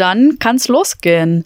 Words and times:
dann 0.00 0.38
kann's 0.38 0.68
losgehen. 0.68 1.44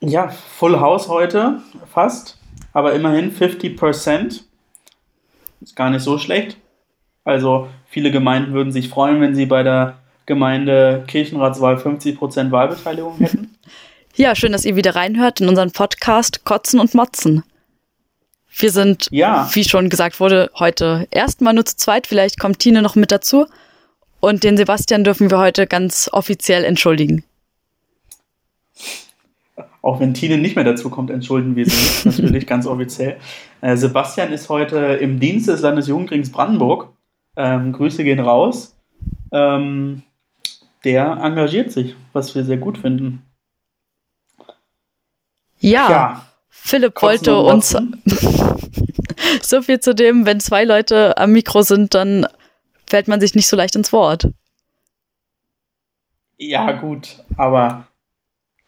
Ja, 0.00 0.28
Full 0.28 0.80
House 0.80 1.08
heute 1.08 1.60
fast, 1.92 2.38
aber 2.72 2.92
immerhin 2.92 3.34
50%. 3.34 4.42
Ist 5.60 5.76
gar 5.76 5.90
nicht 5.90 6.02
so 6.02 6.18
schlecht. 6.18 6.58
Also 7.24 7.68
viele 7.86 8.10
Gemeinden 8.10 8.52
würden 8.52 8.72
sich 8.72 8.90
freuen, 8.90 9.20
wenn 9.20 9.34
sie 9.34 9.46
bei 9.46 9.62
der 9.62 9.98
Gemeinde 10.26 11.04
Kirchenratswahl 11.06 11.76
50% 11.76 12.50
Wahlbeteiligung 12.50 13.18
hätten. 13.18 13.50
Ja, 14.16 14.36
schön, 14.36 14.52
dass 14.52 14.64
ihr 14.64 14.76
wieder 14.76 14.94
reinhört 14.94 15.40
in 15.40 15.48
unseren 15.48 15.72
Podcast 15.72 16.44
Kotzen 16.44 16.78
und 16.78 16.94
Motzen. 16.94 17.42
Wir 18.56 18.70
sind, 18.70 19.08
ja. 19.10 19.50
wie 19.54 19.64
schon 19.64 19.88
gesagt 19.88 20.20
wurde, 20.20 20.52
heute 20.56 21.08
erstmal 21.10 21.52
nur 21.52 21.64
zu 21.64 21.76
zweit. 21.76 22.06
Vielleicht 22.06 22.38
kommt 22.38 22.60
Tine 22.60 22.80
noch 22.80 22.94
mit 22.94 23.10
dazu. 23.10 23.46
Und 24.24 24.42
den 24.42 24.56
Sebastian 24.56 25.04
dürfen 25.04 25.30
wir 25.30 25.36
heute 25.36 25.66
ganz 25.66 26.08
offiziell 26.10 26.64
entschuldigen. 26.64 27.24
Auch 29.82 30.00
wenn 30.00 30.14
Tine 30.14 30.38
nicht 30.38 30.56
mehr 30.56 30.64
dazu 30.64 30.88
kommt, 30.88 31.10
entschuldigen 31.10 31.56
wir 31.56 31.68
sie 31.68 32.22
natürlich 32.22 32.46
ganz 32.46 32.66
offiziell. 32.66 33.18
Äh, 33.60 33.76
Sebastian 33.76 34.32
ist 34.32 34.48
heute 34.48 34.78
im 34.78 35.20
Dienst 35.20 35.48
des 35.48 35.60
Landesjugendrings 35.60 36.32
Brandenburg. 36.32 36.88
Ähm, 37.36 37.74
Grüße 37.74 38.02
gehen 38.02 38.18
raus. 38.18 38.74
Ähm, 39.30 40.02
der 40.84 41.18
engagiert 41.22 41.70
sich, 41.70 41.94
was 42.14 42.34
wir 42.34 42.44
sehr 42.44 42.56
gut 42.56 42.78
finden. 42.78 43.22
Ja, 45.60 45.90
ja 45.90 46.26
Philipp 46.48 47.02
wollte 47.02 47.36
uns 47.36 47.76
so 49.42 49.60
viel 49.60 49.80
zu 49.80 49.94
dem, 49.94 50.24
wenn 50.24 50.40
zwei 50.40 50.64
Leute 50.64 51.18
am 51.18 51.32
Mikro 51.32 51.60
sind, 51.60 51.92
dann 51.92 52.26
fällt 52.86 53.08
man 53.08 53.20
sich 53.20 53.34
nicht 53.34 53.46
so 53.46 53.56
leicht 53.56 53.76
ins 53.76 53.92
Wort. 53.92 54.28
Ja, 56.36 56.72
gut, 56.72 57.24
aber 57.36 57.86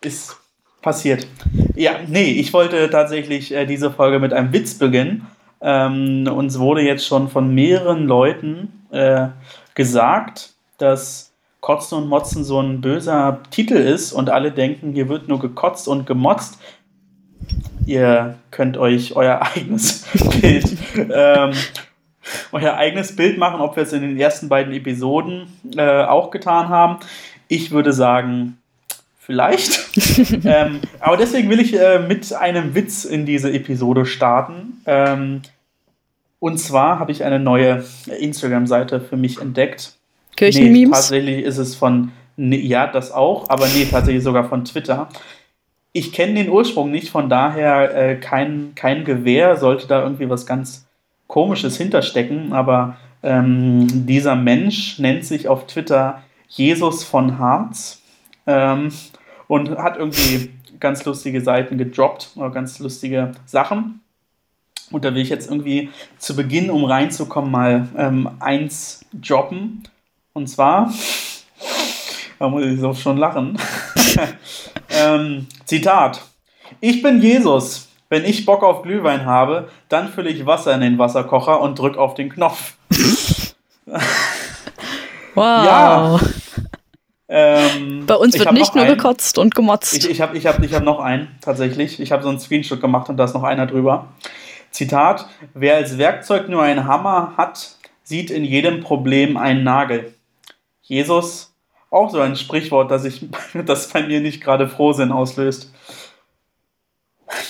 ist 0.02 0.36
passiert. 0.82 1.26
Ja, 1.74 1.96
nee, 2.06 2.30
ich 2.32 2.52
wollte 2.52 2.88
tatsächlich 2.90 3.52
äh, 3.52 3.66
diese 3.66 3.90
Folge 3.90 4.20
mit 4.20 4.32
einem 4.32 4.52
Witz 4.52 4.74
beginnen. 4.78 5.26
Ähm, 5.60 6.28
uns 6.32 6.58
wurde 6.58 6.82
jetzt 6.82 7.06
schon 7.06 7.28
von 7.28 7.52
mehreren 7.54 8.06
Leuten 8.06 8.84
äh, 8.90 9.28
gesagt, 9.74 10.54
dass 10.78 11.32
Kotzen 11.60 11.98
und 11.98 12.08
Motzen 12.08 12.44
so 12.44 12.60
ein 12.60 12.80
böser 12.80 13.40
Titel 13.50 13.74
ist 13.74 14.12
und 14.12 14.30
alle 14.30 14.52
denken, 14.52 14.92
hier 14.92 15.08
wird 15.08 15.26
nur 15.26 15.40
gekotzt 15.40 15.88
und 15.88 16.06
gemotzt. 16.06 16.60
Ihr 17.86 18.36
könnt 18.52 18.76
euch 18.76 19.16
euer 19.16 19.40
eigenes 19.56 20.06
Bild, 20.40 20.76
ähm, 20.94 21.52
euer 22.52 22.74
eigenes 22.74 23.14
Bild 23.16 23.38
machen, 23.38 23.60
ob 23.60 23.76
wir 23.76 23.82
es 23.82 23.92
in 23.92 24.02
den 24.02 24.18
ersten 24.18 24.48
beiden 24.48 24.72
Episoden 24.72 25.48
äh, 25.76 26.04
auch 26.04 26.30
getan 26.30 26.68
haben. 26.68 26.98
Ich 27.48 27.70
würde 27.70 27.92
sagen, 27.92 28.58
vielleicht. 29.20 29.88
ähm, 30.44 30.80
aber 31.00 31.16
deswegen 31.16 31.50
will 31.50 31.60
ich 31.60 31.78
äh, 31.78 31.98
mit 31.98 32.32
einem 32.32 32.74
Witz 32.74 33.04
in 33.04 33.26
diese 33.26 33.52
Episode 33.52 34.06
starten. 34.06 34.80
Ähm, 34.86 35.42
und 36.38 36.58
zwar 36.58 37.00
habe 37.00 37.12
ich 37.12 37.24
eine 37.24 37.40
neue 37.40 37.84
Instagram-Seite 38.06 39.00
für 39.00 39.16
mich 39.16 39.40
entdeckt. 39.40 39.94
Kirchenmemes? 40.36 40.88
Nee, 40.88 40.94
tatsächlich 40.94 41.44
ist 41.44 41.58
es 41.58 41.74
von, 41.74 42.12
nee, 42.36 42.58
ja, 42.58 42.86
das 42.86 43.10
auch, 43.10 43.48
aber 43.48 43.66
nee, 43.68 43.86
tatsächlich 43.90 44.22
sogar 44.22 44.48
von 44.48 44.64
Twitter. 44.64 45.08
Ich 45.92 46.12
kenne 46.12 46.34
den 46.34 46.50
Ursprung 46.50 46.90
nicht, 46.90 47.08
von 47.08 47.28
daher 47.28 47.96
äh, 47.96 48.16
kein, 48.16 48.72
kein 48.74 49.04
Gewehr, 49.04 49.56
sollte 49.56 49.88
da 49.88 50.02
irgendwie 50.02 50.28
was 50.28 50.46
ganz 50.46 50.85
Komisches 51.26 51.76
hinterstecken, 51.76 52.52
aber 52.52 52.96
ähm, 53.22 54.06
dieser 54.06 54.36
Mensch 54.36 54.98
nennt 54.98 55.24
sich 55.24 55.48
auf 55.48 55.66
Twitter 55.66 56.22
Jesus 56.48 57.04
von 57.04 57.38
Harz 57.38 58.00
ähm, 58.46 58.92
und 59.48 59.70
hat 59.78 59.96
irgendwie 59.96 60.50
ganz 60.78 61.04
lustige 61.04 61.40
Seiten 61.40 61.78
gedroppt, 61.78 62.30
oder 62.36 62.50
ganz 62.50 62.78
lustige 62.78 63.32
Sachen. 63.46 64.00
Und 64.90 65.04
da 65.04 65.12
will 65.12 65.22
ich 65.22 65.30
jetzt 65.30 65.50
irgendwie 65.50 65.90
zu 66.18 66.36
Beginn, 66.36 66.70
um 66.70 66.84
reinzukommen, 66.84 67.50
mal 67.50 67.88
ähm, 67.96 68.30
eins 68.38 69.04
droppen. 69.12 69.82
Und 70.32 70.48
zwar, 70.48 70.92
da 72.38 72.48
muss 72.48 72.64
ich 72.64 72.78
so 72.78 72.94
schon 72.94 73.16
lachen. 73.16 73.58
ähm, 74.90 75.46
Zitat: 75.64 76.22
Ich 76.80 77.02
bin 77.02 77.20
Jesus. 77.20 77.88
Wenn 78.08 78.24
ich 78.24 78.46
Bock 78.46 78.62
auf 78.62 78.82
Glühwein 78.82 79.26
habe, 79.26 79.68
dann 79.88 80.08
fülle 80.08 80.30
ich 80.30 80.46
Wasser 80.46 80.74
in 80.74 80.80
den 80.80 80.98
Wasserkocher 80.98 81.60
und 81.60 81.78
drücke 81.78 81.98
auf 81.98 82.14
den 82.14 82.30
Knopf. 82.30 82.74
wow. 85.34 85.64
Ja. 85.64 86.20
Ähm, 87.28 88.06
Bei 88.06 88.14
uns 88.14 88.38
wird 88.38 88.52
nicht 88.52 88.74
nur 88.76 88.84
einen. 88.84 88.96
gekotzt 88.96 89.36
und 89.38 89.54
gemotzt. 89.54 89.96
Ich, 89.96 90.08
ich 90.08 90.20
habe 90.20 90.38
ich 90.38 90.46
hab, 90.46 90.62
ich 90.62 90.72
hab 90.72 90.84
noch 90.84 91.00
einen, 91.00 91.36
tatsächlich. 91.40 91.98
Ich 91.98 92.12
habe 92.12 92.22
so 92.22 92.28
einen 92.28 92.38
Screenshot 92.38 92.80
gemacht 92.80 93.08
und 93.08 93.16
da 93.16 93.24
ist 93.24 93.34
noch 93.34 93.42
einer 93.42 93.66
drüber. 93.66 94.06
Zitat: 94.70 95.26
Wer 95.52 95.74
als 95.74 95.98
Werkzeug 95.98 96.48
nur 96.48 96.62
einen 96.62 96.86
Hammer 96.86 97.32
hat, 97.36 97.76
sieht 98.04 98.30
in 98.30 98.44
jedem 98.44 98.80
Problem 98.80 99.36
einen 99.36 99.64
Nagel. 99.64 100.14
Jesus, 100.82 101.52
auch 101.90 102.10
so 102.10 102.20
ein 102.20 102.36
Sprichwort, 102.36 102.92
das, 102.92 103.04
ich, 103.04 103.26
das 103.66 103.88
bei 103.88 104.04
mir 104.04 104.20
nicht 104.20 104.40
gerade 104.42 104.68
Frohsinn 104.68 105.10
auslöst. 105.10 105.72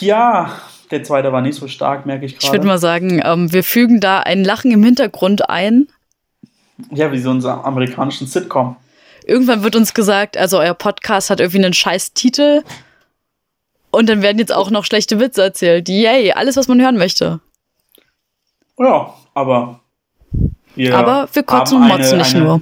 Ja, 0.01 0.51
der 0.91 1.03
zweite 1.03 1.33
war 1.33 1.41
nicht 1.41 1.57
so 1.57 1.69
stark, 1.69 2.07
merke 2.07 2.27
ich 2.27 2.33
gerade. 2.33 2.47
Ich 2.47 2.53
würde 2.53 2.67
mal 2.67 2.79
sagen, 2.79 3.21
ähm, 3.25 3.53
wir 3.53 3.65
fügen 3.65 4.01
da 4.01 4.21
ein 4.21 4.45
Lachen 4.45 4.71
im 4.71 4.83
Hintergrund 4.83 5.49
ein. 5.49 5.89
Ja, 6.91 7.11
wie 7.13 7.19
so 7.19 7.31
unser 7.31 7.65
amerikanischen 7.65 8.27
Sitcom. 8.27 8.77
Irgendwann 9.25 9.63
wird 9.63 9.75
uns 9.75 9.95
gesagt, 9.95 10.37
also 10.37 10.59
euer 10.59 10.75
Podcast 10.75 11.31
hat 11.31 11.41
irgendwie 11.41 11.65
einen 11.65 11.73
scheiß 11.73 12.13
Titel. 12.13 12.63
Und 13.91 14.09
dann 14.09 14.23
werden 14.23 14.39
jetzt 14.39 14.55
auch 14.55 14.71
noch 14.71 14.85
schlechte 14.85 15.19
Witze 15.19 15.43
erzählt. 15.43 15.89
Yay, 15.89 16.33
alles, 16.33 16.57
was 16.57 16.69
man 16.69 16.81
hören 16.81 16.97
möchte. 16.97 17.41
Ja, 18.79 19.15
aber 19.35 19.81
wir, 20.75 20.95
aber 20.95 21.29
wir 21.33 21.43
kotzen 21.43 21.79
und 21.79 21.89
motzen 21.89 22.19
nicht 22.19 22.35
eine, 22.35 22.45
nur. 22.45 22.61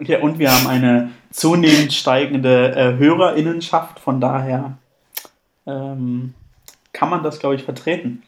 Ja, 0.00 0.18
und 0.18 0.38
wir 0.38 0.52
haben 0.52 0.66
eine 0.66 1.12
zunehmend 1.30 1.92
steigende 1.92 2.74
äh, 2.74 2.98
Hörerinnenschaft, 2.98 4.00
von 4.00 4.20
daher 4.20 4.76
ähm, 5.66 6.34
kann 6.92 7.10
man 7.10 7.22
das, 7.22 7.38
glaube 7.38 7.54
ich, 7.54 7.62
vertreten. 7.62 8.22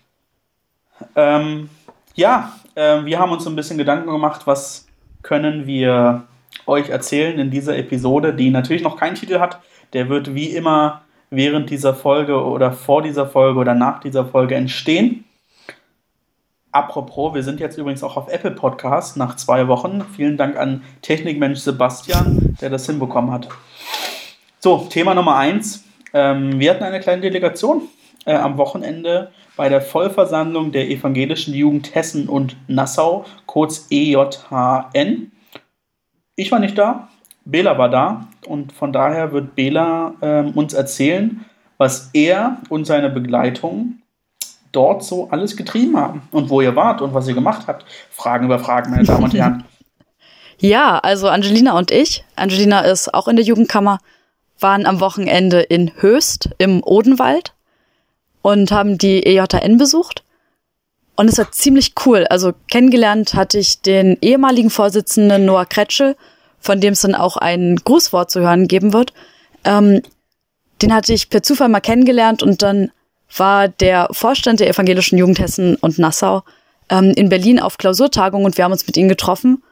Ähm, 1.17 1.69
ja, 2.15 2.53
äh, 2.75 3.05
wir 3.05 3.19
haben 3.19 3.33
uns 3.33 3.47
ein 3.47 3.57
bisschen 3.57 3.79
Gedanken 3.79 4.11
gemacht, 4.11 4.47
was 4.47 4.87
können 5.23 5.67
wir 5.67 6.25
euch 6.67 6.89
erzählen 6.89 7.39
in 7.39 7.51
dieser 7.51 7.77
Episode, 7.77 8.35
die 8.35 8.51
natürlich 8.51 8.83
noch 8.83 8.97
keinen 8.97 9.17
Titel 9.17 9.41
hat. 9.41 9.61
Der 9.93 10.09
wird 10.09 10.35
wie 10.35 10.51
immer 10.51 11.03
während 11.31 11.71
dieser 11.71 11.95
Folge 11.95 12.43
oder 12.43 12.73
vor 12.73 13.03
dieser 13.03 13.27
Folge 13.27 13.59
oder 13.59 13.75
nach 13.75 14.01
dieser 14.01 14.27
Folge 14.27 14.55
entstehen. 14.55 15.25
Apropos, 16.73 17.35
wir 17.35 17.43
sind 17.43 17.61
jetzt 17.61 17.79
übrigens 17.79 18.03
auch 18.03 18.17
auf 18.17 18.29
Apple 18.29 18.51
Podcast 18.51 19.17
nach 19.17 19.37
zwei 19.37 19.69
Wochen. 19.69 20.05
Vielen 20.17 20.37
Dank 20.37 20.57
an 20.57 20.83
Technikmensch 21.03 21.61
Sebastian, 21.61 22.57
der 22.61 22.71
das 22.71 22.87
hinbekommen 22.87 23.31
hat. 23.31 23.49
So, 24.59 24.87
Thema 24.91 25.15
Nummer 25.15 25.37
eins. 25.37 25.85
Ähm, 26.15 26.61
wir 26.61 26.71
hatten 26.71 26.85
eine 26.85 27.01
kleine 27.01 27.21
Delegation 27.21 27.83
äh, 28.25 28.35
am 28.35 28.57
Wochenende 28.57 29.33
bei 29.57 29.69
der 29.69 29.83
Vollversammlung 29.83 30.73
der 30.73 30.89
Evangelischen 30.89 31.53
Jugend 31.55 31.95
Hessen 31.95 32.29
und 32.29 32.57
Nassau, 32.69 33.25
kurz 33.47 33.89
EJHN. 33.91 35.33
Ich 36.37 36.51
war 36.51 36.61
nicht 36.61 36.79
da, 36.79 37.09
Bela 37.45 37.77
war 37.77 37.91
da 37.91 38.29
und 38.47 38.73
von 38.73 38.93
daher 38.93 39.33
wird 39.33 39.55
Bela 39.57 40.15
ähm, 40.23 40.53
uns 40.53 40.73
erzählen, 40.73 41.45
was 41.79 42.11
er 42.13 42.59
und 42.69 42.87
seine 42.87 43.11
Begleitung 43.11 43.99
dort 44.73 45.05
so 45.05 45.29
alles 45.31 45.57
getrieben 45.57 45.97
haben 45.97 46.23
und 46.31 46.49
wo 46.49 46.61
ihr 46.61 46.75
wart 46.77 47.03
und 47.03 47.13
was 47.13 47.29
ihr 47.29 47.35
gemacht 47.35 47.67
habt. 47.67 47.85
Fragen 48.11 48.47
über 48.47 48.59
Fragen, 48.59 48.91
meine 48.91 49.05
Damen 49.05 49.25
und 49.25 49.35
Herren. 49.35 49.65
Ja, 50.59 50.99
also 50.99 51.29
Angelina 51.29 51.77
und 51.77 51.91
ich, 51.91 52.25
Angelina 52.37 52.81
ist 52.81 53.13
auch 53.13 53.27
in 53.27 53.37
der 53.37 53.45
Jugendkammer, 53.45 53.99
waren 54.65 54.87
am 54.87 54.99
Wochenende 54.99 55.61
in 55.61 55.93
Höchst 56.01 56.49
im 56.57 56.83
Odenwald 56.83 57.53
und 58.41 58.73
haben 58.73 58.97
die 58.97 59.23
EJN 59.27 59.77
besucht. 59.77 60.25
Und 61.17 61.29
es 61.29 61.37
war 61.37 61.53
ziemlich 61.53 61.93
cool. 62.07 62.27
Also 62.31 62.55
kennengelernt 62.71 63.35
hatte 63.35 63.59
ich 63.59 63.83
den 63.83 64.17
ehemaligen 64.23 64.71
Vorsitzenden 64.71 65.45
Noah 65.45 65.67
Kretschel, 65.67 66.17
von 66.61 66.81
dem 66.81 66.95
es 66.95 67.03
dann 67.03 67.15
auch 67.15 67.37
ein 67.37 67.77
Grußwort 67.77 68.31
zu 68.31 68.41
hören 68.41 68.67
geben 68.67 68.95
wird. 68.95 69.13
Ähm, 69.65 70.01
den 70.81 70.95
hatte 70.95 71.13
ich 71.13 71.29
per 71.29 71.43
Zufall 71.43 71.69
mal 71.69 71.81
kennengelernt 71.81 72.43
und 72.43 72.63
dann 72.63 72.91
war 73.37 73.69
der 73.69 74.09
Vorstand 74.13 74.61
der 74.61 74.71
Evangelischen 74.71 75.19
Jugend 75.19 75.41
Hessen 75.41 75.77
und 75.77 75.99
Nassau 75.99 76.43
ähm, 76.89 77.13
in 77.17 77.29
Berlin 77.29 77.61
auf 77.61 77.77
Klausurtagung 77.77 78.47
und 78.47 78.57
wir 78.57 78.65
haben 78.65 78.73
uns 78.73 78.87
mit 78.87 78.97
ihnen 78.97 79.11
getroffen. 79.11 79.63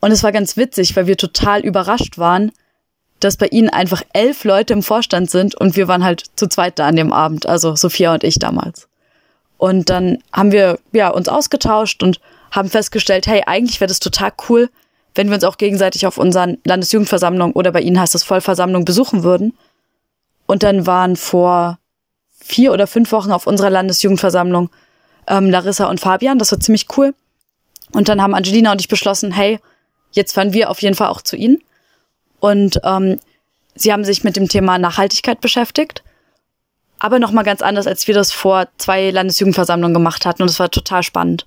Und 0.00 0.12
es 0.12 0.22
war 0.22 0.30
ganz 0.30 0.58
witzig, 0.58 0.94
weil 0.94 1.06
wir 1.06 1.16
total 1.16 1.62
überrascht 1.62 2.18
waren, 2.18 2.52
dass 3.24 3.38
bei 3.38 3.46
ihnen 3.46 3.70
einfach 3.70 4.02
elf 4.12 4.44
Leute 4.44 4.74
im 4.74 4.82
Vorstand 4.82 5.30
sind 5.30 5.54
und 5.54 5.76
wir 5.76 5.88
waren 5.88 6.04
halt 6.04 6.24
zu 6.36 6.46
zweit 6.46 6.78
da 6.78 6.86
an 6.86 6.96
dem 6.96 7.12
Abend, 7.12 7.46
also 7.46 7.74
Sophia 7.74 8.12
und 8.12 8.22
ich 8.22 8.38
damals. 8.38 8.86
Und 9.56 9.88
dann 9.88 10.18
haben 10.30 10.52
wir 10.52 10.78
ja 10.92 11.08
uns 11.08 11.28
ausgetauscht 11.28 12.02
und 12.02 12.20
haben 12.50 12.68
festgestellt, 12.68 13.26
hey, 13.26 13.42
eigentlich 13.46 13.80
wäre 13.80 13.88
das 13.88 13.98
total 13.98 14.32
cool, 14.48 14.68
wenn 15.14 15.28
wir 15.28 15.36
uns 15.36 15.44
auch 15.44 15.56
gegenseitig 15.56 16.06
auf 16.06 16.18
unseren 16.18 16.58
Landesjugendversammlung 16.64 17.52
oder 17.52 17.72
bei 17.72 17.80
Ihnen 17.80 17.98
heißt 17.98 18.14
es 18.14 18.24
Vollversammlung 18.24 18.84
besuchen 18.84 19.22
würden. 19.22 19.56
Und 20.44 20.62
dann 20.62 20.86
waren 20.86 21.16
vor 21.16 21.78
vier 22.38 22.72
oder 22.74 22.86
fünf 22.86 23.10
Wochen 23.12 23.32
auf 23.32 23.46
unserer 23.46 23.70
Landesjugendversammlung 23.70 24.68
ähm, 25.28 25.48
Larissa 25.48 25.88
und 25.88 25.98
Fabian. 25.98 26.38
Das 26.38 26.52
war 26.52 26.60
ziemlich 26.60 26.88
cool. 26.98 27.14
Und 27.92 28.10
dann 28.10 28.20
haben 28.20 28.34
Angelina 28.34 28.72
und 28.72 28.82
ich 28.82 28.88
beschlossen, 28.88 29.32
hey, 29.32 29.60
jetzt 30.12 30.34
fahren 30.34 30.52
wir 30.52 30.68
auf 30.68 30.82
jeden 30.82 30.96
Fall 30.96 31.08
auch 31.08 31.22
zu 31.22 31.36
Ihnen. 31.36 31.62
Und 32.44 32.78
ähm, 32.84 33.20
sie 33.74 33.90
haben 33.90 34.04
sich 34.04 34.22
mit 34.22 34.36
dem 34.36 34.50
Thema 34.50 34.76
Nachhaltigkeit 34.76 35.40
beschäftigt. 35.40 36.02
Aber 36.98 37.18
nochmal 37.18 37.42
ganz 37.42 37.62
anders, 37.62 37.86
als 37.86 38.06
wir 38.06 38.14
das 38.14 38.32
vor 38.32 38.68
zwei 38.76 39.10
Landesjugendversammlungen 39.10 39.94
gemacht 39.94 40.26
hatten. 40.26 40.42
Und 40.42 40.50
es 40.50 40.60
war 40.60 40.70
total 40.70 41.02
spannend. 41.02 41.46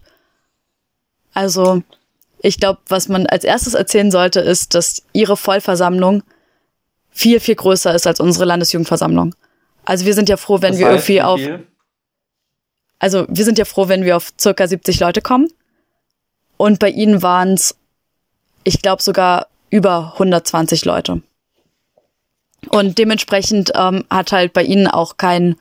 Also, 1.36 1.84
ich 2.42 2.60
glaube, 2.60 2.80
was 2.88 3.10
man 3.10 3.28
als 3.28 3.44
erstes 3.44 3.76
erzählen 3.76 4.10
sollte, 4.10 4.40
ist, 4.40 4.74
dass 4.74 5.04
ihre 5.14 5.38
Vollversammlung 5.38 6.24
viel, 7.12 7.40
viel 7.42 7.54
größer 7.56 7.94
ist 7.94 8.08
als 8.08 8.20
unsere 8.20 8.46
Landesjugendversammlung. 8.46 9.36
Also 9.86 10.06
wir 10.06 10.16
sind 10.16 10.30
ja 10.30 10.38
froh, 10.38 10.64
wenn 10.64 10.72
das 10.72 10.80
wir 10.80 10.90
irgendwie 10.90 11.22
auf. 11.22 11.40
Also 12.98 13.28
wir 13.30 13.46
sind 13.46 13.60
ja 13.60 13.66
froh, 13.66 13.88
wenn 13.88 14.04
wir 14.04 14.18
auf 14.18 14.34
circa 14.42 14.68
70 14.68 15.00
Leute 15.00 15.22
kommen. 15.22 15.48
Und 16.58 16.80
bei 16.80 16.90
ihnen 16.90 17.22
waren 17.22 17.54
es, 17.54 17.76
ich 18.64 18.82
glaube, 18.82 19.04
sogar 19.04 19.46
über 19.70 20.14
120 20.14 20.86
Leute. 20.86 21.22
Und 22.70 22.98
dementsprechend 22.98 23.72
ähm, 23.76 24.06
hat 24.10 24.32
halt 24.32 24.54
bei 24.54 24.64
ihnen 24.64 24.88
auch 24.88 25.18
kein 25.18 25.56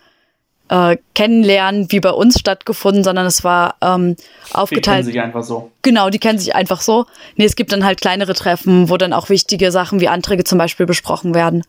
äh, 0.68 0.96
Kennenlernen 1.14 1.90
wie 1.92 2.00
bei 2.00 2.10
uns 2.10 2.38
stattgefunden, 2.38 3.04
sondern 3.04 3.26
es 3.26 3.44
war 3.44 3.76
ähm, 3.80 4.16
aufgeteilt. 4.52 5.06
Die 5.06 5.12
kennen 5.12 5.14
sich 5.14 5.20
einfach 5.20 5.44
so. 5.44 5.70
Genau, 5.82 6.10
die 6.10 6.18
kennen 6.18 6.38
sich 6.38 6.54
einfach 6.54 6.80
so. 6.80 7.06
Nee, 7.36 7.44
es 7.44 7.56
gibt 7.56 7.72
dann 7.72 7.84
halt 7.84 8.00
kleinere 8.00 8.34
Treffen, 8.34 8.88
wo 8.88 8.96
dann 8.96 9.12
auch 9.12 9.28
wichtige 9.28 9.70
Sachen 9.70 10.00
wie 10.00 10.08
Anträge 10.08 10.44
zum 10.44 10.58
Beispiel 10.58 10.86
besprochen 10.86 11.34
werden. 11.34 11.62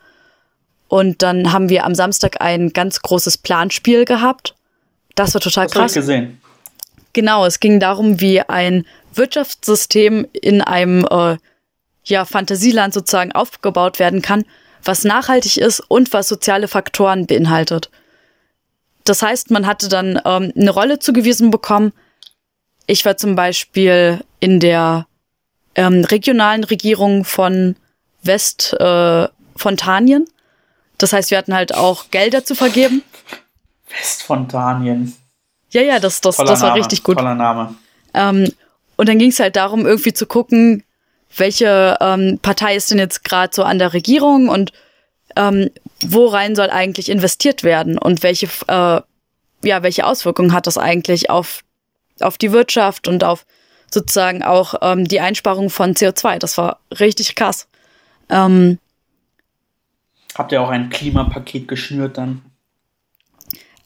Und 0.87 1.21
dann 1.21 1.51
haben 1.51 1.69
wir 1.69 1.85
am 1.85 1.95
Samstag 1.95 2.41
ein 2.41 2.71
ganz 2.71 3.01
großes 3.01 3.37
Planspiel 3.37 4.05
gehabt. 4.05 4.55
Das 5.15 5.33
war 5.33 5.41
total 5.41 5.65
das 5.65 5.73
krass. 5.73 5.91
Ich 5.91 5.95
gesehen. 5.95 6.41
Genau, 7.13 7.45
es 7.45 7.59
ging 7.59 7.79
darum, 7.79 8.21
wie 8.21 8.41
ein 8.41 8.85
Wirtschaftssystem 9.13 10.27
in 10.31 10.61
einem 10.61 11.05
äh, 11.09 11.37
ja, 12.09 12.25
Fantasieland 12.25 12.93
sozusagen 12.93 13.31
aufgebaut 13.31 13.99
werden 13.99 14.21
kann, 14.21 14.45
was 14.83 15.03
nachhaltig 15.03 15.57
ist 15.57 15.79
und 15.79 16.13
was 16.13 16.27
soziale 16.27 16.67
Faktoren 16.67 17.27
beinhaltet. 17.27 17.89
Das 19.03 19.21
heißt, 19.21 19.51
man 19.51 19.65
hatte 19.65 19.89
dann 19.89 20.19
ähm, 20.25 20.51
eine 20.55 20.71
Rolle 20.71 20.99
zugewiesen 20.99 21.51
bekommen. 21.51 21.93
Ich 22.87 23.05
war 23.05 23.17
zum 23.17 23.35
Beispiel 23.35 24.21
in 24.39 24.59
der 24.59 25.07
ähm, 25.75 26.03
regionalen 26.03 26.63
Regierung 26.63 27.23
von 27.23 27.75
Westfontanien. 28.23 30.23
Äh, 30.23 30.31
das 30.97 31.13
heißt, 31.13 31.31
wir 31.31 31.37
hatten 31.37 31.53
halt 31.53 31.75
auch 31.75 32.09
Gelder 32.11 32.43
zu 32.43 32.55
vergeben. 32.55 33.03
Westfontanien. 33.89 35.15
Ja, 35.69 35.81
ja, 35.81 35.99
das, 35.99 36.21
das, 36.21 36.37
das 36.37 36.61
war 36.61 36.69
Name, 36.69 36.79
richtig 36.79 37.03
gut. 37.03 37.17
Toller 37.17 37.35
Name. 37.35 37.75
Ähm, 38.13 38.51
und 38.95 39.07
dann 39.07 39.19
ging 39.19 39.29
es 39.29 39.39
halt 39.39 39.55
darum, 39.55 39.85
irgendwie 39.85 40.13
zu 40.13 40.25
gucken, 40.25 40.83
welche 41.35 41.97
ähm, 41.99 42.39
Partei 42.41 42.75
ist 42.75 42.91
denn 42.91 42.99
jetzt 42.99 43.23
gerade 43.23 43.53
so 43.53 43.63
an 43.63 43.79
der 43.79 43.93
Regierung 43.93 44.49
und 44.49 44.71
ähm, 45.35 45.69
worein 46.01 46.55
soll 46.55 46.69
eigentlich 46.69 47.09
investiert 47.09 47.63
werden 47.63 47.97
und 47.97 48.23
welche, 48.23 48.47
äh, 48.67 49.01
ja, 49.67 49.83
welche 49.83 50.05
Auswirkungen 50.05 50.53
hat 50.53 50.67
das 50.67 50.77
eigentlich 50.77 51.29
auf, 51.29 51.63
auf 52.19 52.37
die 52.37 52.51
Wirtschaft 52.51 53.07
und 53.07 53.23
auf 53.23 53.45
sozusagen 53.91 54.43
auch 54.43 54.75
ähm, 54.81 55.05
die 55.05 55.19
Einsparung 55.19 55.69
von 55.69 55.93
CO2. 55.93 56.39
Das 56.39 56.57
war 56.57 56.79
richtig 56.99 57.35
krass. 57.35 57.67
Ähm, 58.29 58.79
Habt 60.35 60.51
ihr 60.51 60.61
auch 60.61 60.69
ein 60.69 60.89
Klimapaket 60.89 61.67
geschnürt 61.67 62.17
dann? 62.17 62.41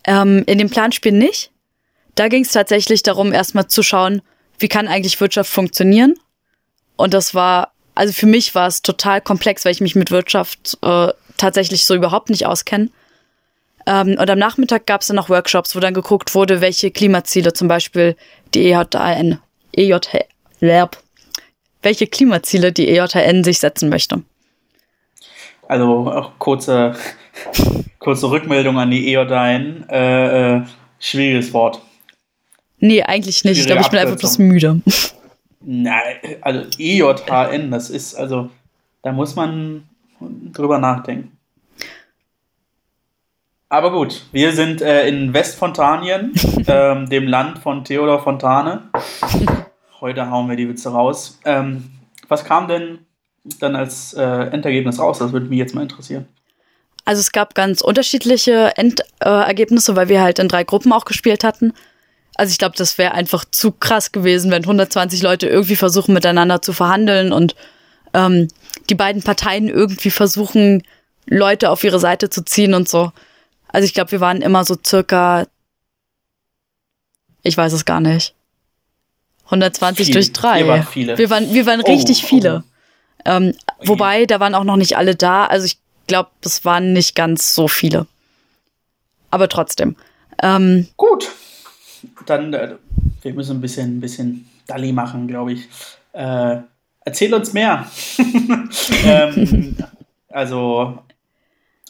Ähm, 0.06 0.44
in 0.48 0.58
dem 0.58 0.70
Planspiel 0.70 1.12
nicht. 1.12 1.52
Da 2.16 2.28
ging 2.28 2.44
es 2.44 2.52
tatsächlich 2.52 3.04
darum, 3.04 3.32
erstmal 3.32 3.68
zu 3.68 3.84
schauen, 3.84 4.22
wie 4.60 4.68
kann 4.68 4.88
eigentlich 4.88 5.20
Wirtschaft 5.22 5.52
funktionieren. 5.52 6.16
Und 7.02 7.14
das 7.14 7.34
war, 7.34 7.72
also 7.96 8.14
für 8.14 8.28
mich 8.28 8.54
war 8.54 8.68
es 8.68 8.82
total 8.82 9.22
komplex, 9.22 9.66
weil 9.66 9.72
ich 9.72 9.82
mich 9.82 9.96
mit 9.96 10.12
Wirtschaft 10.12 10.78
äh, 10.84 11.08
tatsächlich 11.38 11.86
so 11.86 11.96
überhaupt 11.96 12.30
nicht 12.30 12.46
auskenne. 12.46 12.90
Ähm, 13.88 14.18
und 14.20 14.30
am 14.30 14.38
Nachmittag 14.38 14.86
gab 14.86 15.02
es 15.02 15.08
dann 15.08 15.16
noch 15.16 15.30
Workshops, 15.30 15.76
wo 15.76 15.80
dann 15.80 15.96
geguckt 15.96 16.36
wurde, 16.36 16.62
welche 16.62 16.92
Klimaziele 16.92 17.54
zum 17.54 17.68
Beispiel 17.68 18.16
die 18.54 18.72
EJN, 18.72 19.40
EJH, 19.76 20.30
welche 21.82 22.08
Klimaziele 22.08 22.72
die 22.72 22.88
EJN 22.88 23.44
sich 23.44 23.60
setzen 23.60 23.90
möchte. 23.90 24.22
Also 25.68 26.12
auch 26.12 26.34
kurze, 26.38 26.96
kurze 28.00 28.30
Rückmeldung 28.30 28.78
an 28.78 28.92
die 28.92 29.16
EJN. 29.16 29.90
Äh, 29.90 30.58
äh, 30.58 30.62
schwieriges 31.00 31.52
Wort. 31.54 31.82
Nee, 32.78 33.02
eigentlich 33.02 33.44
nicht. 33.44 33.60
ich 33.60 33.66
glaube, 33.66 33.82
ich 33.82 33.90
bin 33.90 34.00
einfach 34.00 34.18
bloß 34.18 34.38
müde. 34.38 34.82
Nein, 35.64 36.16
also 36.42 36.66
EJHN, 36.78 37.72
das 37.72 37.90
ist, 37.90 38.16
also, 38.16 38.50
da 39.04 39.12
muss 39.12 39.36
man 39.36 39.88
drüber 40.20 40.80
nachdenken. 40.80 41.38
Aber 43.70 43.92
gut, 43.92 44.24
wir 44.34 44.52
sind 44.52 44.82
äh, 44.82 45.08
in 45.08 45.34
Westfontanien, 45.34 46.34
ähm, 46.68 47.10
dem 47.10 47.28
Land 47.28 47.60
von 47.60 47.86
Theodor 47.86 48.22
Fontane. 48.22 48.90
Heute 50.02 50.30
hauen 50.30 50.50
wir 50.50 50.58
die 50.58 50.68
Witze 50.68 50.90
raus. 50.90 51.40
Ähm, 51.46 51.92
was 52.28 52.44
kam 52.44 52.68
denn 52.68 53.00
dann 53.60 53.76
als 53.76 54.14
äh, 54.14 54.22
Endergebnis 54.22 55.00
raus? 55.00 55.20
Das 55.20 55.32
würde 55.32 55.46
mich 55.46 55.58
jetzt 55.58 55.74
mal 55.74 55.84
interessieren. 55.84 56.28
Also 57.06 57.22
es 57.22 57.32
gab 57.32 57.56
ganz 57.56 57.82
unterschiedliche 57.82 58.74
Endergebnisse, 58.76 59.94
äh, 59.94 59.96
weil 59.96 60.10
wir 60.10 60.22
halt 60.22 60.40
in 60.40 60.48
drei 60.48 60.64
Gruppen 60.64 60.92
auch 60.92 61.06
gespielt 61.06 61.44
hatten. 61.44 61.74
Also 62.36 62.52
ich 62.52 62.58
glaube, 62.58 62.76
das 62.78 62.98
wäre 62.98 63.14
einfach 63.14 63.46
zu 63.50 63.72
krass 63.72 64.12
gewesen, 64.12 64.52
wenn 64.52 64.64
120 64.64 65.22
Leute 65.22 65.48
irgendwie 65.48 65.76
versuchen, 65.76 66.14
miteinander 66.14 66.62
zu 66.62 66.74
verhandeln 66.74 67.34
und 67.34 67.56
ähm, 68.14 68.48
die 68.90 68.96
beiden 68.96 69.22
Parteien 69.22 69.68
irgendwie 69.68 70.12
versuchen, 70.12 70.84
Leute 71.28 71.70
auf 71.70 71.84
ihre 71.84 72.00
Seite 72.00 72.30
zu 72.30 72.44
ziehen 72.44 72.74
und 72.74 72.90
so. 72.90 73.12
Also 73.68 73.86
ich 73.86 73.94
glaube, 73.94 74.12
wir 74.12 74.22
waren 74.22 74.42
immer 74.42 74.66
so 74.66 74.76
circa, 74.86 75.46
ich 77.44 77.56
weiß 77.56 77.74
es 77.74 77.86
gar 77.86 78.00
nicht, 78.00 78.34
120 79.46 80.06
Viel. 80.06 80.14
durch 80.14 80.34
drei. 80.34 80.60
Wir 80.60 80.68
waren 80.68 80.88
viele. 80.88 81.18
Wir 81.18 81.30
waren, 81.30 81.54
wir 81.54 81.66
waren 81.66 81.82
oh, 81.82 81.92
richtig 81.92 82.24
viele. 82.24 82.64
Oh. 82.66 82.72
Ähm, 83.26 83.54
oh 83.80 83.90
wobei, 83.90 84.26
da 84.26 84.40
waren 84.40 84.56
auch 84.56 84.64
noch 84.64 84.78
nicht 84.78 84.98
alle 84.98 85.16
da. 85.16 85.46
Also 85.46 85.66
ich 85.66 85.78
glaube, 86.08 86.30
es 86.44 86.64
waren 86.64 86.94
nicht 86.94 87.16
ganz 87.16 87.54
so 87.54 87.68
viele. 87.68 88.08
Aber 89.30 89.50
trotzdem. 89.50 89.96
Ähm, 90.42 90.88
Gut 90.96 91.30
dann, 92.26 92.54
äh, 92.54 92.76
wir 93.22 93.34
müssen 93.34 93.58
ein 93.58 93.62
bisschen, 93.62 93.98
ein 93.98 94.02
bisschen 94.02 94.50
Dalli 94.68 94.92
machen, 94.92 95.28
glaube 95.28 95.54
ich. 95.54 95.68
Äh, 96.14 96.58
erzähl 97.06 97.34
uns 97.34 97.54
mehr. 97.54 97.86
ähm, 99.06 99.76
also, 100.30 101.00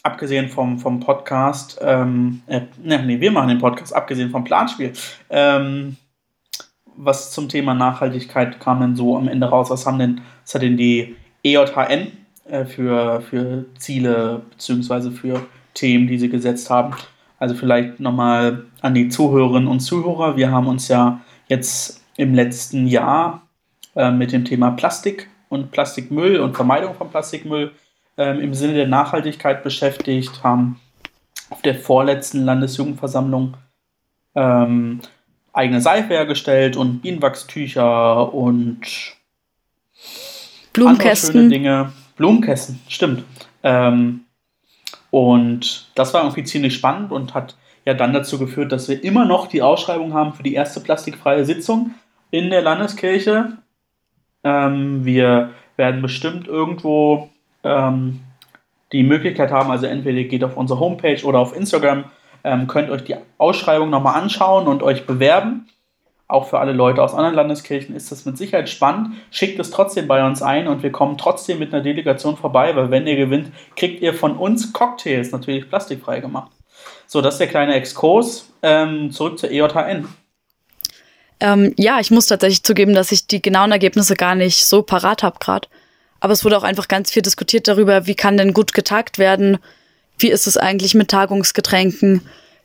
abgesehen 0.02 0.48
vom, 0.48 0.78
vom 0.78 1.00
Podcast, 1.00 1.78
ähm, 1.82 2.42
äh, 2.46 2.62
ne, 2.82 3.02
nee, 3.04 3.20
wir 3.20 3.30
machen 3.30 3.48
den 3.48 3.58
Podcast, 3.58 3.94
abgesehen 3.94 4.30
vom 4.30 4.44
Planspiel. 4.44 4.92
Ähm, 5.30 5.96
was 6.96 7.30
zum 7.30 7.48
Thema 7.48 7.74
Nachhaltigkeit 7.74 8.60
kam 8.60 8.80
denn 8.80 8.96
so 8.96 9.16
am 9.16 9.28
Ende 9.28 9.46
raus? 9.48 9.70
Was 9.70 9.86
haben 9.86 9.98
denn, 9.98 10.20
was 10.44 10.54
hat 10.54 10.62
denn 10.62 10.76
die 10.76 11.16
EJHN 11.42 12.12
äh, 12.48 12.64
für, 12.64 13.22
für 13.22 13.64
Ziele 13.78 14.42
beziehungsweise 14.50 15.10
für 15.10 15.46
Themen, 15.74 16.06
die 16.06 16.18
sie 16.18 16.28
gesetzt 16.28 16.68
haben? 16.68 16.94
Also 17.42 17.56
vielleicht 17.56 17.98
nochmal 17.98 18.66
an 18.82 18.94
die 18.94 19.08
Zuhörerinnen 19.08 19.66
und 19.66 19.80
Zuhörer. 19.80 20.36
Wir 20.36 20.52
haben 20.52 20.68
uns 20.68 20.86
ja 20.86 21.22
jetzt 21.48 22.00
im 22.16 22.34
letzten 22.34 22.86
Jahr 22.86 23.42
äh, 23.96 24.12
mit 24.12 24.30
dem 24.30 24.44
Thema 24.44 24.70
Plastik 24.70 25.28
und 25.48 25.72
Plastikmüll 25.72 26.38
und 26.38 26.54
Vermeidung 26.54 26.94
von 26.94 27.10
Plastikmüll 27.10 27.72
äh, 28.16 28.40
im 28.40 28.54
Sinne 28.54 28.74
der 28.74 28.86
Nachhaltigkeit 28.86 29.64
beschäftigt, 29.64 30.44
haben 30.44 30.78
auf 31.50 31.60
der 31.62 31.74
vorletzten 31.74 32.44
Landesjugendversammlung 32.44 33.54
ähm, 34.36 35.00
eigene 35.52 35.80
Seife 35.80 36.10
hergestellt 36.10 36.76
und 36.76 37.02
Bienenwachstücher 37.02 38.32
und 38.32 38.82
Blumenkästen. 40.72 41.32
schöne 41.32 41.48
Dinge. 41.48 41.92
Blumenkästen, 42.14 42.78
stimmt. 42.86 43.24
Ähm, 43.64 44.26
und 45.12 45.90
das 45.94 46.14
war 46.14 46.22
irgendwie 46.22 46.42
ziemlich 46.42 46.74
spannend 46.74 47.12
und 47.12 47.34
hat 47.34 47.54
ja 47.84 47.92
dann 47.92 48.14
dazu 48.14 48.38
geführt, 48.38 48.72
dass 48.72 48.88
wir 48.88 49.04
immer 49.04 49.26
noch 49.26 49.46
die 49.46 49.60
Ausschreibung 49.60 50.14
haben 50.14 50.32
für 50.32 50.42
die 50.42 50.54
erste 50.54 50.80
plastikfreie 50.80 51.44
Sitzung 51.44 51.90
in 52.30 52.48
der 52.48 52.62
Landeskirche. 52.62 53.58
Ähm, 54.42 55.04
wir 55.04 55.50
werden 55.76 56.00
bestimmt 56.00 56.48
irgendwo 56.48 57.28
ähm, 57.62 58.20
die 58.92 59.02
Möglichkeit 59.02 59.50
haben, 59.50 59.70
also 59.70 59.84
entweder 59.84 60.22
geht 60.24 60.44
auf 60.44 60.56
unsere 60.56 60.80
Homepage 60.80 61.22
oder 61.24 61.40
auf 61.40 61.54
Instagram, 61.54 62.04
ähm, 62.42 62.66
könnt 62.66 62.88
euch 62.88 63.04
die 63.04 63.16
Ausschreibung 63.36 63.90
nochmal 63.90 64.18
anschauen 64.18 64.66
und 64.66 64.82
euch 64.82 65.06
bewerben. 65.06 65.68
Auch 66.32 66.48
für 66.48 66.58
alle 66.58 66.72
Leute 66.72 67.02
aus 67.02 67.14
anderen 67.14 67.34
Landeskirchen 67.34 67.94
ist 67.94 68.10
das 68.10 68.24
mit 68.24 68.38
Sicherheit 68.38 68.68
spannend. 68.68 69.14
Schickt 69.30 69.58
es 69.58 69.70
trotzdem 69.70 70.08
bei 70.08 70.26
uns 70.26 70.42
ein 70.42 70.66
und 70.66 70.82
wir 70.82 70.90
kommen 70.90 71.18
trotzdem 71.18 71.58
mit 71.58 71.72
einer 71.72 71.82
Delegation 71.82 72.36
vorbei, 72.36 72.74
weil 72.74 72.90
wenn 72.90 73.06
ihr 73.06 73.16
gewinnt, 73.16 73.52
kriegt 73.76 74.02
ihr 74.02 74.14
von 74.14 74.36
uns 74.36 74.72
Cocktails, 74.72 75.32
natürlich 75.32 75.68
plastikfrei 75.68 76.20
gemacht. 76.20 76.50
So, 77.06 77.20
das 77.20 77.34
ist 77.34 77.38
der 77.38 77.48
kleine 77.48 77.74
Exkurs. 77.74 78.48
Ähm, 78.62 79.10
zurück 79.10 79.38
zur 79.38 79.50
EJHN. 79.50 80.08
Ähm, 81.40 81.74
ja, 81.76 81.98
ich 82.00 82.10
muss 82.10 82.26
tatsächlich 82.26 82.62
zugeben, 82.62 82.94
dass 82.94 83.12
ich 83.12 83.26
die 83.26 83.42
genauen 83.42 83.72
Ergebnisse 83.72 84.14
gar 84.14 84.34
nicht 84.34 84.64
so 84.64 84.82
parat 84.82 85.22
habe 85.22 85.38
gerade. 85.40 85.68
Aber 86.20 86.32
es 86.32 86.44
wurde 86.44 86.56
auch 86.56 86.62
einfach 86.62 86.86
ganz 86.86 87.10
viel 87.10 87.22
diskutiert 87.22 87.66
darüber, 87.66 88.06
wie 88.06 88.14
kann 88.14 88.36
denn 88.36 88.52
gut 88.52 88.72
getagt 88.72 89.18
werden, 89.18 89.58
wie 90.18 90.30
ist 90.30 90.46
es 90.46 90.56
eigentlich 90.56 90.94
mit 90.94 91.10
Tagungsgetränken, 91.10 92.22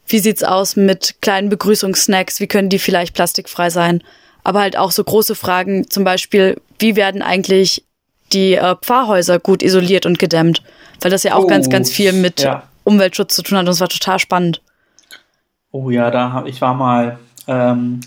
wie 0.07 0.19
sieht's 0.19 0.43
aus 0.43 0.75
mit 0.75 1.15
kleinen 1.21 1.49
Begrüßungssnacks, 1.49 2.39
wie 2.39 2.47
können 2.47 2.69
die 2.69 2.79
vielleicht 2.79 3.13
plastikfrei 3.13 3.69
sein, 3.69 4.03
aber 4.43 4.61
halt 4.61 4.77
auch 4.77 4.91
so 4.91 5.03
große 5.03 5.35
Fragen, 5.35 5.89
zum 5.89 6.03
Beispiel, 6.03 6.59
wie 6.79 6.95
werden 6.95 7.21
eigentlich 7.21 7.83
die 8.33 8.53
äh, 8.53 8.75
Pfarrhäuser 8.81 9.39
gut 9.39 9.61
isoliert 9.61 10.05
und 10.05 10.19
gedämmt, 10.19 10.63
weil 11.01 11.11
das 11.11 11.23
ja 11.23 11.35
auch 11.35 11.43
oh, 11.43 11.47
ganz, 11.47 11.69
ganz 11.69 11.91
viel 11.91 12.13
mit 12.13 12.41
ja. 12.41 12.63
Umweltschutz 12.83 13.35
zu 13.35 13.43
tun 13.43 13.57
hat 13.57 13.65
und 13.65 13.71
es 13.71 13.81
war 13.81 13.89
total 13.89 14.19
spannend. 14.19 14.61
Oh 15.71 15.89
ja, 15.89 16.09
da 16.11 16.31
hab, 16.31 16.47
ich 16.47 16.61
war 16.61 16.73
mal, 16.73 17.19
ähm, 17.47 17.99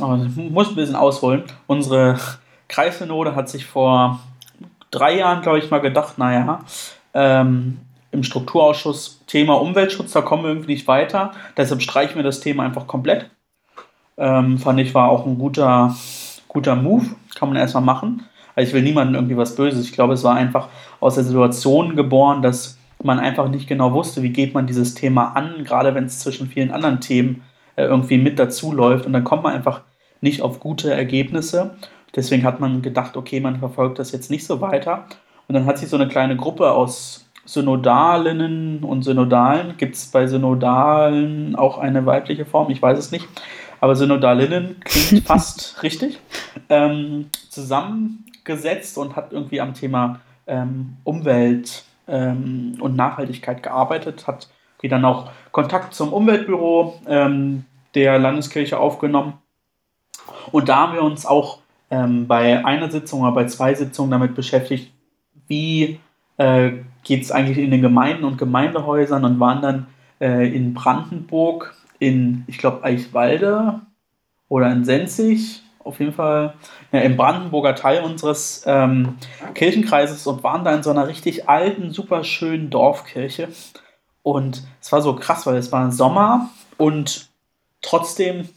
oh, 0.00 0.16
muss 0.36 0.68
ein 0.68 0.74
bisschen 0.74 0.96
ausholen. 0.96 1.44
Unsere 1.66 2.18
Kreissynode 2.68 3.34
hat 3.34 3.48
sich 3.48 3.66
vor 3.66 4.20
drei 4.90 5.16
Jahren, 5.18 5.42
glaube 5.42 5.58
ich, 5.58 5.70
mal 5.70 5.80
gedacht, 5.80 6.18
naja, 6.18 6.64
ähm, 7.14 7.78
im 8.12 8.22
Strukturausschuss 8.22 9.22
Thema 9.26 9.54
Umweltschutz, 9.60 10.12
da 10.12 10.22
kommen 10.22 10.42
wir 10.42 10.50
irgendwie 10.50 10.72
nicht 10.72 10.88
weiter. 10.88 11.32
Deshalb 11.56 11.82
streichen 11.82 12.16
wir 12.16 12.22
das 12.22 12.40
Thema 12.40 12.64
einfach 12.64 12.86
komplett. 12.86 13.30
Ähm, 14.18 14.58
fand 14.58 14.80
ich, 14.80 14.94
war 14.94 15.08
auch 15.08 15.26
ein 15.26 15.38
guter, 15.38 15.96
guter 16.48 16.76
Move. 16.76 17.06
Kann 17.34 17.48
man 17.48 17.56
erstmal 17.56 17.84
machen. 17.84 18.24
Also 18.54 18.68
ich 18.68 18.74
will 18.74 18.82
niemandem 18.82 19.14
irgendwie 19.14 19.36
was 19.36 19.54
Böses. 19.54 19.84
Ich 19.84 19.92
glaube, 19.92 20.14
es 20.14 20.24
war 20.24 20.34
einfach 20.34 20.68
aus 20.98 21.14
der 21.14 21.24
Situation 21.24 21.96
geboren, 21.96 22.42
dass 22.42 22.78
man 23.02 23.18
einfach 23.18 23.48
nicht 23.48 23.66
genau 23.66 23.92
wusste, 23.92 24.22
wie 24.22 24.30
geht 24.30 24.52
man 24.52 24.66
dieses 24.66 24.94
Thema 24.94 25.36
an, 25.36 25.64
gerade 25.64 25.94
wenn 25.94 26.04
es 26.04 26.18
zwischen 26.18 26.48
vielen 26.48 26.70
anderen 26.70 27.00
Themen 27.00 27.42
äh, 27.76 27.84
irgendwie 27.84 28.18
mit 28.18 28.38
dazu 28.38 28.72
läuft. 28.72 29.06
Und 29.06 29.12
dann 29.12 29.24
kommt 29.24 29.44
man 29.44 29.54
einfach 29.54 29.82
nicht 30.20 30.42
auf 30.42 30.60
gute 30.60 30.92
Ergebnisse. 30.92 31.76
Deswegen 32.14 32.44
hat 32.44 32.60
man 32.60 32.82
gedacht, 32.82 33.16
okay, 33.16 33.40
man 33.40 33.58
verfolgt 33.58 33.98
das 33.98 34.12
jetzt 34.12 34.30
nicht 34.30 34.44
so 34.44 34.60
weiter. 34.60 35.06
Und 35.48 35.54
dann 35.54 35.66
hat 35.66 35.78
sich 35.78 35.88
so 35.88 35.96
eine 35.96 36.08
kleine 36.08 36.36
Gruppe 36.36 36.70
aus 36.72 37.29
Synodalinnen 37.50 38.84
und 38.84 39.02
Synodalen. 39.02 39.76
Gibt 39.76 39.96
es 39.96 40.06
bei 40.06 40.28
Synodalen 40.28 41.56
auch 41.56 41.78
eine 41.78 42.06
weibliche 42.06 42.44
Form? 42.44 42.70
Ich 42.70 42.80
weiß 42.80 42.96
es 42.96 43.10
nicht. 43.10 43.26
Aber 43.80 43.96
Synodalinnen 43.96 44.76
klingt 44.84 45.24
fast 45.26 45.82
richtig. 45.82 46.20
Ähm, 46.68 47.26
zusammengesetzt 47.48 48.96
und 48.98 49.16
hat 49.16 49.32
irgendwie 49.32 49.60
am 49.60 49.74
Thema 49.74 50.20
ähm, 50.46 50.96
Umwelt 51.02 51.82
ähm, 52.06 52.78
und 52.80 52.94
Nachhaltigkeit 52.94 53.64
gearbeitet. 53.64 54.28
Hat 54.28 54.48
dann 54.82 55.04
auch 55.04 55.30
Kontakt 55.50 55.92
zum 55.92 56.12
Umweltbüro 56.12 57.00
ähm, 57.08 57.64
der 57.96 58.18
Landeskirche 58.20 58.78
aufgenommen. 58.78 59.34
Und 60.52 60.68
da 60.68 60.76
haben 60.76 60.94
wir 60.94 61.02
uns 61.02 61.26
auch 61.26 61.58
ähm, 61.90 62.28
bei 62.28 62.64
einer 62.64 62.90
Sitzung 62.92 63.22
oder 63.22 63.32
bei 63.32 63.46
zwei 63.46 63.74
Sitzungen 63.74 64.12
damit 64.12 64.36
beschäftigt, 64.36 64.92
wie 65.48 65.98
äh, 66.40 66.72
geht 67.02 67.22
es 67.22 67.30
eigentlich 67.30 67.58
in 67.58 67.70
den 67.70 67.82
Gemeinden 67.82 68.24
und 68.24 68.38
Gemeindehäusern 68.38 69.24
und 69.24 69.38
waren 69.40 69.60
dann 69.60 69.86
äh, 70.20 70.48
in 70.48 70.72
Brandenburg, 70.72 71.74
in, 71.98 72.44
ich 72.46 72.56
glaube, 72.56 72.82
Eichwalde 72.82 73.80
oder 74.48 74.72
in 74.72 74.86
Senzig, 74.86 75.62
auf 75.84 76.00
jeden 76.00 76.14
Fall 76.14 76.54
ja, 76.92 77.00
im 77.00 77.18
Brandenburger 77.18 77.74
Teil 77.74 78.02
unseres 78.02 78.64
ähm, 78.66 79.16
Kirchenkreises 79.54 80.26
und 80.26 80.42
waren 80.42 80.64
da 80.64 80.74
in 80.74 80.82
so 80.82 80.90
einer 80.90 81.08
richtig 81.08 81.46
alten, 81.48 81.90
super 81.90 82.24
schönen 82.24 82.70
Dorfkirche. 82.70 83.48
Und 84.22 84.62
es 84.80 84.90
war 84.92 85.02
so 85.02 85.16
krass, 85.16 85.46
weil 85.46 85.56
es 85.56 85.72
war 85.72 85.92
Sommer 85.92 86.48
und 86.78 87.28
trotzdem 87.82 88.48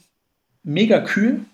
mega 0.62 1.00
kühl. 1.00 1.44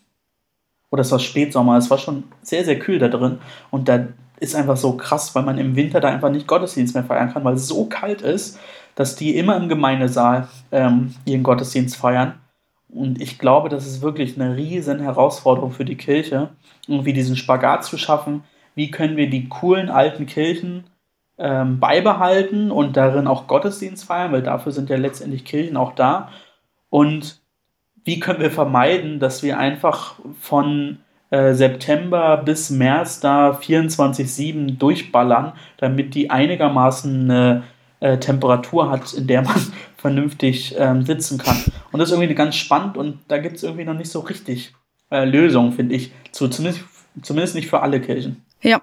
Oder 0.90 1.02
es 1.02 1.10
war 1.10 1.20
Spätsommer, 1.20 1.76
es 1.76 1.90
war 1.90 1.98
schon 1.98 2.24
sehr, 2.42 2.64
sehr 2.64 2.78
kühl 2.78 2.98
da 3.00 3.08
drin. 3.08 3.38
Und 3.70 3.88
da 3.88 4.08
ist 4.40 4.56
einfach 4.56 4.76
so 4.76 4.96
krass, 4.96 5.34
weil 5.34 5.44
man 5.44 5.58
im 5.58 5.76
Winter 5.76 6.00
da 6.00 6.08
einfach 6.08 6.30
nicht 6.30 6.46
Gottesdienst 6.46 6.94
mehr 6.94 7.04
feiern 7.04 7.32
kann, 7.32 7.44
weil 7.44 7.54
es 7.54 7.68
so 7.68 7.84
kalt 7.84 8.22
ist, 8.22 8.58
dass 8.94 9.14
die 9.14 9.36
immer 9.36 9.56
im 9.56 9.68
Gemeindesaal 9.68 10.48
ähm, 10.72 11.14
ihren 11.26 11.42
Gottesdienst 11.42 11.96
feiern. 11.96 12.34
Und 12.88 13.20
ich 13.20 13.38
glaube, 13.38 13.68
das 13.68 13.86
ist 13.86 14.02
wirklich 14.02 14.40
eine 14.40 14.56
riesen 14.56 15.00
Herausforderung 15.00 15.70
für 15.70 15.84
die 15.84 15.96
Kirche, 15.96 16.48
irgendwie 16.88 17.12
diesen 17.12 17.36
Spagat 17.36 17.84
zu 17.84 17.98
schaffen. 17.98 18.42
Wie 18.74 18.90
können 18.90 19.16
wir 19.16 19.30
die 19.30 19.48
coolen 19.48 19.90
alten 19.90 20.26
Kirchen 20.26 20.84
ähm, 21.38 21.78
beibehalten 21.78 22.70
und 22.70 22.96
darin 22.96 23.26
auch 23.26 23.46
Gottesdienst 23.46 24.04
feiern, 24.04 24.32
weil 24.32 24.42
dafür 24.42 24.72
sind 24.72 24.90
ja 24.90 24.96
letztendlich 24.96 25.44
Kirchen 25.44 25.76
auch 25.76 25.94
da. 25.94 26.30
Und 26.88 27.40
wie 28.04 28.20
können 28.20 28.40
wir 28.40 28.50
vermeiden, 28.50 29.20
dass 29.20 29.42
wir 29.42 29.58
einfach 29.58 30.14
von 30.40 30.98
äh, 31.30 31.54
September 31.54 32.36
bis 32.38 32.70
März 32.70 33.20
da 33.20 33.52
24-7 33.52 34.78
durchballern, 34.78 35.52
damit 35.76 36.14
die 36.14 36.30
einigermaßen 36.30 37.30
eine 37.30 37.62
äh, 38.00 38.18
Temperatur 38.18 38.90
hat, 38.90 39.12
in 39.12 39.26
der 39.26 39.42
man 39.42 39.60
vernünftig 39.96 40.74
ähm, 40.78 41.04
sitzen 41.04 41.38
kann. 41.38 41.56
Und 41.92 42.00
das 42.00 42.08
ist 42.08 42.14
irgendwie 42.14 42.34
ganz 42.34 42.56
spannend 42.56 42.96
und 42.96 43.20
da 43.28 43.38
gibt 43.38 43.56
es 43.56 43.62
irgendwie 43.62 43.84
noch 43.84 43.94
nicht 43.94 44.10
so 44.10 44.20
richtig 44.20 44.74
äh, 45.10 45.24
Lösungen, 45.24 45.72
finde 45.72 45.94
ich. 45.94 46.12
Zu, 46.32 46.48
zumindest, 46.48 46.84
zumindest 47.22 47.54
nicht 47.54 47.68
für 47.68 47.80
alle 47.80 48.00
Kirchen. 48.00 48.44
Ja. 48.62 48.82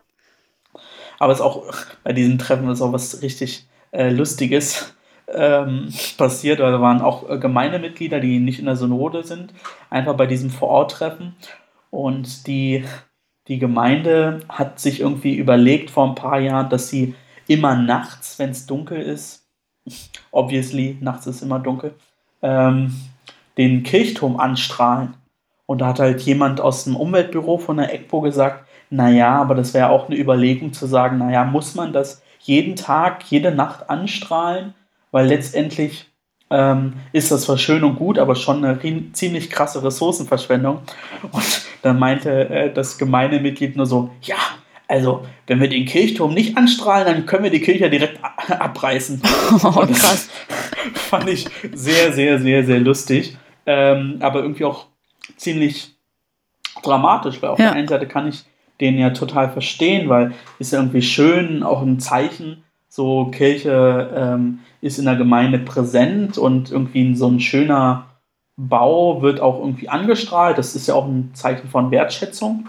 Aber 1.20 1.34
es 1.34 1.40
ist 1.40 1.46
auch 1.46 1.66
bei 2.04 2.14
diesen 2.14 2.38
Treffen 2.38 2.70
ist 2.70 2.82
auch 2.82 2.94
was 2.94 3.22
richtig 3.22 3.68
äh, 3.92 4.10
Lustiges 4.10 4.96
ähm, 5.34 5.94
passiert. 6.18 6.60
Da 6.60 6.80
waren 6.82 7.02
auch 7.02 7.30
äh, 7.30 7.38
Gemeindemitglieder, 7.38 8.20
die 8.20 8.40
nicht 8.40 8.60
in 8.60 8.66
der 8.66 8.76
Synode 8.76 9.24
sind, 9.24 9.54
einfach 9.90 10.16
bei 10.16 10.28
diesem 10.28 10.50
Vororttreffen. 10.50 11.36
Und 11.90 12.48
die, 12.48 12.84
die 13.48 13.60
Gemeinde 13.60 14.42
hat 14.50 14.80
sich 14.80 15.00
irgendwie 15.00 15.36
überlegt 15.36 15.90
vor 15.90 16.08
ein 16.08 16.16
paar 16.16 16.40
Jahren, 16.40 16.70
dass 16.70 16.90
sie 16.90 17.16
immer 17.48 17.76
nachts, 17.76 18.40
wenn 18.40 18.50
es 18.50 18.66
dunkel 18.66 19.02
ist, 19.02 19.48
obviously, 20.32 20.98
nachts 21.00 21.28
ist 21.28 21.42
immer 21.42 21.60
dunkel, 21.60 21.96
ähm, 22.42 22.94
den 23.58 23.84
Kirchturm 23.84 24.40
anstrahlen. 24.40 25.16
Und 25.66 25.80
da 25.80 25.88
hat 25.88 26.00
halt 26.00 26.22
jemand 26.22 26.62
aus 26.62 26.86
dem 26.86 26.96
Umweltbüro 26.96 27.58
von 27.58 27.78
der 27.78 27.94
ECPO 27.94 28.22
gesagt, 28.22 28.66
naja, 28.90 29.36
aber 29.42 29.56
das 29.56 29.74
wäre 29.74 29.90
auch 29.90 30.08
eine 30.08 30.18
Überlegung 30.18 30.72
zu 30.72 30.86
sagen, 30.88 31.18
naja, 31.18 31.44
muss 31.44 31.76
man 31.76 31.92
das 31.92 32.22
jeden 32.40 32.76
Tag, 32.76 33.24
jede 33.30 33.52
Nacht 33.52 33.90
anstrahlen? 33.90 34.74
Weil 35.12 35.28
letztendlich 35.28 36.10
ähm, 36.50 36.94
ist 37.12 37.32
das 37.32 37.44
zwar 37.44 37.58
schön 37.58 37.84
und 37.84 37.96
gut, 37.96 38.18
aber 38.20 38.36
schon 38.36 38.64
eine 38.64 38.80
ziemlich 39.14 39.50
krasse 39.50 39.84
Ressourcenverschwendung. 39.84 40.80
Und 41.32 41.62
dann 41.82 42.00
meinte 42.00 42.50
äh, 42.50 42.74
das 42.74 42.98
Gemeindemitglied 42.98 43.76
nur 43.76 43.86
so, 43.86 44.12
ja, 44.22 44.38
also 44.88 45.26
wenn 45.48 45.60
wir 45.60 45.68
den 45.68 45.86
Kirchturm 45.86 46.34
nicht 46.34 46.58
anstrahlen, 46.58 47.06
dann 47.06 47.26
können 47.26 47.44
wir 47.44 47.52
die 47.52 47.62
Kirche 47.62 47.90
direkt 47.90 48.20
abreißen. 48.50 49.22
Oh, 49.64 49.72
krass. 49.72 50.30
fand 50.94 51.30
ich 51.30 51.48
sehr, 51.74 52.14
sehr, 52.14 52.40
sehr, 52.40 52.64
sehr 52.64 52.80
lustig. 52.80 53.38
Ähm, 53.66 54.18
aber 54.22 54.42
irgendwie 54.42 54.66
auch 54.66 54.88
ziemlich 55.36 55.96
dramatisch, 56.84 57.42
weil 57.42 57.50
auf 57.50 57.60
ja. 57.60 57.66
der 57.66 57.76
einen 57.76 57.88
Seite 57.88 58.08
kann 58.08 58.28
ich 58.28 58.46
den 58.80 58.98
ja 58.98 59.10
total 59.10 59.50
verstehen, 59.52 60.08
weil 60.10 60.34
ist 60.60 60.72
ja 60.72 60.80
irgendwie 60.80 61.02
schön, 61.02 61.64
auch 61.64 61.82
ein 61.82 62.00
Zeichen, 62.00 62.64
so 62.98 63.26
Kirche 63.26 64.10
ähm, 64.16 64.60
ist 64.82 64.98
in 64.98 65.06
der 65.06 65.18
Gemeinde 65.18 65.60
präsent 65.60 66.40
und 66.40 66.72
irgendwie 66.72 67.14
so 67.14 67.28
ein 67.28 67.40
schöner 67.40 68.08
Bau 68.58 69.22
wird 69.22 69.40
auch 69.40 69.60
irgendwie 69.60 69.88
angestrahlt. 69.88 70.58
Das 70.58 70.76
ist 70.76 70.88
ja 70.88 70.96
auch 70.96 71.06
ein 71.06 71.30
Zeichen 71.36 71.70
von 71.70 71.92
Wertschätzung. 71.92 72.68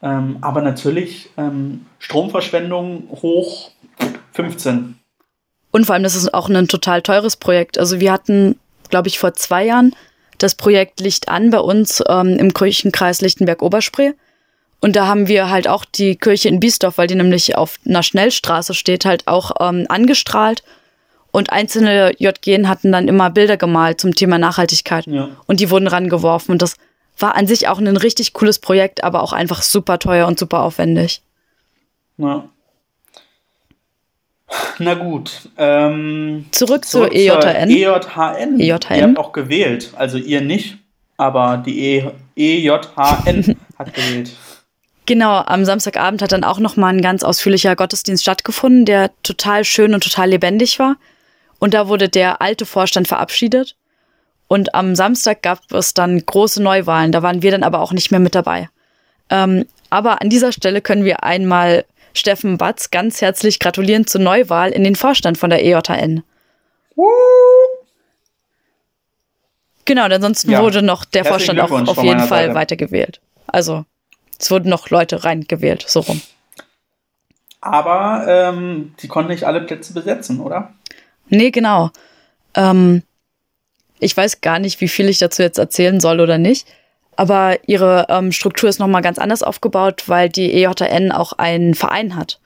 Ähm, 0.00 0.38
aber 0.42 0.62
natürlich 0.62 1.28
ähm, 1.36 1.86
Stromverschwendung 1.98 3.08
hoch 3.10 3.72
15. 4.34 4.96
Und 5.72 5.86
vor 5.86 5.94
allem, 5.94 6.04
das 6.04 6.14
ist 6.14 6.32
auch 6.32 6.48
ein 6.48 6.68
total 6.68 7.02
teures 7.02 7.36
Projekt. 7.36 7.76
Also 7.76 7.98
wir 7.98 8.12
hatten, 8.12 8.60
glaube 8.90 9.08
ich, 9.08 9.18
vor 9.18 9.34
zwei 9.34 9.64
Jahren 9.64 9.96
das 10.38 10.54
Projekt 10.54 11.00
Licht 11.00 11.28
an 11.28 11.50
bei 11.50 11.58
uns 11.58 12.00
ähm, 12.08 12.36
im 12.38 12.54
Kirchenkreis 12.54 13.20
Lichtenberg-Oberspree. 13.20 14.12
Und 14.84 14.96
da 14.96 15.06
haben 15.06 15.28
wir 15.28 15.48
halt 15.48 15.66
auch 15.66 15.86
die 15.86 16.14
Kirche 16.14 16.50
in 16.50 16.60
Biesdorf, 16.60 16.98
weil 16.98 17.06
die 17.06 17.14
nämlich 17.14 17.56
auf 17.56 17.78
einer 17.86 18.02
Schnellstraße 18.02 18.74
steht, 18.74 19.06
halt 19.06 19.26
auch 19.26 19.52
ähm, 19.58 19.86
angestrahlt. 19.88 20.62
Und 21.32 21.50
einzelne 21.54 22.12
JGen 22.18 22.68
hatten 22.68 22.92
dann 22.92 23.08
immer 23.08 23.30
Bilder 23.30 23.56
gemalt 23.56 23.98
zum 23.98 24.14
Thema 24.14 24.36
Nachhaltigkeit. 24.36 25.06
Ja. 25.06 25.30
Und 25.46 25.60
die 25.60 25.70
wurden 25.70 25.86
rangeworfen. 25.86 26.52
Und 26.52 26.60
das 26.60 26.76
war 27.18 27.34
an 27.34 27.46
sich 27.46 27.66
auch 27.66 27.78
ein 27.78 27.96
richtig 27.96 28.34
cooles 28.34 28.58
Projekt, 28.58 29.02
aber 29.04 29.22
auch 29.22 29.32
einfach 29.32 29.62
super 29.62 29.98
teuer 29.98 30.26
und 30.26 30.38
super 30.38 30.60
aufwendig. 30.60 31.22
Ja. 32.18 32.46
Na 34.78 34.92
gut. 34.92 35.48
Ähm, 35.56 36.44
zurück, 36.50 36.84
zurück 36.84 37.10
zur 37.10 37.18
EJN. 37.18 37.70
EJHN. 37.70 38.60
EJHN. 38.60 38.96
Ihr 38.98 39.02
habt 39.04 39.18
auch 39.18 39.32
gewählt. 39.32 39.94
Also 39.96 40.18
ihr 40.18 40.42
nicht. 40.42 40.76
aber 41.16 41.62
die 41.64 41.80
e 41.80 42.10
EJHN 42.36 43.56
hat 43.78 43.94
gewählt. 43.94 44.30
Genau, 45.06 45.42
am 45.44 45.64
Samstagabend 45.64 46.22
hat 46.22 46.32
dann 46.32 46.44
auch 46.44 46.58
nochmal 46.58 46.94
ein 46.94 47.02
ganz 47.02 47.22
ausführlicher 47.24 47.76
Gottesdienst 47.76 48.22
stattgefunden, 48.22 48.86
der 48.86 49.10
total 49.22 49.64
schön 49.64 49.92
und 49.92 50.02
total 50.02 50.30
lebendig 50.30 50.78
war. 50.78 50.96
Und 51.58 51.74
da 51.74 51.88
wurde 51.88 52.08
der 52.08 52.40
alte 52.40 52.64
Vorstand 52.64 53.06
verabschiedet. 53.08 53.76
Und 54.48 54.74
am 54.74 54.94
Samstag 54.94 55.42
gab 55.42 55.72
es 55.72 55.94
dann 55.94 56.24
große 56.24 56.62
Neuwahlen. 56.62 57.12
Da 57.12 57.22
waren 57.22 57.42
wir 57.42 57.50
dann 57.50 57.62
aber 57.62 57.80
auch 57.80 57.92
nicht 57.92 58.10
mehr 58.10 58.20
mit 58.20 58.34
dabei. 58.34 58.68
Ähm, 59.30 59.66
aber 59.90 60.22
an 60.22 60.30
dieser 60.30 60.52
Stelle 60.52 60.80
können 60.80 61.04
wir 61.04 61.22
einmal 61.22 61.84
Steffen 62.14 62.58
Batz 62.58 62.90
ganz 62.90 63.20
herzlich 63.20 63.58
gratulieren 63.58 64.06
zur 64.06 64.20
Neuwahl 64.20 64.70
in 64.70 64.84
den 64.84 64.96
Vorstand 64.96 65.36
von 65.38 65.50
der 65.50 65.64
EJN. 65.64 66.22
Genau, 69.84 70.04
ansonsten 70.04 70.50
ja. 70.50 70.62
wurde 70.62 70.82
noch 70.82 71.04
der 71.04 71.24
Vorstand 71.24 71.60
auch 71.60 71.70
auf 71.70 72.02
jeden 72.02 72.20
Fall 72.20 72.54
weitergewählt. 72.54 73.20
Also 73.46 73.84
es 74.38 74.50
wurden 74.50 74.68
noch 74.68 74.90
Leute 74.90 75.24
reingewählt, 75.24 75.84
so 75.86 76.00
rum. 76.00 76.20
Aber 77.60 78.26
ähm, 78.28 78.94
sie 78.98 79.08
konnten 79.08 79.30
nicht 79.30 79.44
alle 79.44 79.62
Plätze 79.62 79.94
besetzen, 79.94 80.40
oder? 80.40 80.74
Nee, 81.28 81.50
genau. 81.50 81.90
Ähm, 82.54 83.02
ich 84.00 84.16
weiß 84.16 84.42
gar 84.42 84.58
nicht, 84.58 84.80
wie 84.82 84.88
viel 84.88 85.08
ich 85.08 85.18
dazu 85.18 85.42
jetzt 85.42 85.58
erzählen 85.58 85.98
soll 85.98 86.20
oder 86.20 86.36
nicht. 86.36 86.66
Aber 87.16 87.56
ihre 87.66 88.06
ähm, 88.10 88.32
Struktur 88.32 88.68
ist 88.68 88.80
nochmal 88.80 89.02
ganz 89.02 89.18
anders 89.18 89.42
aufgebaut, 89.42 90.04
weil 90.08 90.28
die 90.28 90.52
EJN 90.52 91.12
auch 91.12 91.32
einen 91.32 91.74
Verein 91.74 92.16
hat. 92.16 92.40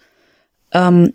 Ähm, 0.73 1.15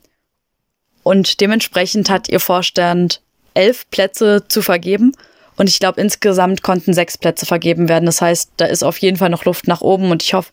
und 1.04 1.40
dementsprechend 1.42 2.10
hat 2.10 2.30
ihr 2.30 2.40
Vorstand 2.40 3.22
elf 3.54 3.90
Plätze 3.90 4.48
zu 4.48 4.62
vergeben. 4.62 5.14
Und 5.56 5.70
ich 5.70 5.80
glaube, 5.80 6.02
insgesamt 6.02 6.64
konnten 6.64 6.94
sechs 6.94 7.18
Plätze 7.18 7.46
vergeben 7.46 7.88
werden. 7.88 8.06
Das 8.06 8.22
heißt, 8.22 8.52
da 8.58 8.66
ist 8.66 8.84
auf 8.84 8.98
jeden 8.98 9.18
Fall 9.18 9.30
noch 9.30 9.46
Luft 9.46 9.68
nach 9.68 9.82
oben 9.82 10.12
und 10.12 10.24
ich 10.24 10.34
hoffe, 10.34 10.52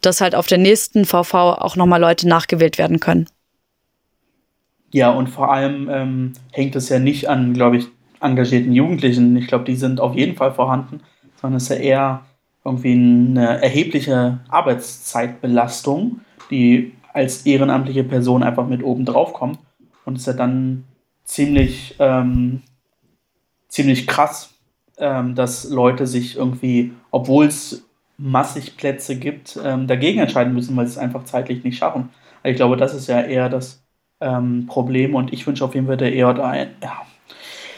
dass 0.00 0.20
halt 0.20 0.34
auf 0.34 0.46
der 0.46 0.58
nächsten 0.58 1.04
VV 1.04 1.34
auch 1.34 1.76
nochmal 1.76 2.00
Leute 2.00 2.28
nachgewählt 2.28 2.78
werden 2.78 3.00
können. 3.00 3.26
Ja, 4.92 5.10
und 5.10 5.28
vor 5.28 5.52
allem 5.52 5.88
ähm, 5.90 6.32
hängt 6.52 6.74
es 6.74 6.88
ja 6.88 6.98
nicht 6.98 7.28
an, 7.28 7.54
glaube 7.54 7.76
ich, 7.76 7.86
engagierten 8.20 8.72
Jugendlichen. 8.72 9.36
Ich 9.36 9.46
glaube, 9.46 9.64
die 9.64 9.76
sind 9.76 10.00
auf 10.00 10.14
jeden 10.14 10.36
Fall 10.36 10.52
vorhanden, 10.52 11.00
sondern 11.40 11.58
es 11.58 11.64
ist 11.64 11.68
ja 11.70 11.76
eher 11.76 12.24
irgendwie 12.64 12.92
eine 12.92 13.62
erhebliche 13.62 14.40
Arbeitszeitbelastung, 14.48 16.20
die 16.50 16.92
als 17.12 17.46
ehrenamtliche 17.46 18.04
Person 18.04 18.42
einfach 18.42 18.66
mit 18.66 18.82
oben 18.82 19.04
drauf 19.04 19.32
kommt. 19.32 19.58
Und 20.04 20.16
es 20.16 20.22
ist 20.22 20.26
ja 20.26 20.32
dann 20.34 20.84
ziemlich, 21.24 21.94
ähm, 21.98 22.62
ziemlich 23.68 24.06
krass, 24.06 24.54
ähm, 24.98 25.34
dass 25.34 25.68
Leute 25.70 26.06
sich 26.06 26.36
irgendwie, 26.36 26.92
obwohl 27.10 27.46
es 27.46 27.84
massig 28.20 28.76
Plätze 28.76 29.16
gibt, 29.16 29.58
ähm, 29.64 29.86
dagegen 29.86 30.20
entscheiden 30.20 30.54
müssen, 30.54 30.76
weil 30.76 30.86
sie 30.86 30.92
es 30.92 30.98
einfach 30.98 31.24
zeitlich 31.24 31.64
nicht 31.64 31.78
schaffen. 31.78 32.10
Also 32.42 32.52
ich 32.52 32.56
glaube, 32.56 32.76
das 32.76 32.94
ist 32.94 33.08
ja 33.08 33.20
eher 33.20 33.48
das 33.48 33.82
ähm, 34.20 34.66
Problem 34.66 35.14
und 35.14 35.32
ich 35.32 35.46
wünsche 35.46 35.64
auf 35.64 35.74
jeden 35.74 35.86
Fall 35.86 35.96
der 35.96 36.14
EJA, 36.14 36.54
ja, 36.82 37.02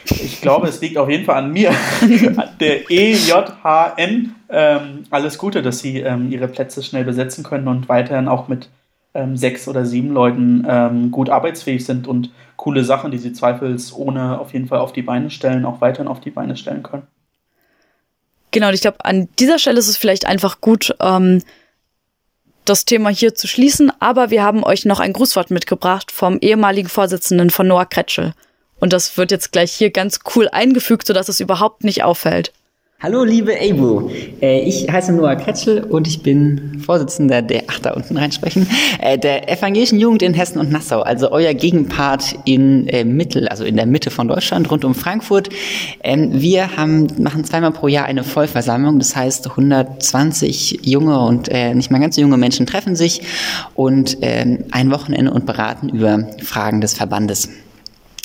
ich 0.05 0.41
glaube, 0.41 0.69
es 0.69 0.81
liegt 0.81 0.99
auf 0.99 1.09
jeden 1.09 1.25
Fall 1.25 1.37
an 1.37 1.53
mir, 1.53 1.73
der 2.61 2.91
EJHN. 2.91 4.35
Ähm, 4.49 5.05
alles 5.11 5.39
Gute, 5.39 5.63
dass 5.63 5.79
sie 5.79 6.01
ähm, 6.01 6.31
ihre 6.31 6.49
Plätze 6.49 6.83
schnell 6.83 7.05
besetzen 7.05 7.45
können 7.45 7.69
und 7.69 7.89
weiterhin 7.89 8.29
auch 8.29 8.49
mit 8.49 8.69
ähm, 9.15 9.37
sechs 9.37 9.69
oder 9.69 9.85
sieben 9.87 10.11
Leuten 10.11 10.67
ähm, 10.69 11.11
gut 11.11 11.31
arbeitsfähig 11.31 11.85
sind 11.85 12.07
und 12.07 12.33
coole 12.57 12.85
Sachen, 12.85 13.11
die 13.11 13.19
sie 13.19 13.33
zweifelsohne 13.33 14.39
auf 14.39 14.53
jeden 14.53 14.69
Fall 14.69 14.81
auf 14.81 14.93
die 14.93 15.03
Beine 15.03 15.31
stellen, 15.31 15.65
auch 15.65 15.81
weiterhin 15.81 16.09
auf 16.09 16.21
die 16.21 16.31
Beine 16.31 16.57
stellen 16.57 16.83
können. 16.83 17.07
Genau, 18.53 18.69
und 18.69 18.75
ich 18.75 18.83
glaube, 18.83 19.05
an 19.05 19.29
dieser 19.39 19.59
Stelle 19.59 19.79
ist 19.79 19.89
es 19.89 19.97
vielleicht 19.97 20.27
einfach 20.27 20.61
gut, 20.61 20.95
ähm, 21.01 21.43
das 22.65 22.85
Thema 22.85 23.09
hier 23.09 23.35
zu 23.35 23.49
schließen, 23.49 23.91
aber 23.99 24.31
wir 24.31 24.45
haben 24.45 24.63
euch 24.63 24.85
noch 24.85 25.01
ein 25.01 25.13
Grußwort 25.13 25.51
mitgebracht 25.51 26.13
vom 26.13 26.39
ehemaligen 26.39 26.89
Vorsitzenden 26.89 27.51
von 27.51 27.67
Noah 27.67 27.87
Kretschel. 27.87 28.35
Und 28.79 28.93
das 28.93 29.17
wird 29.17 29.31
jetzt 29.31 29.53
gleich 29.53 29.73
hier 29.73 29.91
ganz 29.91 30.21
cool 30.35 30.49
eingefügt, 30.49 31.07
sodass 31.07 31.29
es 31.29 31.41
überhaupt 31.41 31.83
nicht 31.83 32.05
auffällt. 32.05 32.53
Hallo, 33.03 33.25
liebe 33.25 33.61
Ebu. 33.61 34.11
Äh, 34.41 34.61
ich 34.61 34.89
heiße 34.89 35.13
Noah 35.13 35.35
Kretschel 35.35 35.83
und 35.83 36.07
ich 36.07 36.23
bin 36.23 36.81
Vorsitzender 36.87 37.43
der, 37.43 37.65
ach, 37.67 37.81
da 37.81 37.95
unten 37.95 38.17
reinsprechen, 38.17 38.69
äh, 39.01 39.19
der 39.19 39.51
evangelischen 39.51 39.99
Jugend 39.99 40.23
in 40.23 40.35
Hessen 40.35 40.61
und 40.61 40.71
Nassau, 40.71 41.01
also 41.01 41.33
euer 41.33 41.53
Gegenpart 41.53 42.37
in 42.45 42.87
äh, 42.87 43.03
Mittel, 43.03 43.49
also 43.49 43.65
in 43.65 43.75
der 43.75 43.87
Mitte 43.87 44.13
von 44.13 44.29
Deutschland, 44.29 44.71
rund 44.71 44.85
um 44.85 44.95
Frankfurt. 44.95 45.49
Ähm, 46.05 46.41
wir 46.41 46.77
haben, 46.77 47.09
machen 47.19 47.43
zweimal 47.43 47.73
pro 47.73 47.89
Jahr 47.89 48.05
eine 48.05 48.23
Vollversammlung, 48.23 49.01
das 49.01 49.17
heißt 49.17 49.51
120 49.51 50.87
junge 50.87 51.19
und 51.19 51.51
nicht 51.75 51.91
mal 51.91 51.99
ganz 51.99 52.15
so 52.15 52.21
junge 52.21 52.37
Menschen 52.37 52.67
treffen 52.67 52.95
sich 52.95 53.23
und 53.75 54.19
ähm, 54.23 54.65
ein 54.71 54.93
Wochenende 54.93 55.33
und 55.33 55.45
beraten 55.45 55.89
über 55.89 56.29
Fragen 56.41 56.81
des 56.81 56.95
Verbandes. 56.95 57.49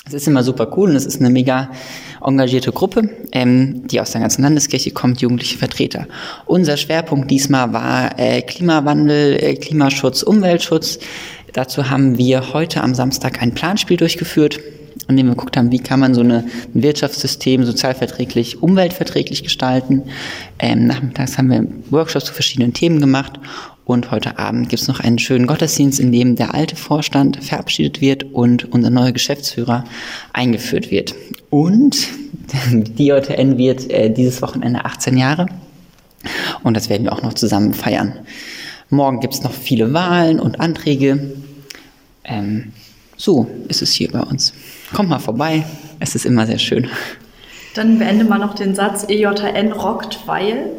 Es 0.08 0.14
ist 0.14 0.26
immer 0.26 0.42
super 0.42 0.72
cool 0.74 0.88
und 0.88 0.96
es 0.96 1.04
ist 1.04 1.20
eine 1.20 1.28
mega 1.28 1.70
engagierte 2.24 2.72
Gruppe, 2.72 3.10
ähm, 3.32 3.86
die 3.88 4.00
aus 4.00 4.12
der 4.12 4.22
ganzen 4.22 4.40
Landeskirche 4.40 4.90
kommt, 4.90 5.20
jugendliche 5.20 5.58
Vertreter. 5.58 6.06
Unser 6.46 6.78
Schwerpunkt 6.78 7.30
diesmal 7.30 7.74
war 7.74 8.18
äh, 8.18 8.40
Klimawandel, 8.40 9.36
äh, 9.36 9.54
Klimaschutz, 9.56 10.22
Umweltschutz. 10.22 10.98
Dazu 11.52 11.90
haben 11.90 12.16
wir 12.16 12.54
heute 12.54 12.82
am 12.82 12.94
Samstag 12.94 13.42
ein 13.42 13.52
Planspiel 13.52 13.98
durchgeführt, 13.98 14.58
in 15.08 15.18
dem 15.18 15.26
wir 15.26 15.34
geguckt 15.34 15.58
haben, 15.58 15.72
wie 15.72 15.78
kann 15.78 16.00
man 16.00 16.14
so 16.14 16.22
eine, 16.22 16.46
ein 16.74 16.82
Wirtschaftssystem 16.82 17.64
sozialverträglich, 17.64 18.62
umweltverträglich 18.62 19.42
gestalten. 19.42 20.04
Ähm, 20.58 20.86
nachmittags 20.86 21.36
haben 21.36 21.50
wir 21.50 21.66
Workshops 21.90 22.24
zu 22.24 22.32
verschiedenen 22.32 22.72
Themen 22.72 23.00
gemacht 23.00 23.38
und 23.88 24.10
heute 24.10 24.38
Abend 24.38 24.68
gibt 24.68 24.82
es 24.82 24.86
noch 24.86 25.00
einen 25.00 25.18
schönen 25.18 25.46
Gottesdienst, 25.46 25.98
in 25.98 26.12
dem 26.12 26.36
der 26.36 26.52
alte 26.54 26.76
Vorstand 26.76 27.42
verabschiedet 27.42 28.02
wird 28.02 28.22
und 28.34 28.70
unser 28.70 28.90
neuer 28.90 29.12
Geschäftsführer 29.12 29.84
eingeführt 30.34 30.90
wird. 30.90 31.14
Und 31.48 31.96
die 32.70 33.06
JTN 33.06 33.56
wird 33.56 33.90
äh, 33.90 34.10
dieses 34.10 34.42
Wochenende 34.42 34.84
18 34.84 35.16
Jahre. 35.16 35.46
Und 36.62 36.76
das 36.76 36.90
werden 36.90 37.04
wir 37.04 37.14
auch 37.14 37.22
noch 37.22 37.32
zusammen 37.32 37.72
feiern. 37.72 38.12
Morgen 38.90 39.20
gibt 39.20 39.32
es 39.32 39.42
noch 39.42 39.52
viele 39.54 39.94
Wahlen 39.94 40.38
und 40.38 40.60
Anträge. 40.60 41.36
Ähm, 42.24 42.74
so 43.16 43.48
ist 43.68 43.80
es 43.80 43.92
hier 43.92 44.12
bei 44.12 44.20
uns. 44.20 44.52
Kommt 44.92 45.08
mal 45.08 45.18
vorbei, 45.18 45.64
es 45.98 46.14
ist 46.14 46.26
immer 46.26 46.46
sehr 46.46 46.58
schön. 46.58 46.90
Dann 47.72 47.98
beende 47.98 48.26
mal 48.26 48.38
noch 48.38 48.54
den 48.54 48.74
Satz, 48.74 49.06
EJN 49.08 49.72
rockt, 49.72 50.18
weil 50.26 50.72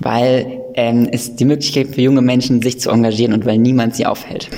weil 0.00 0.60
ähm, 0.74 1.08
es 1.10 1.36
die 1.36 1.44
Möglichkeit 1.44 1.88
für 1.88 2.00
junge 2.00 2.22
Menschen, 2.22 2.62
sich 2.62 2.80
zu 2.80 2.90
engagieren 2.90 3.32
und 3.32 3.46
weil 3.46 3.58
niemand 3.58 3.96
sie 3.96 4.06
aufhält. 4.06 4.50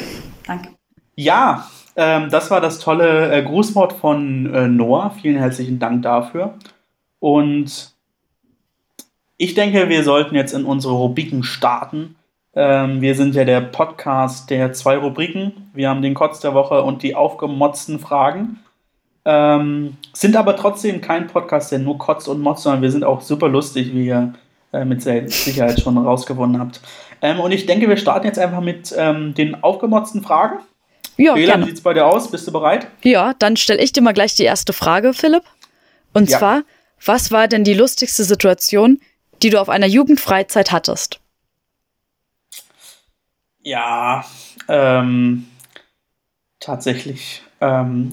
Danke. 0.47 0.71
Ja, 1.15 1.67
ähm, 1.97 2.31
das 2.31 2.51
war 2.51 2.61
das 2.61 2.79
tolle 2.79 3.33
äh, 3.33 3.43
Grußwort 3.43 3.93
von 3.93 4.55
äh, 4.55 4.69
Noah. 4.69 5.11
Vielen 5.21 5.37
herzlichen 5.37 5.79
Dank 5.79 6.03
dafür. 6.03 6.55
Und 7.19 7.93
ich 9.37 9.55
denke, 9.55 9.89
wir 9.89 10.05
sollten 10.05 10.35
jetzt 10.35 10.53
in 10.53 10.65
unsere 10.65 10.95
Rubriken 10.95 11.43
starten. 11.43 12.17
Ähm, 12.55 13.01
wir 13.01 13.15
sind 13.15 13.35
ja 13.35 13.45
der 13.45 13.61
Podcast 13.61 14.51
der 14.51 14.73
zwei 14.73 14.97
Rubriken. 14.97 15.71
Wir 15.75 15.89
haben 15.89 16.03
den 16.03 16.15
Kotz 16.15 16.41
der 16.41 16.55
Woche 16.55 16.83
und 16.83 17.03
die 17.03 17.15
aufgemotzten 17.15 17.99
Fragen. 17.99 18.61
Ähm, 19.25 19.97
sind 20.13 20.37
aber 20.37 20.57
trotzdem 20.57 21.01
kein 21.01 21.27
Podcast, 21.27 21.71
der 21.71 21.81
nur 21.81 21.99
kotzt 21.99 22.29
und 22.29 22.41
motzt, 22.41 22.63
sondern 22.63 22.83
wir 22.83 22.91
sind 22.91 23.05
auch 23.05 23.21
super 23.21 23.49
lustig, 23.49 23.95
wie 23.95 24.07
ihr 24.07 24.35
äh, 24.73 24.85
mit 24.85 25.03
Sicherheit 25.03 25.81
schon 25.81 25.97
rausgewonnen 25.97 26.61
habt. 26.61 26.81
Ähm, 27.23 27.41
und 27.41 27.53
ich 27.53 27.67
denke, 27.67 27.89
wir 27.89 27.97
starten 27.97 28.27
jetzt 28.27 28.39
einfach 28.39 28.61
mit 28.61 28.95
ähm, 28.97 29.35
den 29.35 29.63
aufgemotzten 29.63 30.23
Fragen. 30.23 30.59
Ja, 31.17 31.35
Bela, 31.35 31.59
wie 31.59 31.65
sieht 31.65 31.75
es 31.75 31.81
bei 31.81 31.95
dir 31.95 32.07
aus? 32.07 32.31
Bist 32.31 32.47
du 32.47 32.53
bereit? 32.53 32.87
Ja, 33.03 33.35
dann 33.35 33.57
stelle 33.57 33.83
ich 33.83 33.93
dir 33.93 34.03
mal 34.03 34.13
gleich 34.13 34.35
die 34.35 34.45
erste 34.45 34.73
Frage, 34.73 35.15
Philipp. 35.15 35.43
Und 36.13 36.31
ja. 36.31 36.39
zwar, 36.39 36.63
was 37.05 37.33
war 37.33 37.49
denn 37.49 37.65
die 37.65 37.75
lustigste 37.75 38.25
Situation, 38.25 39.01
die 39.43 39.51
du 39.51 39.61
auf 39.61 39.69
einer 39.69 39.87
Jugendfreizeit 39.87 40.71
hattest? 40.71 41.19
Ja, 43.63 44.25
ähm, 44.69 45.47
tatsächlich. 46.61 47.43
Ähm, 47.61 48.11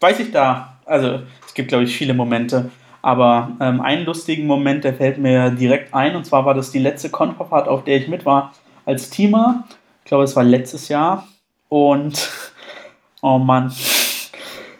weiß 0.00 0.18
ich 0.18 0.32
da. 0.32 0.80
Also, 0.84 1.22
es 1.46 1.54
gibt, 1.54 1.68
glaube 1.68 1.84
ich, 1.84 1.96
viele 1.96 2.14
Momente. 2.14 2.70
Aber 3.02 3.52
ähm, 3.60 3.80
einen 3.80 4.04
lustigen 4.04 4.46
Moment, 4.46 4.84
der 4.84 4.94
fällt 4.94 5.18
mir 5.18 5.50
direkt 5.50 5.94
ein, 5.94 6.16
und 6.16 6.26
zwar 6.26 6.44
war 6.44 6.54
das 6.54 6.70
die 6.70 6.78
letzte 6.78 7.10
Kontrafahrt, 7.10 7.68
auf 7.68 7.84
der 7.84 7.96
ich 7.96 8.08
mit 8.08 8.26
war 8.26 8.52
als 8.84 9.10
Teamer. 9.10 9.64
Ich 10.04 10.08
glaube, 10.08 10.24
es 10.24 10.36
war 10.36 10.44
letztes 10.44 10.88
Jahr. 10.88 11.26
Und 11.68 12.30
oh 13.22 13.38
Mann, 13.38 13.72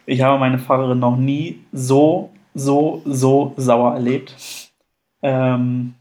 ich 0.07 0.23
habe 0.23 0.39
meine 0.39 0.59
Fahrerin 0.59 0.99
noch 0.99 1.17
nie 1.17 1.65
so, 1.73 2.31
so, 2.55 3.03
so 3.05 3.55
sauer 3.57 3.95
erlebt. 3.95 4.35
Ähm, 5.23 5.95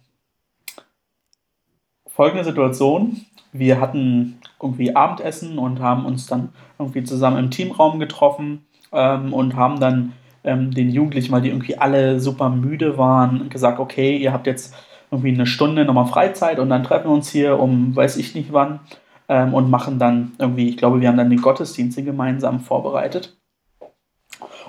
folgende 2.07 2.43
Situation: 2.43 3.25
Wir 3.53 3.79
hatten 3.79 4.41
irgendwie 4.61 4.95
Abendessen 4.95 5.57
und 5.57 5.79
haben 5.79 6.05
uns 6.05 6.27
dann 6.27 6.49
irgendwie 6.77 7.03
zusammen 7.03 7.37
im 7.37 7.51
Teamraum 7.51 7.99
getroffen 7.99 8.65
ähm, 8.91 9.33
und 9.33 9.55
haben 9.55 9.79
dann 9.79 10.13
ähm, 10.43 10.71
den 10.71 10.89
Jugendlichen, 10.89 11.31
weil 11.31 11.41
die 11.41 11.49
irgendwie 11.49 11.77
alle 11.77 12.19
super 12.19 12.49
müde 12.49 12.97
waren, 12.97 13.49
gesagt, 13.49 13.79
okay, 13.79 14.17
ihr 14.17 14.33
habt 14.33 14.47
jetzt 14.47 14.75
irgendwie 15.11 15.33
eine 15.33 15.47
Stunde 15.47 15.85
nochmal 15.85 16.05
Freizeit 16.05 16.59
und 16.59 16.69
dann 16.69 16.83
treffen 16.83 17.09
wir 17.09 17.13
uns 17.13 17.29
hier 17.29 17.59
um 17.59 17.95
weiß 17.95 18.17
ich 18.17 18.35
nicht 18.35 18.53
wann 18.53 18.79
ähm, 19.27 19.53
und 19.53 19.69
machen 19.69 19.99
dann 19.99 20.33
irgendwie, 20.37 20.69
ich 20.69 20.77
glaube, 20.77 21.01
wir 21.01 21.07
haben 21.07 21.17
dann 21.17 21.29
den 21.29 21.41
Gottesdienst 21.41 21.97
gemeinsam 21.97 22.59
vorbereitet. 22.59 23.37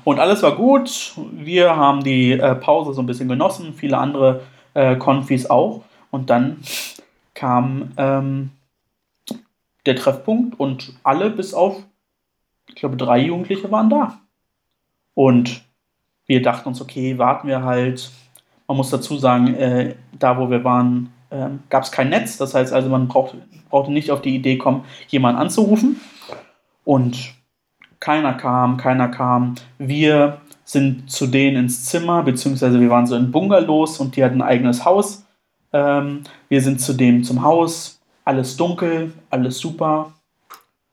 Und 0.04 0.18
alles 0.18 0.42
war 0.42 0.56
gut. 0.56 1.14
Wir 1.32 1.76
haben 1.76 2.02
die 2.02 2.32
äh, 2.32 2.54
Pause 2.54 2.94
so 2.94 3.02
ein 3.02 3.06
bisschen 3.06 3.28
genossen, 3.28 3.74
viele 3.74 3.98
andere 3.98 4.42
äh, 4.74 4.96
Konfis 4.96 5.48
auch. 5.48 5.82
Und 6.10 6.30
dann 6.30 6.58
kam 7.34 7.92
ähm, 7.96 8.50
der 9.86 9.96
Treffpunkt 9.96 10.58
und 10.58 10.94
alle 11.02 11.30
bis 11.30 11.54
auf, 11.54 11.82
ich 12.68 12.74
glaube, 12.76 12.96
drei 12.96 13.18
Jugendliche 13.20 13.70
waren 13.70 13.90
da. 13.90 14.20
Und 15.14 15.62
wir 16.26 16.42
dachten 16.42 16.68
uns, 16.68 16.80
okay, 16.80 17.18
warten 17.18 17.48
wir 17.48 17.62
halt. 17.62 18.10
Man 18.66 18.76
muss 18.76 18.90
dazu 18.90 19.16
sagen, 19.16 19.54
äh, 19.54 19.94
da 20.18 20.38
wo 20.38 20.50
wir 20.50 20.62
waren, 20.62 21.12
äh, 21.30 21.48
gab 21.68 21.82
es 21.82 21.90
kein 21.90 22.10
Netz. 22.10 22.36
Das 22.36 22.54
heißt 22.54 22.72
also, 22.72 22.88
man 22.88 23.08
braucht, 23.08 23.34
brauchte 23.68 23.92
nicht 23.92 24.10
auf 24.10 24.22
die 24.22 24.34
Idee 24.34 24.56
kommen, 24.56 24.84
jemanden 25.08 25.40
anzurufen. 25.40 26.00
Und 26.84 27.34
keiner 27.98 28.34
kam, 28.34 28.76
keiner 28.76 29.08
kam. 29.08 29.56
Wir 29.78 30.40
sind 30.64 31.10
zu 31.10 31.26
denen 31.26 31.56
ins 31.64 31.84
Zimmer, 31.84 32.22
beziehungsweise 32.22 32.80
wir 32.80 32.90
waren 32.90 33.06
so 33.06 33.16
in 33.16 33.32
Bungalows 33.32 33.98
und 33.98 34.16
die 34.16 34.24
hatten 34.24 34.40
ein 34.40 34.48
eigenes 34.48 34.84
Haus. 34.84 35.26
Ähm, 35.72 36.22
wir 36.48 36.62
sind 36.62 36.80
zu 36.80 36.92
dem 36.92 37.24
zum 37.24 37.42
Haus, 37.42 38.00
alles 38.24 38.56
dunkel, 38.56 39.12
alles 39.30 39.58
super. 39.58 40.12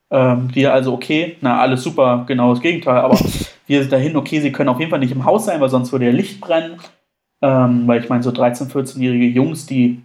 Ähm, 0.10 0.50
wir 0.54 0.74
also 0.74 0.94
okay, 0.94 1.38
na 1.42 1.60
alles 1.60 1.84
super, 1.84 2.26
genau 2.28 2.54
das 2.54 2.62
Gegenteil, 2.62 2.98
aber 2.98 3.18
wir 3.68 3.82
sind 3.82 3.92
dahin, 3.92 4.16
okay, 4.16 4.42
sie 4.42 4.52
können 4.52 4.70
auf 4.70 4.80
jeden 4.80 4.90
Fall 4.90 5.00
nicht 5.00 5.12
im 5.12 5.26
Haus 5.26 5.46
sein, 5.46 5.62
weil 5.62 5.70
sonst 5.70 5.92
würde 5.92 6.06
ja 6.06 6.12
Licht 6.12 6.42
brennen. 6.42 6.80
Ähm, 7.42 7.88
weil 7.88 8.02
ich 8.02 8.10
meine, 8.10 8.24
so 8.24 8.32
13-, 8.32 8.72
14-jährige 8.72 9.28
Jungs, 9.28 9.68
die 9.68 10.04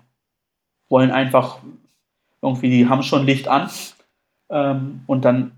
wollen 0.90 1.10
einfach 1.10 1.58
irgendwie, 2.42 2.68
die 2.68 2.88
haben 2.88 3.02
schon 3.02 3.24
Licht 3.24 3.48
an. 3.48 3.70
Ähm, 4.50 5.02
und 5.06 5.24
dann 5.24 5.52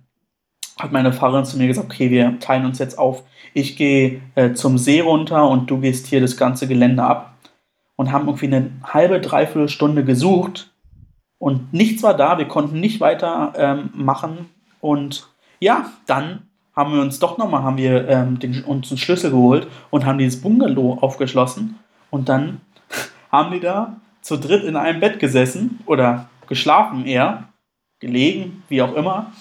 hat 0.79 0.93
meine 0.93 1.13
Fahrerin 1.13 1.45
zu 1.45 1.57
mir 1.57 1.67
gesagt, 1.67 1.91
okay, 1.91 2.11
wir 2.11 2.39
teilen 2.39 2.67
uns 2.67 2.79
jetzt 2.79 2.99
auf. 2.99 3.25
Ich 3.55 3.77
gehe 3.77 4.21
äh, 4.35 4.53
zum 4.53 4.79
See 4.79 5.01
runter 5.01 5.49
und 5.49 5.71
du 5.71 5.79
gehst 5.81 6.07
hier 6.07 6.21
das 6.21 6.37
ganze 6.37 6.69
Gelände 6.69 7.03
ab. 7.03 7.33
Und 7.97 8.11
haben 8.11 8.27
irgendwie 8.27 8.47
eine 8.47 8.73
halbe, 8.83 9.21
dreiviertel 9.21 9.69
Stunde 9.69 10.05
gesucht 10.05 10.75
und 11.39 11.73
nichts 11.73 12.03
war 12.03 12.15
da. 12.15 12.39
Wir 12.39 12.49
konnten 12.49 12.81
nicht 12.81 13.01
weiter 13.01 13.53
ähm, 13.57 13.91
machen. 13.93 14.51
Und 14.81 15.29
ja, 15.61 15.93
dann 16.07 16.49
haben 16.77 16.95
wir 16.95 17.01
uns 17.01 17.19
doch 17.19 17.39
nochmal, 17.39 17.63
haben 17.63 17.77
wir 17.77 18.09
ähm, 18.09 18.39
den, 18.39 18.65
uns 18.65 18.91
einen 18.91 18.99
Schlüssel 18.99 19.31
geholt 19.31 19.69
und 19.91 20.05
haben 20.05 20.19
dieses 20.19 20.41
Bungalow 20.41 20.99
aufgeschlossen. 21.01 21.79
Und 22.11 22.29
dann 22.29 22.61
haben 23.33 23.53
die 23.53 23.61
da 23.61 23.97
zu 24.21 24.37
dritt 24.37 24.65
in 24.65 24.77
einem 24.77 25.01
Bett 25.01 25.19
gesessen 25.21 25.81
oder 25.87 26.29
geschlafen 26.49 27.07
eher, 27.07 27.49
gelegen, 28.01 28.63
wie 28.69 28.83
auch 28.83 28.95
immer. 28.95 29.33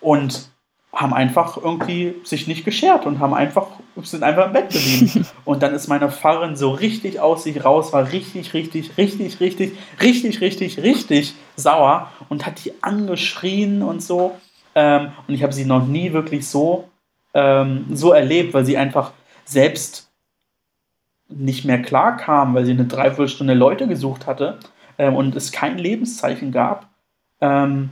Und 0.00 0.52
haben 0.92 1.14
einfach 1.14 1.56
irgendwie 1.56 2.14
sich 2.22 2.46
nicht 2.46 2.66
geschert 2.66 3.06
und 3.06 3.18
haben 3.18 3.32
einfach, 3.32 3.68
sind 4.02 4.22
einfach 4.22 4.46
im 4.46 4.52
Bett 4.52 4.70
geblieben. 4.70 5.26
und 5.46 5.62
dann 5.62 5.72
ist 5.72 5.88
meine 5.88 6.10
Pfarrerin 6.10 6.54
so 6.54 6.70
richtig 6.70 7.18
aus 7.18 7.44
sich 7.44 7.64
raus, 7.64 7.94
war 7.94 8.12
richtig, 8.12 8.52
richtig, 8.52 8.98
richtig, 8.98 9.40
richtig, 9.40 9.72
richtig, 10.02 10.40
richtig, 10.42 10.82
richtig 10.82 11.34
sauer 11.56 12.10
und 12.28 12.44
hat 12.44 12.62
die 12.64 12.74
angeschrien 12.82 13.82
und 13.82 14.02
so. 14.02 14.32
Ähm, 14.74 15.12
und 15.26 15.34
ich 15.34 15.42
habe 15.42 15.52
sie 15.52 15.64
noch 15.64 15.86
nie 15.86 16.12
wirklich 16.12 16.48
so, 16.48 16.88
ähm, 17.34 17.86
so 17.92 18.12
erlebt, 18.12 18.54
weil 18.54 18.64
sie 18.64 18.76
einfach 18.76 19.12
selbst 19.44 20.10
nicht 21.28 21.64
mehr 21.64 21.80
klar 21.80 22.16
kam, 22.16 22.54
weil 22.54 22.64
sie 22.64 22.72
eine 22.72 22.86
Dreiviertelstunde 22.86 23.54
Leute 23.54 23.86
gesucht 23.86 24.26
hatte 24.26 24.58
ähm, 24.98 25.14
und 25.14 25.34
es 25.36 25.52
kein 25.52 25.78
Lebenszeichen 25.78 26.52
gab. 26.52 26.88
Ähm, 27.40 27.90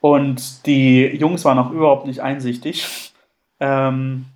und 0.00 0.66
die 0.66 1.04
Jungs 1.16 1.44
waren 1.44 1.58
auch 1.58 1.70
überhaupt 1.70 2.06
nicht 2.06 2.20
einsichtig. 2.20 3.12
Ähm, 3.58 4.26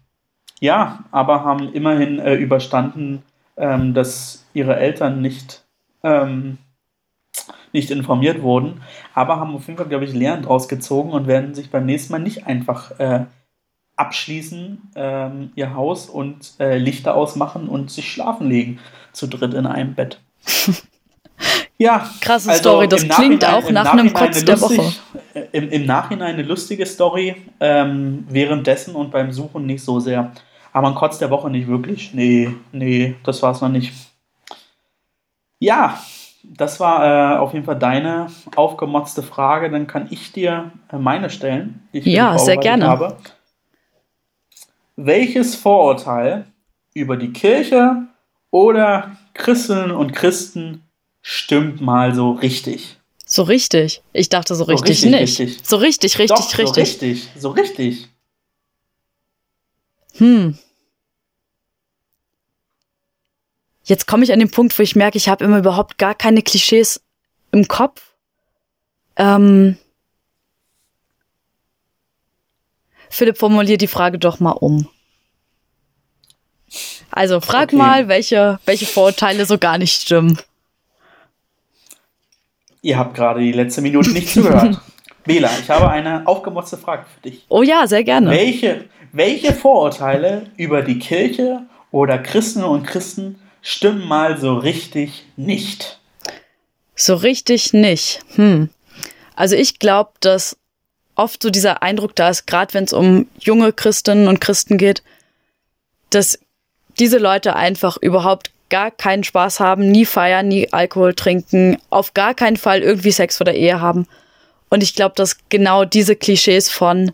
ja, 0.60 1.04
aber 1.10 1.44
haben 1.44 1.72
immerhin 1.72 2.18
äh, 2.18 2.34
überstanden, 2.34 3.22
ähm, 3.56 3.94
dass 3.94 4.46
ihre 4.52 4.76
Eltern 4.76 5.20
nicht, 5.20 5.64
nicht 7.72 7.90
informiert 7.90 8.42
wurden, 8.42 8.82
aber 9.14 9.38
haben 9.38 9.54
auf 9.54 9.66
jeden 9.66 9.78
Fall, 9.78 9.88
glaube 9.88 10.04
ich, 10.04 10.12
Lehren 10.12 10.42
draus 10.42 10.68
gezogen 10.68 11.10
und 11.10 11.26
werden 11.26 11.54
sich 11.54 11.70
beim 11.70 11.86
nächsten 11.86 12.12
Mal 12.12 12.18
nicht 12.18 12.46
einfach 12.46 12.98
äh, 12.98 13.26
abschließen, 13.96 14.90
ähm, 14.94 15.52
ihr 15.54 15.74
Haus 15.74 16.08
und 16.08 16.54
äh, 16.58 16.78
Lichter 16.78 17.14
ausmachen 17.14 17.68
und 17.68 17.90
sich 17.90 18.10
schlafen 18.10 18.48
legen, 18.48 18.78
zu 19.12 19.26
dritt 19.26 19.54
in 19.54 19.66
einem 19.66 19.94
Bett. 19.94 20.20
Ja, 21.80 22.10
krasse 22.20 22.50
also 22.50 22.60
Story. 22.60 22.88
Das 22.88 23.08
klingt 23.08 23.42
auch 23.42 23.70
nach 23.70 23.94
einem 23.94 24.12
Kotz 24.12 24.44
der 24.44 24.58
lustig, 24.58 24.78
Woche. 24.78 24.92
Äh, 25.32 25.46
Im, 25.52 25.70
Im 25.70 25.86
Nachhinein 25.86 26.34
eine 26.34 26.42
lustige 26.42 26.84
Story, 26.84 27.36
ähm, 27.58 28.26
währenddessen 28.28 28.94
und 28.94 29.10
beim 29.10 29.32
Suchen 29.32 29.64
nicht 29.64 29.82
so 29.82 29.98
sehr. 29.98 30.30
Aber 30.74 30.88
ein 30.88 30.94
Kotz 30.94 31.16
der 31.16 31.30
Woche 31.30 31.48
nicht 31.48 31.68
wirklich. 31.68 32.12
Nee, 32.12 32.50
nee, 32.72 33.16
das 33.24 33.42
war 33.42 33.52
es 33.52 33.62
noch 33.62 33.70
nicht. 33.70 33.94
Ja, 35.58 35.98
das 36.42 36.80
war 36.80 37.36
äh, 37.36 37.38
auf 37.38 37.52
jeden 37.52 37.64
Fall 37.64 37.78
deine 37.78 38.28
aufgemotzte 38.56 39.22
Frage. 39.22 39.70
Dann 39.70 39.86
kann 39.86 40.08
ich 40.10 40.32
dir 40.32 40.72
äh, 40.92 40.96
meine 40.96 41.30
stellen. 41.30 41.88
ja, 41.92 42.38
sehr 42.38 42.56
gerne. 42.56 42.86
Habe. 42.86 43.16
Welches 44.96 45.54
Vorurteil 45.54 46.46
über 46.94 47.16
die 47.16 47.32
Kirche 47.32 48.06
oder 48.50 49.16
Christinnen 49.34 49.90
und 49.92 50.12
Christen 50.12 50.82
stimmt 51.22 51.80
mal 51.80 52.14
so 52.14 52.32
richtig. 52.32 52.96
So 53.24 53.42
richtig? 53.44 54.02
Ich 54.12 54.28
dachte 54.28 54.54
so 54.54 54.64
richtig, 54.64 55.00
so 55.00 55.06
richtig 55.06 55.10
nicht. 55.10 55.40
Richtig. 55.40 55.60
So 55.62 55.76
richtig, 55.76 56.18
richtig, 56.18 56.36
Doch, 56.36 56.58
richtig. 56.58 56.74
So 56.74 56.80
richtig, 56.80 57.28
so 57.36 57.50
richtig. 57.50 58.08
Hm. 60.16 60.58
Jetzt 63.90 64.06
komme 64.06 64.22
ich 64.22 64.32
an 64.32 64.38
den 64.38 64.52
Punkt, 64.52 64.78
wo 64.78 64.84
ich 64.84 64.94
merke, 64.94 65.18
ich 65.18 65.28
habe 65.28 65.44
immer 65.44 65.58
überhaupt 65.58 65.98
gar 65.98 66.14
keine 66.14 66.42
Klischees 66.42 67.02
im 67.50 67.66
Kopf. 67.66 68.14
Ähm 69.16 69.76
Philipp, 73.08 73.36
formulier 73.36 73.78
die 73.78 73.88
Frage 73.88 74.20
doch 74.20 74.38
mal 74.38 74.52
um. 74.52 74.88
Also 77.10 77.40
frag 77.40 77.70
okay. 77.70 77.76
mal, 77.76 78.06
welche, 78.06 78.60
welche 78.64 78.86
Vorurteile 78.86 79.44
so 79.44 79.58
gar 79.58 79.76
nicht 79.76 80.00
stimmen. 80.00 80.38
Ihr 82.82 82.96
habt 82.96 83.16
gerade 83.16 83.40
die 83.40 83.50
letzte 83.50 83.80
Minute 83.80 84.10
nicht 84.10 84.28
zugehört. 84.28 84.80
Bela, 85.24 85.50
ich 85.60 85.68
habe 85.68 85.90
eine 85.90 86.28
aufgemotzte 86.28 86.78
Frage 86.78 87.06
für 87.12 87.28
dich. 87.28 87.44
Oh 87.48 87.62
ja, 87.64 87.88
sehr 87.88 88.04
gerne. 88.04 88.30
Welche, 88.30 88.84
welche 89.10 89.52
Vorurteile 89.52 90.46
über 90.56 90.82
die 90.82 91.00
Kirche 91.00 91.62
oder 91.90 92.18
Christen 92.18 92.62
und 92.62 92.86
Christen 92.86 93.40
stimmen 93.62 94.06
mal 94.06 94.38
so 94.38 94.56
richtig 94.56 95.24
nicht? 95.36 95.98
So 96.94 97.14
richtig 97.14 97.72
nicht. 97.72 98.20
Hm. 98.34 98.68
Also 99.34 99.56
ich 99.56 99.78
glaube, 99.78 100.12
dass 100.20 100.56
oft 101.14 101.42
so 101.42 101.50
dieser 101.50 101.82
Eindruck 101.82 102.14
da 102.16 102.30
ist, 102.30 102.46
gerade 102.46 102.74
wenn 102.74 102.84
es 102.84 102.92
um 102.92 103.28
junge 103.38 103.72
Christinnen 103.72 104.28
und 104.28 104.40
Christen 104.40 104.78
geht, 104.78 105.02
dass 106.10 106.38
diese 106.98 107.18
Leute 107.18 107.56
einfach 107.56 107.96
überhaupt 107.96 108.50
gar 108.68 108.90
keinen 108.90 109.24
Spaß 109.24 109.60
haben, 109.60 109.90
nie 109.90 110.06
feiern, 110.06 110.48
nie 110.48 110.72
Alkohol 110.72 111.14
trinken, 111.14 111.76
auf 111.90 112.14
gar 112.14 112.34
keinen 112.34 112.56
Fall 112.56 112.80
irgendwie 112.82 113.10
Sex 113.10 113.36
vor 113.36 113.44
der 113.44 113.56
Ehe 113.56 113.80
haben. 113.80 114.06
Und 114.68 114.82
ich 114.82 114.94
glaube, 114.94 115.14
dass 115.16 115.38
genau 115.48 115.84
diese 115.84 116.16
Klischees 116.16 116.70
von 116.70 117.12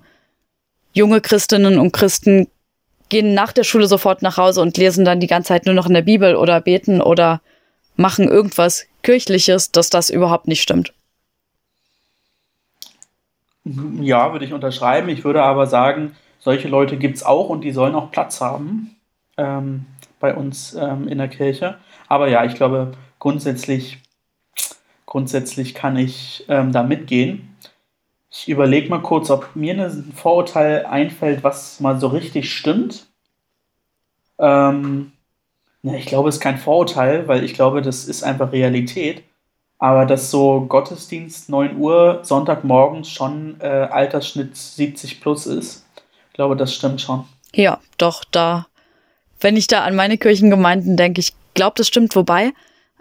junge 0.92 1.20
Christinnen 1.20 1.78
und 1.78 1.92
Christen 1.92 2.48
gehen 3.08 3.34
nach 3.34 3.52
der 3.52 3.64
Schule 3.64 3.86
sofort 3.86 4.22
nach 4.22 4.36
Hause 4.36 4.60
und 4.60 4.76
lesen 4.76 5.04
dann 5.04 5.20
die 5.20 5.26
ganze 5.26 5.48
Zeit 5.48 5.66
nur 5.66 5.74
noch 5.74 5.86
in 5.86 5.94
der 5.94 6.02
Bibel 6.02 6.36
oder 6.36 6.60
beten 6.60 7.00
oder 7.00 7.40
machen 7.96 8.28
irgendwas 8.28 8.86
Kirchliches, 9.02 9.72
dass 9.72 9.90
das 9.90 10.10
überhaupt 10.10 10.48
nicht 10.48 10.62
stimmt. 10.62 10.92
Ja, 14.00 14.32
würde 14.32 14.44
ich 14.44 14.52
unterschreiben. 14.52 15.08
Ich 15.08 15.24
würde 15.24 15.42
aber 15.42 15.66
sagen, 15.66 16.14
solche 16.38 16.68
Leute 16.68 16.96
gibt 16.96 17.16
es 17.16 17.24
auch 17.24 17.48
und 17.48 17.62
die 17.62 17.72
sollen 17.72 17.94
auch 17.94 18.10
Platz 18.10 18.40
haben. 18.40 18.96
Ähm, 19.36 19.86
bei 20.20 20.34
uns 20.34 20.74
ähm, 20.74 21.08
in 21.08 21.18
der 21.18 21.28
Kirche. 21.28 21.76
Aber 22.08 22.28
ja, 22.28 22.44
ich 22.44 22.54
glaube, 22.54 22.92
grundsätzlich, 23.18 23.98
grundsätzlich 25.04 25.74
kann 25.74 25.96
ich 25.96 26.44
ähm, 26.48 26.72
da 26.72 26.82
mitgehen. 26.82 27.55
Ich 28.38 28.48
überlege 28.48 28.88
mal 28.88 29.02
kurz, 29.02 29.30
ob 29.30 29.54
mir 29.54 29.74
ein 29.74 30.12
Vorurteil 30.14 30.86
einfällt, 30.86 31.42
was 31.42 31.80
mal 31.80 31.98
so 31.98 32.08
richtig 32.08 32.52
stimmt. 32.52 33.06
Ähm, 34.38 35.12
na, 35.82 35.94
ich 35.94 36.06
glaube, 36.06 36.28
es 36.28 36.36
ist 36.36 36.40
kein 36.40 36.58
Vorurteil, 36.58 37.28
weil 37.28 37.44
ich 37.44 37.54
glaube, 37.54 37.82
das 37.82 38.04
ist 38.04 38.22
einfach 38.22 38.52
Realität. 38.52 39.22
Aber 39.78 40.06
dass 40.06 40.30
so 40.30 40.62
Gottesdienst 40.62 41.48
9 41.48 41.76
Uhr 41.76 42.20
Sonntagmorgens 42.22 43.10
schon 43.10 43.60
äh, 43.60 43.66
Altersschnitt 43.66 44.56
70 44.56 45.20
plus 45.20 45.46
ist, 45.46 45.86
ich 46.28 46.34
glaube, 46.34 46.56
das 46.56 46.74
stimmt 46.74 47.00
schon. 47.00 47.24
Ja, 47.54 47.78
doch, 47.98 48.24
da 48.24 48.66
wenn 49.40 49.56
ich 49.56 49.66
da 49.66 49.84
an 49.84 49.94
meine 49.94 50.18
Kirchengemeinden 50.18 50.96
denke, 50.96 51.20
ich 51.20 51.34
glaube, 51.54 51.74
das 51.76 51.88
stimmt. 51.88 52.16
Wobei, 52.16 52.52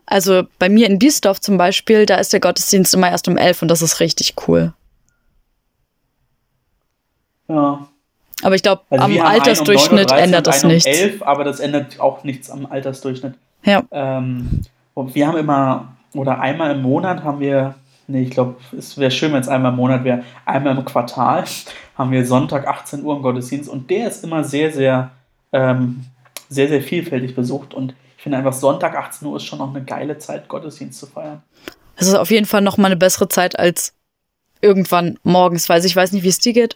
also 0.05 0.43
bei 0.59 0.69
mir 0.69 0.87
in 0.87 0.99
Biesdorf 0.99 1.39
zum 1.41 1.57
Beispiel, 1.57 2.05
da 2.05 2.15
ist 2.15 2.33
der 2.33 2.39
Gottesdienst 2.39 2.93
immer 2.93 3.09
erst 3.09 3.27
um 3.27 3.37
elf 3.37 3.61
und 3.61 3.67
das 3.69 3.81
ist 3.81 3.99
richtig 3.99 4.35
cool. 4.47 4.73
Ja. 7.47 7.87
Aber 8.43 8.55
ich 8.55 8.63
glaube, 8.63 8.81
also 8.89 9.05
am 9.05 9.19
Altersdurchschnitt 9.19 10.11
um 10.11 10.17
ändert 10.17 10.47
das 10.47 10.63
nichts. 10.63 10.85
Um 10.85 10.93
11, 10.93 11.23
aber 11.23 11.43
das 11.43 11.59
ändert 11.59 11.99
auch 11.99 12.23
nichts 12.23 12.49
am 12.49 12.65
Altersdurchschnitt. 12.65 13.35
Ja. 13.63 13.83
Ähm, 13.91 14.61
wir 14.95 15.27
haben 15.27 15.37
immer, 15.37 15.95
oder 16.13 16.39
einmal 16.39 16.71
im 16.71 16.81
Monat 16.81 17.23
haben 17.23 17.39
wir, 17.39 17.75
nee, 18.07 18.23
ich 18.23 18.31
glaube, 18.31 18.55
es 18.77 18.97
wäre 18.97 19.11
schön, 19.11 19.33
wenn 19.33 19.41
es 19.41 19.47
einmal 19.47 19.71
im 19.71 19.77
Monat 19.77 20.03
wäre, 20.03 20.23
einmal 20.45 20.77
im 20.77 20.85
Quartal 20.85 21.45
haben 21.97 22.11
wir 22.11 22.25
Sonntag 22.25 22.67
18 22.67 23.03
Uhr 23.03 23.15
im 23.15 23.21
Gottesdienst 23.21 23.69
und 23.69 23.89
der 23.89 24.07
ist 24.07 24.23
immer 24.23 24.43
sehr, 24.43 24.71
sehr, 24.71 25.11
ähm, 25.53 26.05
sehr, 26.49 26.67
sehr 26.67 26.81
vielfältig 26.81 27.35
besucht 27.35 27.73
und 27.73 27.95
ich 28.17 28.23
finde 28.23 28.37
einfach 28.37 28.53
Sonntag 28.53 28.95
18 28.95 29.27
Uhr 29.27 29.37
ist 29.37 29.45
schon 29.45 29.59
noch 29.59 29.73
eine 29.73 29.83
geile 29.83 30.17
Zeit, 30.17 30.47
Gottesdienst 30.47 30.99
zu 30.99 31.07
feiern. 31.07 31.41
Es 31.95 32.07
ist 32.07 32.15
auf 32.15 32.31
jeden 32.31 32.45
Fall 32.45 32.61
noch 32.61 32.77
mal 32.77 32.87
eine 32.87 32.97
bessere 32.97 33.29
Zeit 33.29 33.57
als 33.57 33.93
irgendwann 34.61 35.17
morgens, 35.23 35.69
weil 35.69 35.83
ich 35.85 35.95
weiß 35.95 36.11
nicht, 36.11 36.23
wie 36.23 36.29
es 36.29 36.39
dir 36.39 36.53
geht 36.53 36.75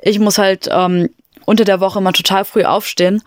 ich 0.00 0.18
muss 0.18 0.38
halt 0.38 0.68
ähm, 0.72 1.10
unter 1.44 1.64
der 1.64 1.80
Woche 1.80 1.98
immer 1.98 2.12
total 2.12 2.44
früh 2.44 2.64
aufstehen 2.64 3.22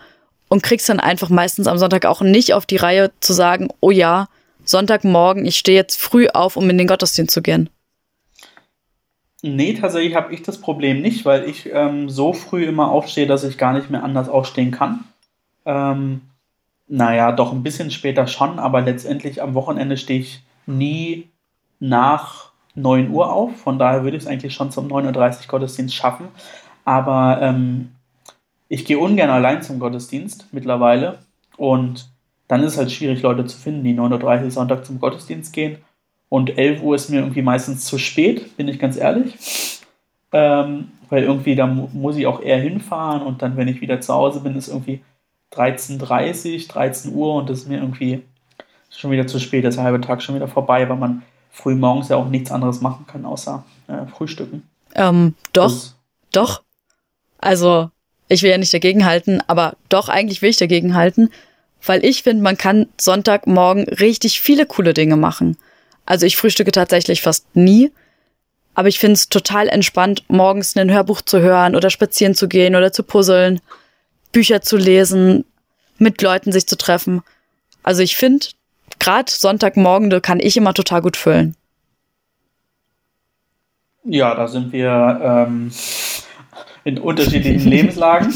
und 0.48 0.62
krieg's 0.62 0.86
dann 0.86 1.00
einfach 1.00 1.28
meistens 1.28 1.66
am 1.66 1.78
Sonntag 1.78 2.06
auch 2.06 2.20
nicht 2.20 2.54
auf 2.54 2.66
die 2.66 2.76
Reihe 2.76 3.10
zu 3.20 3.32
sagen, 3.32 3.68
oh 3.80 3.90
ja, 3.90 4.28
Sonntagmorgen, 4.64 5.44
ich 5.44 5.56
stehe 5.56 5.76
jetzt 5.76 6.00
früh 6.00 6.28
auf, 6.28 6.56
um 6.56 6.68
in 6.70 6.78
den 6.78 6.86
Gottesdienst 6.86 7.32
zu 7.32 7.42
gehen. 7.42 7.68
Nee, 9.42 9.74
tatsächlich 9.74 10.14
habe 10.14 10.32
ich 10.32 10.42
das 10.42 10.60
Problem 10.60 11.02
nicht, 11.02 11.24
weil 11.24 11.48
ich 11.48 11.68
ähm, 11.72 12.08
so 12.08 12.32
früh 12.32 12.64
immer 12.64 12.90
aufstehe, 12.92 13.26
dass 13.26 13.42
ich 13.42 13.58
gar 13.58 13.72
nicht 13.72 13.90
mehr 13.90 14.04
anders 14.04 14.28
aufstehen 14.28 14.70
kann. 14.70 15.04
Ähm, 15.64 16.20
naja, 16.86 17.32
doch 17.32 17.52
ein 17.52 17.64
bisschen 17.64 17.90
später 17.90 18.28
schon, 18.28 18.60
aber 18.60 18.82
letztendlich 18.82 19.42
am 19.42 19.54
Wochenende 19.54 19.96
stehe 19.96 20.20
ich 20.20 20.42
nie 20.66 21.28
nach 21.80 22.52
9 22.74 23.10
Uhr 23.10 23.32
auf. 23.32 23.56
Von 23.56 23.78
daher 23.78 24.04
würde 24.04 24.16
ich 24.16 24.22
es 24.22 24.28
eigentlich 24.28 24.54
schon 24.54 24.70
zum 24.70 24.86
9.30 24.86 25.40
Uhr 25.40 25.46
Gottesdienst 25.48 25.94
schaffen. 25.94 26.28
Aber 26.84 27.38
ähm, 27.40 27.92
ich 28.68 28.84
gehe 28.84 28.98
ungern 28.98 29.30
allein 29.30 29.62
zum 29.62 29.78
Gottesdienst 29.78 30.46
mittlerweile. 30.52 31.18
Und 31.56 32.10
dann 32.48 32.62
ist 32.62 32.72
es 32.72 32.78
halt 32.78 32.92
schwierig, 32.92 33.22
Leute 33.22 33.46
zu 33.46 33.56
finden, 33.56 33.84
die 33.84 33.94
9.30 33.94 34.44
Uhr 34.44 34.50
Sonntag 34.50 34.84
zum 34.84 34.98
Gottesdienst 34.98 35.52
gehen. 35.52 35.78
Und 36.28 36.56
11 36.56 36.82
Uhr 36.82 36.94
ist 36.94 37.10
mir 37.10 37.20
irgendwie 37.20 37.42
meistens 37.42 37.84
zu 37.84 37.98
spät, 37.98 38.56
bin 38.56 38.68
ich 38.68 38.78
ganz 38.78 38.96
ehrlich. 38.96 39.80
Ähm, 40.32 40.88
weil 41.10 41.24
irgendwie 41.24 41.54
da 41.54 41.66
muss 41.66 42.16
ich 42.16 42.26
auch 42.26 42.40
eher 42.40 42.58
hinfahren 42.58 43.20
und 43.20 43.42
dann, 43.42 43.58
wenn 43.58 43.68
ich 43.68 43.82
wieder 43.82 44.00
zu 44.00 44.14
Hause 44.14 44.40
bin, 44.40 44.56
ist 44.56 44.68
irgendwie 44.68 45.02
13.30 45.52 46.68
13 46.68 47.14
Uhr 47.14 47.34
und 47.34 47.50
das 47.50 47.58
ist 47.58 47.68
mir 47.68 47.78
irgendwie 47.78 48.22
schon 48.88 49.10
wieder 49.10 49.26
zu 49.26 49.38
spät, 49.38 49.64
ist 49.64 49.76
der 49.76 49.84
halbe 49.84 50.00
Tag 50.00 50.22
schon 50.22 50.34
wieder 50.34 50.48
vorbei, 50.48 50.88
weil 50.88 50.96
man 50.96 51.22
früh 51.50 51.74
morgens 51.74 52.08
ja 52.08 52.16
auch 52.16 52.28
nichts 52.28 52.50
anderes 52.50 52.80
machen 52.80 53.06
kann, 53.06 53.26
außer 53.26 53.62
äh, 53.88 54.06
frühstücken. 54.06 54.62
Ähm, 54.94 55.34
doch, 55.52 55.64
das, 55.64 55.96
doch. 56.32 56.62
Also, 57.42 57.90
ich 58.28 58.42
will 58.42 58.50
ja 58.50 58.56
nicht 58.56 58.72
dagegen 58.72 59.04
halten, 59.04 59.42
aber 59.48 59.76
doch, 59.88 60.08
eigentlich 60.08 60.40
will 60.40 60.50
ich 60.50 60.56
dagegen 60.56 60.94
halten, 60.94 61.28
weil 61.84 62.04
ich 62.04 62.22
finde, 62.22 62.42
man 62.42 62.56
kann 62.56 62.86
Sonntagmorgen 62.98 63.84
richtig 63.88 64.40
viele 64.40 64.64
coole 64.64 64.94
Dinge 64.94 65.16
machen. 65.16 65.56
Also 66.06 66.24
ich 66.24 66.36
frühstücke 66.36 66.70
tatsächlich 66.72 67.20
fast 67.20 67.54
nie, 67.54 67.90
aber 68.74 68.88
ich 68.88 68.98
finde 69.00 69.14
es 69.14 69.28
total 69.28 69.68
entspannt, 69.68 70.24
morgens 70.28 70.76
ein 70.76 70.90
Hörbuch 70.90 71.20
zu 71.20 71.40
hören 71.40 71.74
oder 71.74 71.90
spazieren 71.90 72.34
zu 72.34 72.48
gehen 72.48 72.76
oder 72.76 72.92
zu 72.92 73.02
puzzeln, 73.02 73.60
Bücher 74.30 74.62
zu 74.62 74.76
lesen, 74.76 75.44
mit 75.98 76.22
Leuten 76.22 76.52
sich 76.52 76.66
zu 76.66 76.76
treffen. 76.76 77.22
Also 77.82 78.02
ich 78.02 78.16
finde, 78.16 78.46
gerade 78.98 79.30
Sonntagmorgen, 79.30 80.10
da 80.10 80.20
kann 80.20 80.40
ich 80.40 80.56
immer 80.56 80.74
total 80.74 81.02
gut 81.02 81.16
füllen. 81.16 81.56
Ja, 84.04 84.34
da 84.34 84.48
sind 84.48 84.72
wir 84.72 85.20
ähm, 85.22 85.70
in 86.84 86.98
unterschiedlichen 86.98 87.68
Lebenslagen. 87.68 88.32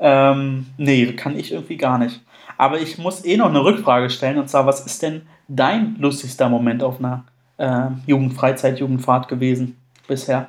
ähm, 0.00 0.66
nee, 0.76 1.12
kann 1.12 1.38
ich 1.38 1.52
irgendwie 1.52 1.76
gar 1.76 1.98
nicht. 1.98 2.20
Aber 2.56 2.80
ich 2.80 2.98
muss 2.98 3.24
eh 3.24 3.36
noch 3.36 3.48
eine 3.48 3.64
Rückfrage 3.64 4.10
stellen 4.10 4.38
und 4.38 4.48
zwar, 4.48 4.66
was 4.66 4.84
ist 4.86 5.02
denn 5.02 5.22
dein 5.48 5.96
lustigster 5.98 6.48
Moment 6.48 6.82
auf 6.82 6.98
einer 6.98 7.24
äh, 7.56 7.88
Jugendfreizeit, 8.06 8.78
Jugendfahrt 8.78 9.28
gewesen 9.28 9.76
bisher? 10.06 10.48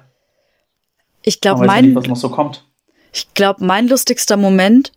Ich 1.23 1.41
glaube, 1.41 1.65
mein, 1.65 1.86
nicht, 1.86 1.95
was 1.95 2.08
noch 2.08 2.15
so 2.15 2.29
kommt. 2.29 2.65
Ich 3.12 3.34
glaube, 3.34 3.65
mein 3.65 3.88
lustigster 3.88 4.38
Moment, 4.38 4.91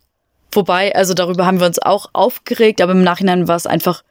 wobei, 0.51 0.93
also 0.95 1.13
darüber 1.13 1.45
haben 1.45 1.59
wir 1.59 1.65
uns 1.65 1.79
auch 1.79 2.09
aufgeregt, 2.13 2.81
aber 2.81 2.91
im 2.91 3.03
Nachhinein 3.03 3.47
war 3.47 3.55
es 3.55 3.65
einfach 3.65 4.03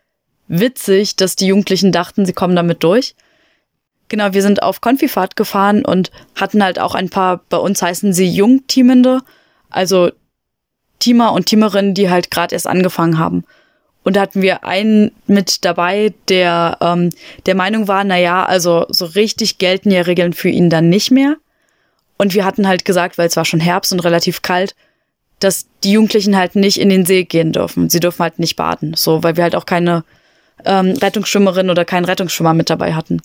witzig, 0.48 1.16
dass 1.16 1.37
die 1.37 1.46
Jugendlichen 1.46 1.92
dachten, 1.92 2.27
sie 2.27 2.33
kommen 2.33 2.57
damit 2.57 2.83
durch. 2.83 3.14
Genau, 4.09 4.33
wir 4.33 4.42
sind 4.42 4.62
auf 4.62 4.81
Konfifahrt 4.81 5.37
gefahren 5.37 5.85
und 5.85 6.11
hatten 6.35 6.62
halt 6.62 6.79
auch 6.79 6.94
ein 6.94 7.11
paar, 7.11 7.42
bei 7.49 7.59
uns 7.59 7.83
heißen 7.83 8.12
sie 8.12 8.29
Jungteamende, 8.29 9.21
also 9.71 10.11
Teamer 10.99 11.33
und 11.33 11.47
Teamerinnen, 11.47 11.94
die 11.94 12.11
halt 12.11 12.31
gerade 12.31 12.55
erst 12.55 12.66
angefangen 12.66 13.18
haben. 13.18 13.44
Und 14.05 14.16
da 14.16 14.23
hatten 14.23 14.40
wir 14.40 14.64
einen 14.64 15.12
mit 15.27 15.66
dabei, 15.66 16.14
der 16.29 16.79
ähm, 16.81 17.11
der 17.44 17.55
Meinung 17.55 17.88
war, 17.88 18.05
na 18.05 18.16
ja, 18.16 18.44
also 18.44 18.87
so 18.88 19.05
richtig 19.05 19.59
gelten 19.59 19.90
ja 19.90 20.03
Regeln 20.03 20.33
für 20.33 20.49
ihn 20.49 20.71
dann 20.71 20.88
nicht 20.88 21.11
mehr. 21.11 21.37
Und 22.16 22.35
wir 22.35 22.44
hatten 22.44 22.66
halt 22.66 22.85
gesagt, 22.85 23.18
weil 23.18 23.29
es 23.29 23.37
war 23.37 23.44
schon 23.44 23.61
Herbst 23.61 23.92
und 23.92 24.01
relativ 24.01 24.40
kalt, 24.40 24.75
dass 25.40 25.66
die 25.85 25.92
Jugendlichen 25.92 26.37
halt 26.37 26.57
nicht 26.57 26.81
in 26.81 26.88
den 26.88 27.05
See 27.05 27.25
gehen 27.25 27.53
dürfen. 27.53 27.90
Sie 27.90 28.01
dürfen 28.01 28.23
halt 28.23 28.38
nicht 28.38 28.57
baden, 28.57 28.94
so, 28.97 29.23
weil 29.23 29.37
wir 29.37 29.44
halt 29.44 29.55
auch 29.55 29.66
keine 29.66 30.05
ähm, 30.64 30.94
Rettungsschwimmerin 31.01 31.71
oder 31.71 31.85
keinen 31.85 32.07
Rettungsschwimmer 32.07 32.55
mit 32.55 32.71
dabei 32.71 32.94
hatten. 32.94 33.21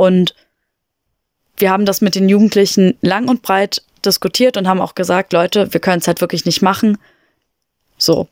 Und 0.00 0.34
wir 1.58 1.70
haben 1.70 1.84
das 1.84 2.00
mit 2.00 2.14
den 2.14 2.30
Jugendlichen 2.30 2.96
lang 3.02 3.28
und 3.28 3.42
breit 3.42 3.82
diskutiert 4.02 4.56
und 4.56 4.66
haben 4.66 4.80
auch 4.80 4.94
gesagt, 4.94 5.34
Leute, 5.34 5.74
wir 5.74 5.80
können 5.80 5.98
es 5.98 6.06
halt 6.06 6.22
wirklich 6.22 6.46
nicht 6.46 6.62
machen. 6.62 6.96
So. 7.98 8.26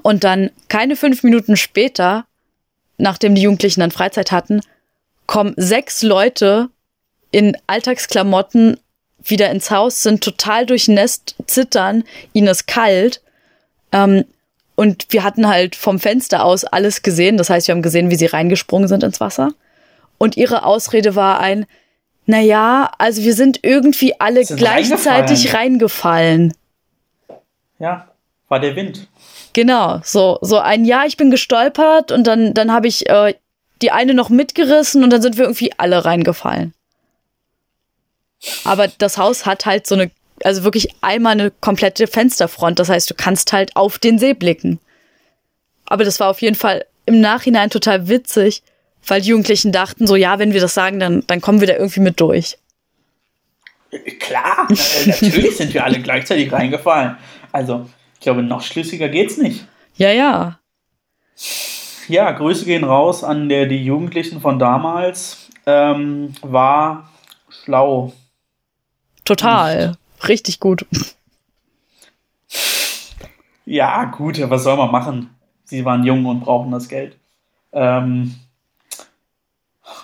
Und 0.00 0.24
dann 0.24 0.50
keine 0.68 0.96
fünf 0.96 1.22
Minuten 1.24 1.58
später, 1.58 2.24
nachdem 2.96 3.34
die 3.34 3.42
Jugendlichen 3.42 3.80
dann 3.80 3.90
Freizeit 3.90 4.32
hatten, 4.32 4.62
kommen 5.26 5.52
sechs 5.58 6.00
Leute 6.00 6.70
in 7.32 7.54
Alltagsklamotten 7.66 8.80
wieder 9.22 9.50
ins 9.50 9.70
Haus, 9.70 10.02
sind 10.02 10.24
total 10.24 10.64
durchnässt, 10.64 11.34
zittern, 11.46 12.02
ihnen 12.32 12.48
ist 12.48 12.66
kalt. 12.66 13.20
Ähm, 13.92 14.24
und 14.74 15.04
wir 15.10 15.22
hatten 15.22 15.48
halt 15.48 15.76
vom 15.76 15.98
Fenster 15.98 16.46
aus 16.46 16.64
alles 16.64 17.02
gesehen. 17.02 17.36
Das 17.36 17.50
heißt, 17.50 17.68
wir 17.68 17.74
haben 17.74 17.82
gesehen, 17.82 18.08
wie 18.08 18.16
sie 18.16 18.24
reingesprungen 18.24 18.88
sind 18.88 19.02
ins 19.02 19.20
Wasser. 19.20 19.52
Und 20.18 20.36
ihre 20.36 20.64
Ausrede 20.64 21.14
war 21.14 21.40
ein, 21.40 21.66
na 22.26 22.40
ja, 22.40 22.90
also 22.98 23.22
wir 23.22 23.34
sind 23.34 23.60
irgendwie 23.62 24.18
alle 24.20 24.44
sind 24.44 24.56
gleichzeitig 24.56 25.54
reingefallen. 25.54 26.54
Ja, 27.78 28.08
war 28.48 28.60
der 28.60 28.74
Wind. 28.76 29.08
Genau, 29.52 30.00
so 30.04 30.38
so 30.42 30.58
ein 30.58 30.84
ja, 30.84 31.04
ich 31.06 31.16
bin 31.16 31.30
gestolpert 31.30 32.12
und 32.12 32.26
dann 32.26 32.52
dann 32.52 32.72
habe 32.72 32.88
ich 32.88 33.08
äh, 33.08 33.34
die 33.82 33.92
eine 33.92 34.14
noch 34.14 34.28
mitgerissen 34.28 35.04
und 35.04 35.10
dann 35.10 35.22
sind 35.22 35.36
wir 35.36 35.44
irgendwie 35.44 35.72
alle 35.76 36.04
reingefallen. 36.04 36.74
Aber 38.64 38.88
das 38.88 39.18
Haus 39.18 39.46
hat 39.46 39.66
halt 39.66 39.86
so 39.86 39.94
eine 39.94 40.10
also 40.44 40.64
wirklich 40.64 40.88
einmal 41.00 41.32
eine 41.32 41.50
komplette 41.50 42.06
Fensterfront, 42.06 42.78
das 42.78 42.88
heißt, 42.88 43.08
du 43.08 43.14
kannst 43.14 43.52
halt 43.52 43.74
auf 43.76 43.98
den 43.98 44.18
See 44.18 44.34
blicken. 44.34 44.78
Aber 45.86 46.04
das 46.04 46.20
war 46.20 46.28
auf 46.28 46.42
jeden 46.42 46.56
Fall 46.56 46.84
im 47.06 47.20
Nachhinein 47.20 47.70
total 47.70 48.08
witzig, 48.08 48.62
weil 49.06 49.20
die 49.20 49.28
Jugendlichen 49.28 49.72
dachten 49.72 50.06
so, 50.06 50.16
ja, 50.16 50.38
wenn 50.38 50.52
wir 50.52 50.60
das 50.60 50.74
sagen, 50.74 51.00
dann, 51.00 51.24
dann 51.26 51.40
kommen 51.40 51.60
wir 51.60 51.66
da 51.66 51.74
irgendwie 51.74 52.00
mit 52.00 52.20
durch. 52.20 52.58
Klar, 54.18 54.66
natürlich 54.68 55.56
sind 55.56 55.72
wir 55.72 55.84
alle 55.84 56.00
gleichzeitig 56.00 56.52
reingefallen. 56.52 57.16
Also, 57.52 57.88
ich 58.14 58.20
glaube, 58.20 58.42
noch 58.42 58.62
schlüssiger 58.62 59.08
geht's 59.08 59.36
nicht. 59.36 59.66
Ja, 59.94 60.10
ja. 60.10 60.58
Ja, 62.08 62.32
Grüße 62.32 62.64
gehen 62.64 62.84
raus 62.84 63.24
an 63.24 63.48
der 63.48 63.66
die 63.66 63.84
Jugendlichen 63.84 64.40
von 64.40 64.58
damals. 64.58 65.48
Ähm, 65.66 66.34
war 66.42 67.10
schlau. 67.48 68.12
Total. 69.24 69.88
Nicht. 69.88 70.28
Richtig 70.28 70.60
gut. 70.60 70.86
Ja, 73.64 74.04
gut, 74.04 74.38
was 74.48 74.62
soll 74.62 74.76
man 74.76 74.92
machen? 74.92 75.30
Sie 75.64 75.84
waren 75.84 76.04
jung 76.04 76.24
und 76.26 76.40
brauchen 76.40 76.70
das 76.70 76.88
Geld. 76.88 77.16
Ähm, 77.72 78.36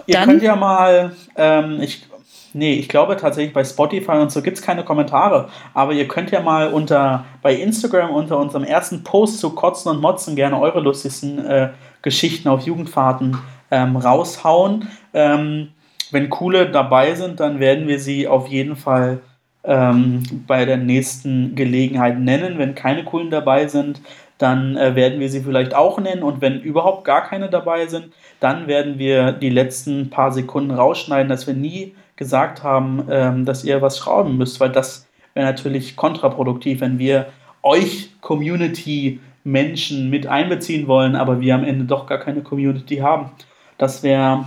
Ihr 0.06 0.14
Dann, 0.14 0.28
könnt 0.28 0.42
ja 0.42 0.56
mal, 0.56 1.12
ähm, 1.36 1.80
ich, 1.80 2.06
nee, 2.52 2.74
ich 2.74 2.88
glaube 2.88 3.16
tatsächlich 3.16 3.52
bei 3.52 3.64
Spotify 3.64 4.12
und 4.12 4.32
so 4.32 4.42
gibt 4.42 4.58
es 4.58 4.62
keine 4.62 4.84
Kommentare, 4.84 5.48
aber 5.74 5.92
ihr 5.92 6.08
könnt 6.08 6.30
ja 6.30 6.40
mal 6.40 6.72
unter 6.72 7.24
bei 7.42 7.54
Instagram 7.54 8.10
unter 8.10 8.38
unserem 8.38 8.64
ersten 8.64 9.04
Post 9.04 9.38
zu 9.38 9.50
Kotzen 9.50 9.90
und 9.92 10.00
Motzen 10.00 10.36
gerne 10.36 10.60
eure 10.60 10.80
lustigsten 10.80 11.44
äh, 11.44 11.70
Geschichten 12.02 12.48
auf 12.48 12.62
Jugendfahrten 12.62 13.38
ähm, 13.70 13.96
raushauen. 13.96 14.88
Ähm, 15.14 15.68
wenn 16.10 16.28
coole 16.28 16.70
dabei 16.70 17.14
sind, 17.14 17.40
dann 17.40 17.58
werden 17.58 17.88
wir 17.88 17.98
sie 17.98 18.28
auf 18.28 18.48
jeden 18.48 18.76
Fall 18.76 19.20
ähm, 19.64 20.22
bei 20.46 20.64
der 20.64 20.76
nächsten 20.76 21.54
Gelegenheit 21.54 22.18
nennen. 22.18 22.58
Wenn 22.58 22.74
keine 22.74 23.04
coolen 23.04 23.30
dabei 23.30 23.68
sind, 23.68 24.00
dann 24.42 24.76
äh, 24.76 24.96
werden 24.96 25.20
wir 25.20 25.28
sie 25.28 25.40
vielleicht 25.40 25.74
auch 25.74 26.00
nennen. 26.00 26.22
Und 26.22 26.40
wenn 26.40 26.60
überhaupt 26.60 27.04
gar 27.04 27.28
keine 27.28 27.48
dabei 27.48 27.86
sind, 27.86 28.12
dann 28.40 28.66
werden 28.66 28.98
wir 28.98 29.30
die 29.32 29.50
letzten 29.50 30.10
paar 30.10 30.32
Sekunden 30.32 30.72
rausschneiden, 30.72 31.28
dass 31.28 31.46
wir 31.46 31.54
nie 31.54 31.94
gesagt 32.16 32.62
haben, 32.62 33.06
ähm, 33.08 33.44
dass 33.44 33.64
ihr 33.64 33.80
was 33.80 33.98
schrauben 33.98 34.36
müsst, 34.36 34.58
weil 34.58 34.72
das 34.72 35.06
wäre 35.34 35.46
natürlich 35.46 35.96
kontraproduktiv, 35.96 36.80
wenn 36.80 36.98
wir 36.98 37.26
euch 37.62 38.10
Community-Menschen 38.20 40.10
mit 40.10 40.26
einbeziehen 40.26 40.88
wollen, 40.88 41.14
aber 41.14 41.40
wir 41.40 41.54
am 41.54 41.64
Ende 41.64 41.84
doch 41.84 42.06
gar 42.06 42.18
keine 42.18 42.42
Community 42.42 42.96
haben. 42.96 43.30
Das 43.78 44.02
wäre 44.02 44.44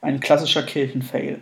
ein 0.00 0.20
klassischer 0.20 0.62
Kirchenfail. 0.62 1.40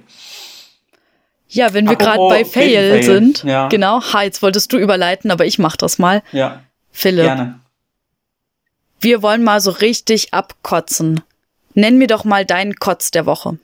Ja, 1.49 1.73
wenn 1.73 1.89
wir 1.89 1.95
gerade 1.97 2.19
bei 2.29 2.45
Fail 2.45 3.03
sind, 3.05 3.45
ja. 3.45 3.69
genau, 3.69 4.01
ha, 4.01 4.25
jetzt 4.25 4.43
wolltest 4.43 4.73
du 4.73 4.79
überleiten, 4.79 5.31
aber 5.31 5.47
ich 5.47 5.61
mach 5.61 5.77
das 5.77 6.01
mal. 6.01 6.23
Ja. 6.33 6.61
Philipp. 6.95 7.25
Gerne. 7.25 7.61
Wir 9.01 9.21
wollen 9.21 9.43
mal 9.43 9.61
so 9.61 9.73
richtig 9.73 10.33
abkotzen. 10.33 11.21
Nenn 11.75 11.99
mir 11.99 12.07
doch 12.07 12.25
mal 12.25 12.47
deinen 12.47 12.77
Kotz 12.77 13.11
der 13.11 13.27
Woche. 13.27 13.59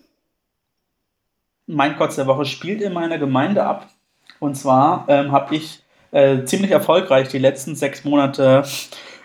Mein 1.66 1.96
Kotz 1.96 2.16
der 2.16 2.26
Woche 2.26 2.44
spielt 2.44 2.82
in 2.82 2.92
meiner 2.92 3.18
Gemeinde 3.18 3.62
ab. 3.62 3.88
Und 4.40 4.56
zwar 4.56 5.06
ähm, 5.08 5.30
habe 5.30 5.54
ich 5.54 5.82
äh, 6.10 6.44
ziemlich 6.44 6.72
erfolgreich 6.72 7.28
die 7.28 7.38
letzten 7.38 7.76
sechs 7.76 8.04
Monate 8.04 8.64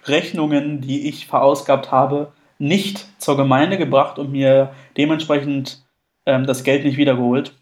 Rechnungen, 0.06 0.82
die 0.82 1.10
ich 1.10 1.26
verausgabt 1.26 1.92
habe, 1.92 2.32
nicht 2.60 3.08
zur 3.20 3.36
Gemeinde 3.36 3.80
gebracht 3.80 4.20
und 4.20 4.32
mir 4.32 4.72
dementsprechend 4.98 5.84
ähm, 6.28 6.46
das 6.46 6.64
Geld 6.64 6.86
nicht 6.86 6.98
wiedergeholt. 6.98 7.56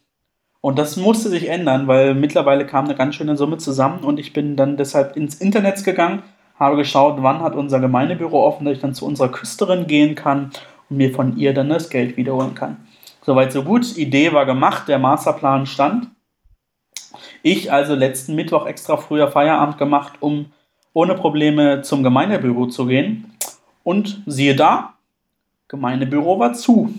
Und 0.59 0.77
das 0.77 0.97
musste 0.97 1.29
sich 1.29 1.49
ändern, 1.49 1.87
weil 1.87 2.13
mittlerweile 2.15 2.65
kam 2.65 2.85
eine 2.85 2.95
ganz 2.95 3.15
schöne 3.15 3.35
Summe 3.35 3.57
zusammen 3.57 4.03
und 4.03 4.19
ich 4.19 4.31
bin 4.33 4.55
dann 4.55 4.77
deshalb 4.77 5.17
ins 5.17 5.35
Internet 5.35 5.83
gegangen, 5.83 6.23
habe 6.59 6.77
geschaut, 6.77 7.21
wann 7.21 7.41
hat 7.41 7.55
unser 7.55 7.79
Gemeindebüro 7.79 8.45
offen, 8.45 8.65
dass 8.65 8.75
ich 8.75 8.81
dann 8.81 8.93
zu 8.93 9.05
unserer 9.05 9.29
Küsterin 9.29 9.87
gehen 9.87 10.15
kann 10.15 10.51
und 10.89 10.97
mir 10.97 11.13
von 11.13 11.37
ihr 11.37 11.53
dann 11.53 11.69
das 11.69 11.89
Geld 11.89 12.17
wiederholen 12.17 12.55
kann. 12.55 12.77
Soweit 13.25 13.51
so 13.51 13.63
gut. 13.63 13.97
Idee 13.97 14.33
war 14.33 14.45
gemacht, 14.45 14.87
der 14.87 14.99
Masterplan 14.99 15.65
stand. 15.65 16.07
Ich 17.41 17.71
also 17.71 17.95
letzten 17.95 18.35
Mittwoch 18.35 18.65
extra 18.65 18.97
früher 18.97 19.29
Feierabend 19.31 19.77
gemacht, 19.77 20.13
um 20.19 20.47
ohne 20.93 21.15
Probleme 21.15 21.81
zum 21.81 22.03
Gemeindebüro 22.03 22.67
zu 22.67 22.85
gehen. 22.85 23.33
Und 23.83 24.21
siehe 24.25 24.55
da, 24.55 24.93
Gemeindebüro 25.67 26.39
war 26.39 26.53
zu. 26.53 26.93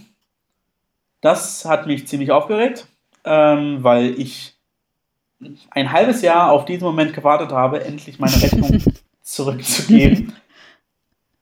Das 1.21 1.65
hat 1.65 1.87
mich 1.87 2.07
ziemlich 2.07 2.31
aufgeregt 2.31 2.87
ähm, 3.25 3.83
weil 3.83 4.19
ich 4.19 4.55
ein 5.71 5.93
halbes 5.93 6.23
Jahr 6.23 6.53
auf 6.53 6.65
diesen 6.65 6.85
Moment 6.85 7.15
gewartet 7.15 7.53
habe, 7.53 7.85
endlich 7.85 8.19
meine 8.19 8.35
Rechnung 8.43 8.83
zurückzugeben. 9.25 10.33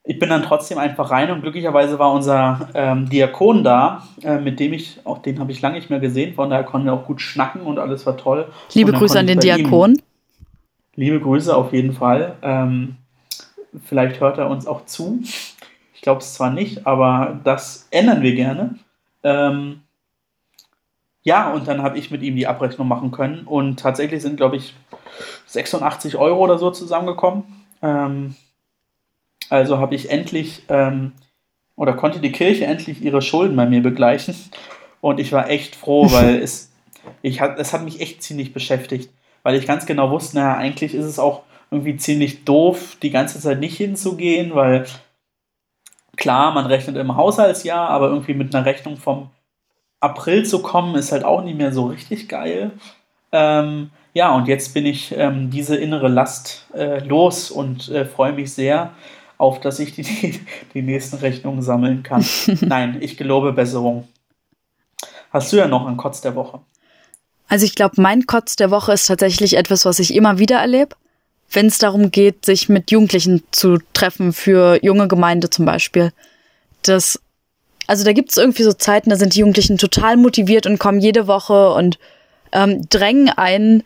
Ich 0.04 0.18
bin 0.18 0.30
dann 0.30 0.42
trotzdem 0.42 0.78
einfach 0.78 1.12
rein 1.12 1.30
und 1.30 1.42
glücklicherweise 1.42 1.96
war 2.00 2.12
unser 2.12 2.68
ähm, 2.74 3.08
Diakon 3.08 3.62
da, 3.62 4.02
äh, 4.24 4.38
mit 4.38 4.58
dem 4.58 4.72
ich, 4.72 4.98
auch 5.04 5.18
den 5.18 5.38
habe 5.38 5.52
ich 5.52 5.60
lange 5.60 5.76
nicht 5.76 5.90
mehr 5.90 6.00
gesehen, 6.00 6.34
von 6.34 6.50
daher 6.50 6.64
konnten 6.64 6.88
wir 6.88 6.92
auch 6.92 7.06
gut 7.06 7.20
schnacken 7.20 7.60
und 7.60 7.78
alles 7.78 8.04
war 8.04 8.16
toll. 8.16 8.50
Liebe 8.74 8.92
Grüße 8.92 9.16
an 9.16 9.28
den 9.28 9.38
Diakon. 9.38 9.92
Ihm, 9.92 10.02
liebe 10.96 11.20
Grüße 11.20 11.54
auf 11.54 11.72
jeden 11.72 11.92
Fall. 11.92 12.34
Ähm, 12.42 12.96
vielleicht 13.84 14.18
hört 14.18 14.38
er 14.38 14.50
uns 14.50 14.66
auch 14.66 14.86
zu. 14.86 15.20
Ich 15.94 16.02
glaube 16.02 16.20
es 16.20 16.34
zwar 16.34 16.50
nicht, 16.50 16.84
aber 16.84 17.38
das 17.44 17.86
ändern 17.92 18.22
wir 18.22 18.34
gerne. 18.34 18.74
Ähm, 19.22 19.82
ja, 21.22 21.52
und 21.52 21.68
dann 21.68 21.80
habe 21.80 21.96
ich 21.96 22.10
mit 22.10 22.22
ihm 22.22 22.34
die 22.34 22.48
Abrechnung 22.48 22.88
machen 22.88 23.12
können. 23.12 23.44
Und 23.46 23.78
tatsächlich 23.78 24.20
sind, 24.20 24.36
glaube 24.36 24.56
ich, 24.56 24.74
86 25.46 26.16
Euro 26.16 26.40
oder 26.40 26.58
so 26.58 26.72
zusammengekommen. 26.72 27.61
Ähm, 27.82 28.36
also 29.50 29.78
habe 29.78 29.94
ich 29.94 30.10
endlich 30.10 30.62
ähm, 30.68 31.12
oder 31.76 31.94
konnte 31.94 32.20
die 32.20 32.32
Kirche 32.32 32.64
endlich 32.64 33.02
ihre 33.02 33.22
Schulden 33.22 33.56
bei 33.56 33.66
mir 33.66 33.82
begleichen. 33.82 34.34
Und 35.00 35.20
ich 35.20 35.32
war 35.32 35.50
echt 35.50 35.74
froh, 35.74 36.06
weil 36.12 36.36
es, 36.36 36.72
ich 37.22 37.40
hat, 37.40 37.58
es 37.58 37.72
hat 37.72 37.82
mich 37.82 38.00
echt 38.00 38.22
ziemlich 38.22 38.52
beschäftigt. 38.52 39.10
Weil 39.42 39.56
ich 39.56 39.66
ganz 39.66 39.86
genau 39.86 40.10
wusste, 40.10 40.36
naja, 40.36 40.56
eigentlich 40.56 40.94
ist 40.94 41.04
es 41.04 41.18
auch 41.18 41.42
irgendwie 41.70 41.96
ziemlich 41.96 42.44
doof, 42.44 42.96
die 43.02 43.10
ganze 43.10 43.40
Zeit 43.40 43.58
nicht 43.58 43.76
hinzugehen, 43.76 44.54
weil 44.54 44.86
klar, 46.16 46.52
man 46.52 46.66
rechnet 46.66 46.96
im 46.96 47.16
Haushaltsjahr, 47.16 47.88
aber 47.88 48.08
irgendwie 48.08 48.34
mit 48.34 48.54
einer 48.54 48.64
Rechnung 48.64 48.96
vom 48.96 49.30
April 50.00 50.44
zu 50.44 50.62
kommen, 50.62 50.94
ist 50.94 51.12
halt 51.12 51.24
auch 51.24 51.42
nicht 51.42 51.56
mehr 51.56 51.72
so 51.72 51.86
richtig 51.86 52.28
geil. 52.28 52.72
Ähm, 53.32 53.90
ja, 54.14 54.34
und 54.34 54.46
jetzt 54.46 54.74
bin 54.74 54.86
ich 54.86 55.14
ähm, 55.16 55.50
diese 55.50 55.76
innere 55.76 56.08
Last 56.08 56.66
äh, 56.74 56.98
los 57.04 57.50
und 57.50 57.88
äh, 57.88 58.04
freue 58.04 58.32
mich 58.32 58.52
sehr 58.52 58.92
auf, 59.38 59.60
dass 59.60 59.78
ich 59.78 59.94
die, 59.94 60.40
die 60.74 60.82
nächsten 60.82 61.16
Rechnungen 61.16 61.62
sammeln 61.62 62.02
kann. 62.02 62.24
Nein, 62.60 62.98
ich 63.00 63.16
gelobe 63.16 63.52
Besserung. 63.52 64.06
Hast 65.30 65.52
du 65.52 65.56
ja 65.56 65.66
noch 65.66 65.86
einen 65.86 65.96
Kotz 65.96 66.20
der 66.20 66.34
Woche? 66.34 66.60
Also 67.48 67.64
ich 67.64 67.74
glaube, 67.74 68.00
mein 68.00 68.26
Kotz 68.26 68.56
der 68.56 68.70
Woche 68.70 68.92
ist 68.92 69.06
tatsächlich 69.06 69.56
etwas, 69.56 69.84
was 69.84 69.98
ich 69.98 70.14
immer 70.14 70.38
wieder 70.38 70.58
erlebe, 70.58 70.94
wenn 71.50 71.66
es 71.66 71.78
darum 71.78 72.10
geht, 72.10 72.46
sich 72.46 72.68
mit 72.68 72.90
Jugendlichen 72.90 73.42
zu 73.50 73.78
treffen, 73.92 74.32
für 74.32 74.78
junge 74.82 75.08
Gemeinde 75.08 75.50
zum 75.50 75.64
Beispiel. 75.64 76.12
Das 76.82 77.20
also 77.86 78.04
da 78.04 78.12
gibt 78.12 78.30
es 78.30 78.36
irgendwie 78.36 78.62
so 78.62 78.72
Zeiten, 78.72 79.10
da 79.10 79.16
sind 79.16 79.34
die 79.34 79.40
Jugendlichen 79.40 79.76
total 79.76 80.16
motiviert 80.16 80.66
und 80.66 80.78
kommen 80.78 81.00
jede 81.00 81.26
Woche 81.26 81.72
und 81.72 81.98
ähm, 82.52 82.88
drängen 82.88 83.28
einen, 83.30 83.82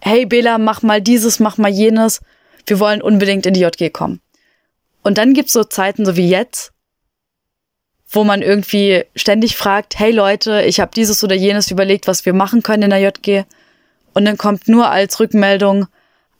hey 0.00 0.26
Bela, 0.26 0.58
mach 0.58 0.82
mal 0.82 1.00
dieses, 1.00 1.40
mach 1.40 1.58
mal 1.58 1.70
jenes, 1.70 2.20
wir 2.66 2.80
wollen 2.80 3.02
unbedingt 3.02 3.46
in 3.46 3.54
die 3.54 3.60
JG 3.60 3.90
kommen. 3.90 4.20
Und 5.02 5.18
dann 5.18 5.34
gibt's 5.34 5.52
so 5.52 5.64
Zeiten, 5.64 6.04
so 6.04 6.16
wie 6.16 6.28
jetzt, 6.28 6.72
wo 8.10 8.24
man 8.24 8.42
irgendwie 8.42 9.04
ständig 9.14 9.56
fragt, 9.56 9.98
hey 9.98 10.12
Leute, 10.12 10.62
ich 10.62 10.80
habe 10.80 10.90
dieses 10.94 11.22
oder 11.22 11.34
jenes 11.34 11.70
überlegt, 11.70 12.06
was 12.06 12.26
wir 12.26 12.32
machen 12.32 12.62
können 12.62 12.84
in 12.84 12.90
der 12.90 13.00
JG. 13.00 13.44
Und 14.14 14.24
dann 14.24 14.38
kommt 14.38 14.68
nur 14.68 14.90
als 14.90 15.20
Rückmeldung, 15.20 15.86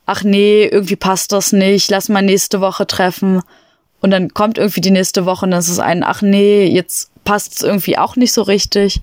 ach 0.05 0.23
nee, 0.23 0.65
irgendwie 0.65 0.95
passt 0.95 1.31
das 1.31 1.51
nicht, 1.51 1.91
lass 1.91 2.09
mal 2.09 2.21
nächste 2.21 2.61
Woche 2.61 2.87
treffen. 2.87 3.41
Und 4.01 4.11
dann 4.11 4.33
kommt 4.33 4.57
irgendwie 4.57 4.81
die 4.81 4.91
nächste 4.91 5.25
Woche 5.25 5.45
und 5.45 5.51
dann 5.51 5.59
ist 5.59 5.79
ein, 5.79 6.03
ach 6.03 6.21
nee, 6.21 6.65
jetzt 6.65 7.11
passt 7.23 7.53
es 7.53 7.61
irgendwie 7.61 7.97
auch 7.97 8.15
nicht 8.15 8.33
so 8.33 8.41
richtig. 8.41 9.01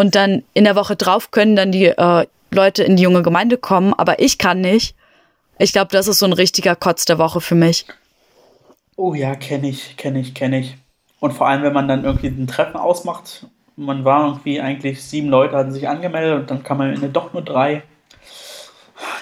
Und 0.00 0.14
dann 0.14 0.44
in 0.54 0.64
der 0.64 0.76
Woche 0.76 0.96
drauf 0.96 1.30
können 1.30 1.56
dann 1.56 1.72
die 1.72 1.84
äh, 1.84 2.26
Leute 2.50 2.82
in 2.82 2.96
die 2.96 3.02
junge 3.02 3.22
Gemeinde 3.22 3.58
kommen, 3.58 3.92
aber 3.92 4.18
ich 4.18 4.38
kann 4.38 4.62
nicht. 4.62 4.96
Ich 5.58 5.74
glaube, 5.74 5.90
das 5.92 6.08
ist 6.08 6.20
so 6.20 6.24
ein 6.24 6.32
richtiger 6.32 6.74
Kotz 6.74 7.04
der 7.04 7.18
Woche 7.18 7.42
für 7.42 7.54
mich. 7.54 7.84
Oh 8.96 9.12
ja, 9.12 9.34
kenne 9.34 9.68
ich, 9.68 9.98
kenne 9.98 10.20
ich, 10.20 10.32
kenne 10.32 10.60
ich. 10.60 10.78
Und 11.18 11.34
vor 11.34 11.48
allem, 11.48 11.62
wenn 11.64 11.74
man 11.74 11.86
dann 11.86 12.04
irgendwie 12.04 12.28
ein 12.28 12.46
Treffen 12.46 12.78
ausmacht, 12.78 13.44
man 13.76 14.06
war 14.06 14.26
irgendwie 14.28 14.62
eigentlich 14.62 15.02
sieben 15.02 15.28
Leute 15.28 15.54
hatten 15.54 15.72
sich 15.72 15.86
angemeldet 15.86 16.40
und 16.40 16.50
dann 16.50 16.62
kam 16.62 16.78
man 16.78 16.88
am 16.88 16.94
Ende 16.94 17.10
doch 17.10 17.34
nur 17.34 17.42
drei. 17.42 17.82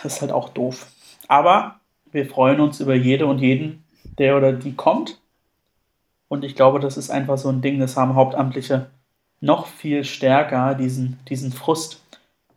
Das 0.04 0.14
ist 0.14 0.20
halt 0.20 0.30
auch 0.30 0.48
doof. 0.48 0.86
Aber 1.26 1.80
wir 2.12 2.24
freuen 2.24 2.60
uns 2.60 2.78
über 2.78 2.94
jede 2.94 3.26
und 3.26 3.40
jeden, 3.40 3.82
der 4.16 4.36
oder 4.36 4.52
die 4.52 4.76
kommt. 4.76 5.18
Und 6.28 6.44
ich 6.44 6.54
glaube, 6.54 6.78
das 6.78 6.96
ist 6.96 7.10
einfach 7.10 7.36
so 7.36 7.48
ein 7.48 7.62
Ding, 7.62 7.80
das 7.80 7.96
haben 7.96 8.14
Hauptamtliche 8.14 8.90
noch 9.40 9.66
viel 9.66 10.04
stärker, 10.04 10.74
diesen, 10.74 11.18
diesen 11.28 11.52
Frust. 11.52 12.02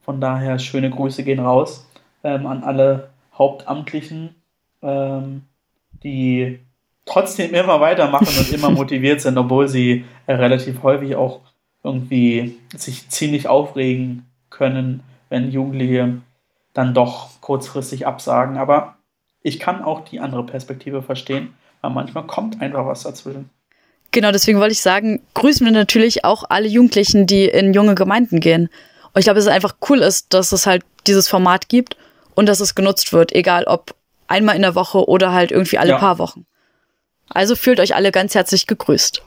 Von 0.02 0.20
daher 0.20 0.60
schöne 0.60 0.90
Grüße 0.90 1.24
gehen 1.24 1.40
raus 1.40 1.88
ähm, 2.24 2.48
an 2.48 2.64
alle 2.64 3.10
Hauptamtlichen, 3.38 4.36
ähm, 4.82 5.44
die 6.04 6.60
trotzdem 7.06 7.54
immer 7.54 7.80
weitermachen 7.80 8.28
und 8.38 8.52
immer 8.52 8.70
motiviert 8.72 9.22
sind, 9.22 9.38
obwohl 9.38 9.68
sie 9.68 10.06
äh, 10.26 10.34
relativ 10.34 10.84
häufig 10.84 11.16
auch 11.16 11.42
irgendwie 11.84 12.58
sich 12.76 13.10
ziemlich 13.10 13.48
aufregen 13.48 14.26
können, 14.50 15.04
wenn 15.30 15.52
Jugendliche 15.52 16.22
dann 16.74 16.94
doch 16.94 17.30
kurzfristig 17.42 18.08
absagen. 18.08 18.58
Aber 18.58 18.98
ich 19.42 19.60
kann 19.60 19.84
auch 19.84 20.02
die 20.02 20.20
andere 20.20 20.46
Perspektive 20.46 21.02
verstehen, 21.02 21.54
weil 21.82 21.92
manchmal 21.92 22.28
kommt 22.28 22.62
einfach 22.62 22.86
was 22.86 23.04
dazwischen. 23.04 23.50
Genau, 24.12 24.32
deswegen 24.32 24.60
wollte 24.60 24.74
ich 24.74 24.82
sagen, 24.82 25.22
grüßen 25.34 25.66
wir 25.66 25.72
natürlich 25.72 26.26
auch 26.26 26.44
alle 26.50 26.68
Jugendlichen, 26.68 27.28
die 27.28 27.46
in 27.46 27.74
junge 27.74 27.96
Gemeinden 27.96 28.42
gehen. 28.42 28.70
Und 29.14 29.20
ich 29.20 29.24
glaube, 29.24 29.38
dass 29.38 29.46
es 29.46 29.52
einfach 29.52 29.76
cool 29.90 30.00
ist, 30.00 30.34
dass 30.34 30.52
es 30.52 30.68
halt 30.68 30.84
dieses 31.08 31.30
Format 31.30 31.70
gibt 31.70 31.96
und 32.36 32.48
dass 32.48 32.60
es 32.60 32.76
genutzt 32.76 33.14
wird, 33.14 33.34
egal 33.34 33.64
ob 33.66 33.96
einmal 34.28 34.56
in 34.56 34.62
der 34.62 34.76
Woche 34.76 35.08
oder 35.08 35.32
halt 35.32 35.52
irgendwie 35.52 35.78
alle 35.78 35.92
ja. 35.92 35.98
paar 35.98 36.18
Wochen. 36.18 36.46
Also 37.30 37.56
fühlt 37.56 37.80
euch 37.80 37.96
alle 37.96 38.12
ganz 38.12 38.36
herzlich 38.36 38.68
gegrüßt. 38.68 39.22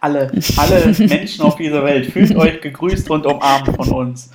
Alle, 0.00 0.30
alle 0.56 0.86
Menschen 0.98 1.42
auf 1.42 1.56
dieser 1.56 1.82
Welt, 1.84 2.12
fühlt 2.12 2.36
euch 2.36 2.60
gegrüßt 2.60 3.08
und 3.10 3.26
umarmt 3.26 3.74
von 3.76 3.90
uns. 3.92 4.30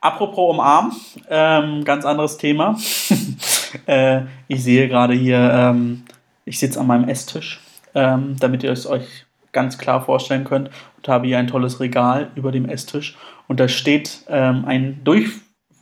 Apropos 0.00 0.50
umarmen, 0.54 0.92
ähm, 1.28 1.84
ganz 1.84 2.04
anderes 2.04 2.36
Thema. 2.36 2.76
äh, 3.86 4.22
ich 4.48 4.62
sehe 4.62 4.88
gerade 4.88 5.14
hier, 5.14 5.38
ähm, 5.38 6.04
ich 6.46 6.58
sitze 6.58 6.80
an 6.80 6.86
meinem 6.86 7.08
Esstisch, 7.08 7.60
ähm, 7.94 8.36
damit 8.40 8.62
ihr 8.62 8.72
es 8.72 8.86
euch 8.86 9.26
ganz 9.52 9.76
klar 9.76 10.02
vorstellen 10.02 10.44
könnt. 10.44 10.70
Und 10.96 11.08
habe 11.08 11.26
ich 11.26 11.36
ein 11.36 11.48
tolles 11.48 11.80
Regal 11.80 12.30
über 12.34 12.52
dem 12.52 12.66
Esstisch 12.66 13.16
und 13.48 13.60
da 13.60 13.68
steht 13.68 14.24
ähm, 14.28 14.64
ein 14.64 15.00
durch, 15.04 15.30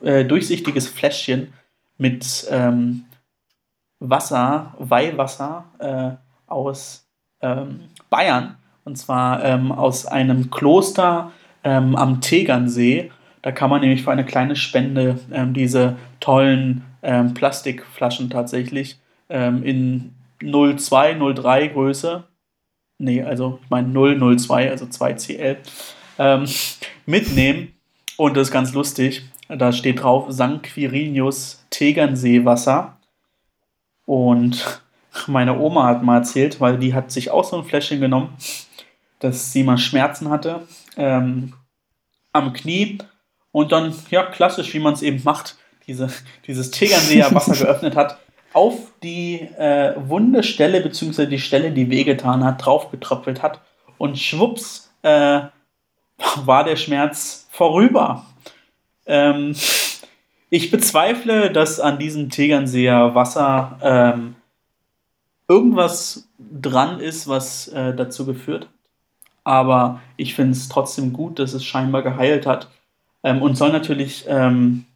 äh, 0.02 0.24
durchsichtiges 0.24 0.88
Fläschchen 0.88 1.52
mit 1.98 2.46
ähm, 2.50 3.04
Wasser, 4.00 4.74
Weihwasser 4.78 5.64
äh, 5.78 6.50
aus 6.50 7.06
ähm, 7.40 7.80
Bayern. 8.10 8.56
Und 8.84 8.98
zwar 8.98 9.42
ähm, 9.44 9.72
aus 9.72 10.04
einem 10.04 10.50
Kloster 10.50 11.32
ähm, 11.62 11.96
am 11.96 12.20
Tegernsee. 12.20 13.10
Da 13.40 13.52
kann 13.52 13.70
man 13.70 13.80
nämlich 13.80 14.02
für 14.02 14.12
eine 14.12 14.24
kleine 14.24 14.56
Spende 14.56 15.18
diese 15.52 15.96
tollen 16.18 16.82
Plastikflaschen 17.34 18.30
tatsächlich 18.30 18.98
in 19.28 20.14
02, 20.44 21.14
03 21.34 21.68
Größe, 21.68 22.24
nee, 22.98 23.22
also 23.22 23.58
ich 23.62 23.70
meine 23.70 23.88
002, 23.92 24.70
also 24.70 24.86
2CL, 24.86 25.56
ähm, 26.18 26.44
mitnehmen. 27.06 27.74
Und 28.16 28.36
das 28.36 28.48
ist 28.48 28.52
ganz 28.52 28.72
lustig. 28.72 29.24
Da 29.48 29.72
steht 29.72 30.02
drauf 30.02 30.32
St. 30.32 30.62
Quirinius 30.62 31.64
Tegernseewasser. 31.70 32.96
Und 34.06 34.82
meine 35.26 35.58
Oma 35.58 35.86
hat 35.86 36.02
mal 36.02 36.18
erzählt, 36.18 36.60
weil 36.60 36.78
die 36.78 36.94
hat 36.94 37.10
sich 37.10 37.30
auch 37.30 37.44
so 37.44 37.58
ein 37.58 37.64
Fläschchen 37.64 38.00
genommen, 38.00 38.36
dass 39.18 39.52
sie 39.52 39.64
mal 39.64 39.78
Schmerzen 39.78 40.30
hatte 40.30 40.66
ähm, 40.96 41.54
am 42.32 42.52
Knie 42.52 42.98
und 43.52 43.72
dann, 43.72 43.94
ja, 44.10 44.24
klassisch, 44.24 44.74
wie 44.74 44.80
man 44.80 44.94
es 44.94 45.02
eben 45.02 45.22
macht, 45.22 45.56
diese, 45.86 46.08
dieses 46.46 46.70
Tegernseer 46.70 47.32
Wasser 47.34 47.54
geöffnet 47.64 47.96
hat, 47.96 48.18
auf 48.54 48.92
die 49.02 49.40
äh, 49.40 49.94
Wundestelle, 49.96 50.80
beziehungsweise 50.80 51.28
die 51.28 51.38
Stelle, 51.38 51.72
die 51.72 51.90
wehgetan 51.90 52.44
hat, 52.44 52.64
draufgetröpfelt 52.64 53.42
hat 53.42 53.60
und 53.98 54.18
schwupps 54.18 54.90
äh, 55.02 55.42
war 56.36 56.64
der 56.64 56.76
Schmerz 56.76 57.46
vorüber. 57.50 58.24
Ähm, 59.06 59.54
ich 60.50 60.70
bezweifle, 60.70 61.50
dass 61.50 61.80
an 61.80 61.98
diesem 61.98 62.30
Tegernseer 62.30 63.14
Wasser 63.14 63.78
ähm, 63.82 64.36
irgendwas 65.48 66.28
dran 66.38 67.00
ist, 67.00 67.28
was 67.28 67.68
äh, 67.68 67.94
dazu 67.94 68.24
geführt 68.24 68.64
hat. 68.64 68.70
Aber 69.44 70.00
ich 70.16 70.34
finde 70.34 70.52
es 70.52 70.68
trotzdem 70.68 71.12
gut, 71.12 71.38
dass 71.38 71.52
es 71.52 71.64
scheinbar 71.64 72.02
geheilt 72.02 72.46
hat. 72.46 72.70
Ähm, 73.22 73.42
und 73.42 73.56
soll 73.56 73.72
natürlich 73.72 74.24
ähm, 74.26 74.86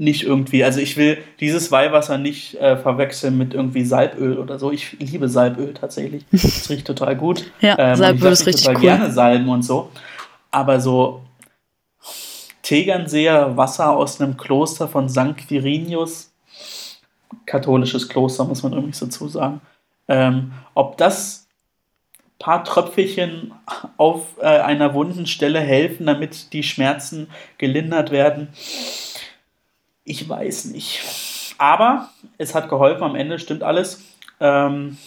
nicht 0.00 0.22
irgendwie, 0.22 0.64
also 0.64 0.80
ich 0.80 0.96
will 0.96 1.18
dieses 1.40 1.70
Weihwasser 1.70 2.16
nicht 2.16 2.54
äh, 2.54 2.78
verwechseln 2.78 3.36
mit 3.36 3.52
irgendwie 3.52 3.84
Salböl 3.84 4.38
oder 4.38 4.58
so. 4.58 4.72
Ich 4.72 4.96
liebe 4.98 5.28
Salböl 5.28 5.74
tatsächlich. 5.74 6.24
Das 6.32 6.70
riecht 6.70 6.86
total 6.86 7.16
gut. 7.16 7.44
ja, 7.60 7.78
ähm, 7.78 7.96
Salböl 7.96 8.32
ist 8.32 8.46
richtig 8.46 8.64
total 8.64 8.76
cool. 8.76 8.82
gerne 8.82 9.12
Salben 9.12 9.48
und 9.48 9.62
so. 9.62 9.90
Aber 10.50 10.80
so 10.80 11.22
Tegernseer 12.62 13.56
Wasser 13.56 13.90
aus 13.90 14.20
einem 14.20 14.36
Kloster 14.36 14.88
von 14.88 15.08
St. 15.08 15.36
Quirinius, 15.36 16.32
katholisches 17.44 18.08
Kloster, 18.08 18.44
muss 18.44 18.62
man 18.62 18.72
irgendwie 18.72 18.96
so 18.96 19.06
zusagen. 19.06 19.60
Ähm, 20.08 20.52
ob 20.74 20.96
das 20.96 21.46
paar 22.38 22.64
Tröpfelchen 22.64 23.52
auf 23.98 24.38
äh, 24.40 24.46
einer 24.46 24.94
wunden 24.94 25.26
Stelle 25.26 25.60
helfen, 25.60 26.06
damit 26.06 26.54
die 26.54 26.62
Schmerzen 26.62 27.28
gelindert 27.58 28.10
werden, 28.10 28.48
ich 30.10 30.28
weiß 30.28 30.66
nicht. 30.66 31.54
Aber 31.56 32.10
es 32.36 32.54
hat 32.54 32.68
geholfen, 32.68 33.04
am 33.04 33.14
Ende 33.14 33.38
stimmt 33.38 33.62
alles. 33.62 34.02
Ähm, 34.40 34.98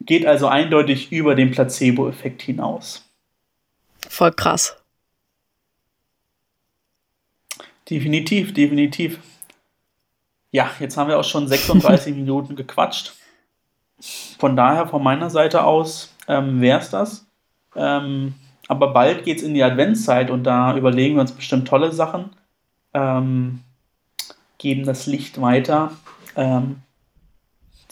geht 0.00 0.26
also 0.26 0.48
eindeutig 0.48 1.12
über 1.12 1.36
den 1.36 1.52
Placebo-Effekt 1.52 2.42
hinaus. 2.42 3.04
Voll 4.08 4.32
krass. 4.32 4.76
Definitiv, 7.88 8.54
definitiv. 8.54 9.20
Ja, 10.50 10.70
jetzt 10.80 10.96
haben 10.96 11.08
wir 11.08 11.18
auch 11.18 11.24
schon 11.24 11.46
36 11.46 12.14
Minuten 12.16 12.56
gequatscht. 12.56 13.12
Von 14.38 14.56
daher, 14.56 14.88
von 14.88 15.02
meiner 15.02 15.30
Seite 15.30 15.64
aus, 15.64 16.12
ähm, 16.26 16.60
wäre 16.60 16.80
es 16.80 16.90
das. 16.90 17.26
Ähm, 17.76 18.34
aber 18.66 18.92
bald 18.92 19.24
geht 19.24 19.38
es 19.38 19.42
in 19.44 19.54
die 19.54 19.62
Adventszeit 19.62 20.30
und 20.30 20.42
da 20.44 20.76
überlegen 20.76 21.16
wir 21.16 21.20
uns 21.20 21.32
bestimmt 21.32 21.68
tolle 21.68 21.92
Sachen. 21.92 22.30
Ähm, 22.94 23.60
geben 24.58 24.84
das 24.84 25.06
Licht 25.06 25.40
weiter. 25.40 25.92
Ähm, 26.36 26.82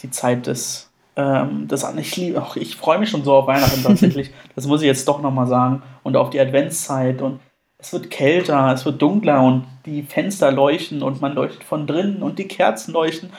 die 0.03 0.11
Zeit 0.11 0.47
des, 0.47 0.91
ähm, 1.17 1.67
des 1.69 1.85
ich 1.97 2.17
liebe, 2.17 2.43
ach, 2.43 2.57
ich 2.57 2.77
freue 2.77 2.99
mich 2.99 3.11
schon 3.11 3.25
so 3.25 3.35
auf 3.35 3.47
Weihnachten 3.47 3.83
tatsächlich. 3.83 4.31
das 4.55 4.67
muss 4.67 4.83
ich 4.83 4.87
jetzt 4.87 5.09
doch 5.09 5.21
nochmal 5.21 5.47
sagen. 5.47 5.83
Und 6.03 6.17
auf 6.17 6.31
die 6.31 6.41
Adventszeit 6.41 7.23
und 7.23 7.41
es 7.79 7.93
wird 7.93 8.11
kälter, 8.11 8.73
es 8.73 8.85
wird 8.85 9.01
dunkler 9.01 9.43
und 9.43 9.65
die 9.87 10.03
Fenster 10.03 10.51
leuchten 10.51 11.03
und 11.03 11.21
man 11.21 11.35
leuchtet 11.35 11.63
von 11.63 11.87
drinnen 11.87 12.23
und 12.23 12.39
die 12.39 12.49
Kerzen 12.49 12.93
leuchten. 12.93 13.31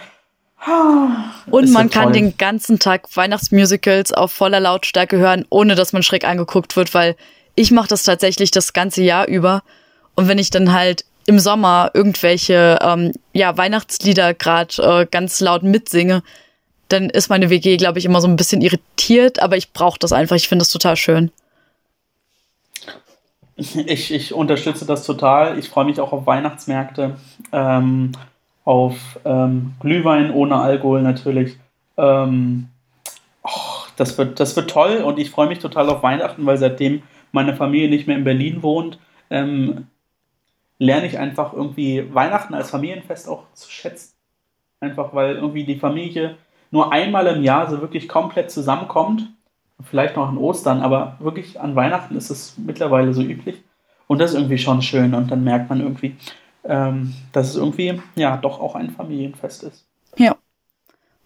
Und 1.49 1.72
man 1.72 1.89
kann 1.89 2.05
toll. 2.05 2.14
den 2.14 2.38
ganzen 2.38 2.80
Tag 2.80 3.16
Weihnachtsmusicals 3.16 4.14
auf 4.14 4.32
voller 4.32 4.60
Lautstärke 4.60 5.18
hören, 5.18 5.45
ohne 5.49 5.76
dass 5.76 5.93
man 5.93 6.03
schräg 6.03 6.26
angeguckt 6.26 6.76
wird, 6.76 6.93
weil 6.93 7.16
ich 7.55 7.72
mache 7.72 7.88
das 7.88 8.03
tatsächlich 8.03 8.51
das 8.51 8.74
ganze 8.74 9.01
Jahr 9.01 9.28
über. 9.28 9.64
Und 10.16 10.28
wenn 10.28 10.38
ich 10.38 10.49
dann 10.49 10.74
halt 10.74 11.05
im 11.30 11.38
Sommer 11.38 11.91
irgendwelche 11.93 12.80
ähm, 12.82 13.11
ja, 13.34 13.55
Weihnachtslieder 13.55 14.34
gerade 14.34 14.82
äh, 14.82 15.05
ganz 15.05 15.39
laut 15.39 15.61
mitsinge, 15.61 16.23
dann 16.88 17.11
ist 17.11 17.30
meine 17.30 17.51
WG, 17.51 17.77
glaube 17.77 17.99
ich, 17.99 18.05
immer 18.05 18.19
so 18.19 18.27
ein 18.27 18.36
bisschen 18.36 18.61
irritiert, 18.61 19.39
aber 19.39 19.55
ich 19.55 19.71
brauche 19.71 19.99
das 19.99 20.11
einfach. 20.11 20.36
Ich 20.36 20.49
finde 20.49 20.63
das 20.63 20.71
total 20.71 20.95
schön. 20.95 21.32
Ich, 23.55 24.11
ich 24.11 24.34
unterstütze 24.34 24.88
das 24.88 25.05
total. 25.05 25.59
Ich 25.59 25.69
freue 25.69 25.86
mich 25.86 25.99
auch 25.99 26.13
auf 26.13 26.25
Weihnachtsmärkte, 26.25 27.15
ähm, 27.51 28.13
auf 28.65 29.19
ähm, 29.23 29.73
Glühwein 29.82 30.32
ohne 30.32 30.55
Alkohol 30.55 31.03
natürlich. 31.03 31.57
Ähm, 31.97 32.69
och, 33.43 33.88
das, 33.97 34.17
wird, 34.17 34.39
das 34.39 34.55
wird 34.55 34.71
toll 34.71 35.03
und 35.03 35.19
ich 35.19 35.30
freue 35.30 35.47
mich 35.47 35.59
total 35.59 35.89
auf 35.89 36.01
Weihnachten, 36.01 36.43
weil 36.47 36.57
seitdem 36.57 37.03
meine 37.32 37.55
Familie 37.55 37.88
nicht 37.88 38.07
mehr 38.07 38.17
in 38.17 38.23
Berlin 38.23 38.63
wohnt, 38.63 38.97
ähm, 39.30 39.86
lerne 40.80 41.07
ich 41.07 41.19
einfach 41.19 41.53
irgendwie 41.53 42.13
Weihnachten 42.13 42.53
als 42.53 42.71
Familienfest 42.71 43.30
auch 43.30 43.43
zu 43.53 43.69
schätzen. 43.69 44.13
Einfach 44.80 45.13
weil 45.13 45.36
irgendwie 45.36 45.65
die 45.65 45.80
Familie 45.80 46.38
nur 46.71 46.91
einmal 46.91 47.27
im 47.27 47.43
Jahr 47.43 47.69
so 47.69 47.82
wirklich 47.82 48.07
komplett 48.07 48.49
zusammenkommt 48.49 49.30
vielleicht 49.84 50.15
noch 50.15 50.27
an 50.27 50.38
Ostern, 50.38 50.82
aber 50.82 51.17
wirklich 51.19 51.59
an 51.59 51.75
Weihnachten 51.75 52.15
ist 52.15 52.30
es 52.30 52.55
mittlerweile 52.57 53.13
so 53.13 53.21
üblich. 53.21 53.61
Und 54.07 54.19
das 54.19 54.32
ist 54.32 54.38
irgendwie 54.38 54.57
schon 54.57 54.82
schön. 54.82 55.13
Und 55.13 55.30
dann 55.32 55.43
merkt 55.43 55.69
man 55.69 55.82
irgendwie, 55.82 56.15
ähm, 56.63 57.13
dass 57.32 57.49
es 57.49 57.55
irgendwie 57.55 58.01
ja 58.15 58.38
doch 58.38 58.59
auch 58.59 58.75
ein 58.75 58.89
Familienfest 58.91 59.63
ist. 59.63 59.86
Ja. 60.17 60.36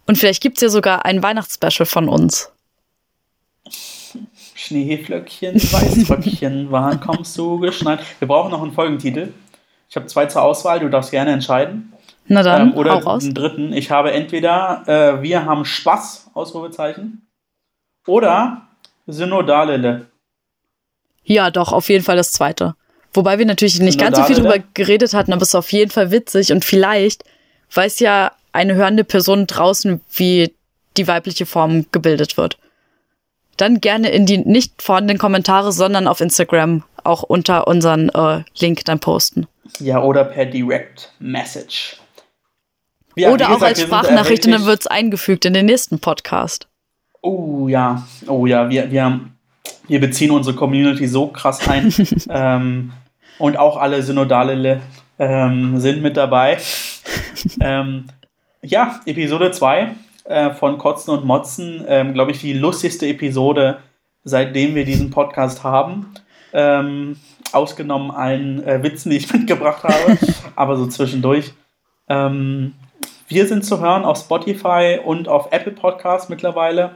Und 0.06 0.18
vielleicht 0.18 0.42
gibt's 0.42 0.60
ja 0.60 0.68
sogar 0.68 1.04
ein 1.04 1.22
Weihnachtsspecial 1.22 1.86
von 1.86 2.08
uns. 2.08 2.52
Schneeflöckchen, 4.54 5.54
Weißröckchen, 5.54 6.70
wann 6.70 7.00
kommst 7.00 7.36
du 7.36 7.58
geschneit? 7.58 8.00
Wir 8.18 8.28
brauchen 8.28 8.50
noch 8.50 8.62
einen 8.62 8.72
Folgentitel. 8.72 9.32
Ich 9.94 9.96
habe 9.96 10.08
zwei 10.08 10.26
zur 10.26 10.42
Auswahl, 10.42 10.80
du 10.80 10.88
darfst 10.88 11.12
gerne 11.12 11.30
entscheiden. 11.30 11.92
Na 12.26 12.42
dann, 12.42 12.72
ähm, 12.72 12.76
oder 12.76 12.94
raus. 12.94 13.22
einen 13.22 13.32
dritten. 13.32 13.72
Ich 13.72 13.92
habe 13.92 14.10
entweder 14.10 14.82
äh, 14.88 15.22
Wir 15.22 15.44
haben 15.44 15.64
Spaß, 15.64 16.32
Ausrufezeichen, 16.34 17.28
oder 18.04 18.62
Synodalele. 19.06 20.06
Ja, 21.22 21.52
doch, 21.52 21.72
auf 21.72 21.88
jeden 21.90 22.02
Fall 22.02 22.16
das 22.16 22.32
zweite. 22.32 22.74
Wobei 23.12 23.38
wir 23.38 23.46
natürlich 23.46 23.78
nicht 23.78 24.00
ganz 24.00 24.16
so 24.16 24.24
viel 24.24 24.34
drüber 24.34 24.56
geredet 24.74 25.14
hatten, 25.14 25.32
aber 25.32 25.42
es 25.42 25.50
ist 25.50 25.54
auf 25.54 25.70
jeden 25.70 25.92
Fall 25.92 26.10
witzig 26.10 26.50
und 26.50 26.64
vielleicht 26.64 27.22
weiß 27.72 28.00
ja 28.00 28.32
eine 28.50 28.74
hörende 28.74 29.04
Person 29.04 29.46
draußen, 29.46 30.00
wie 30.12 30.52
die 30.96 31.06
weibliche 31.06 31.46
Form 31.46 31.86
gebildet 31.92 32.36
wird. 32.36 32.58
Dann 33.58 33.80
gerne 33.80 34.08
in 34.08 34.26
die 34.26 34.38
nicht 34.38 34.82
vorhandenen 34.82 35.20
Kommentare, 35.20 35.70
sondern 35.70 36.08
auf 36.08 36.20
Instagram 36.20 36.82
auch 37.04 37.22
unter 37.22 37.68
unseren 37.68 38.08
äh, 38.08 38.42
Link 38.58 38.84
dann 38.86 38.98
posten. 38.98 39.46
Ja, 39.78 40.02
oder 40.02 40.24
per 40.24 40.46
Direct 40.46 41.12
Message. 41.18 41.96
Ja, 43.16 43.30
Oder 43.30 43.46
wie 43.46 43.50
auch 43.50 43.54
gesagt, 43.54 43.70
als 43.78 43.82
Sprachnachricht 43.82 44.44
und 44.44 44.52
dann 44.52 44.60
erhältlich- 44.62 44.66
wird's 44.66 44.86
eingefügt 44.88 45.44
in 45.44 45.54
den 45.54 45.66
nächsten 45.66 46.00
Podcast. 46.00 46.66
Oh 47.22 47.68
ja, 47.68 48.06
oh 48.26 48.44
ja, 48.46 48.68
wir, 48.68 48.90
wir, 48.90 49.20
wir 49.86 50.00
beziehen 50.00 50.30
unsere 50.30 50.56
Community 50.56 51.06
so 51.06 51.28
krass 51.28 51.66
ein. 51.68 51.94
ähm, 52.28 52.92
und 53.38 53.56
auch 53.56 53.76
alle 53.76 54.02
Synodale 54.02 54.80
ähm, 55.18 55.78
sind 55.78 56.02
mit 56.02 56.16
dabei. 56.16 56.58
ähm, 57.60 58.06
ja, 58.62 59.00
Episode 59.06 59.52
2 59.52 59.94
äh, 60.24 60.50
von 60.50 60.78
Kotzen 60.78 61.14
und 61.14 61.24
Motzen, 61.24 61.84
ähm, 61.86 62.14
glaube 62.14 62.32
ich, 62.32 62.40
die 62.40 62.52
lustigste 62.52 63.06
Episode, 63.06 63.78
seitdem 64.24 64.74
wir 64.74 64.84
diesen 64.84 65.10
Podcast 65.10 65.62
haben. 65.62 66.12
Ähm, 66.56 67.16
ausgenommen 67.52 68.10
allen 68.10 68.62
äh, 68.64 68.82
Witzen, 68.82 69.10
die 69.10 69.16
ich 69.16 69.32
mitgebracht 69.32 69.82
habe, 69.82 70.18
aber 70.56 70.76
so 70.76 70.86
zwischendurch. 70.86 71.52
Ähm, 72.08 72.74
wir 73.28 73.46
sind 73.46 73.64
zu 73.64 73.80
hören 73.80 74.04
auf 74.04 74.18
Spotify 74.18 75.00
und 75.02 75.28
auf 75.28 75.48
Apple 75.50 75.72
Podcasts 75.72 76.28
mittlerweile. 76.28 76.92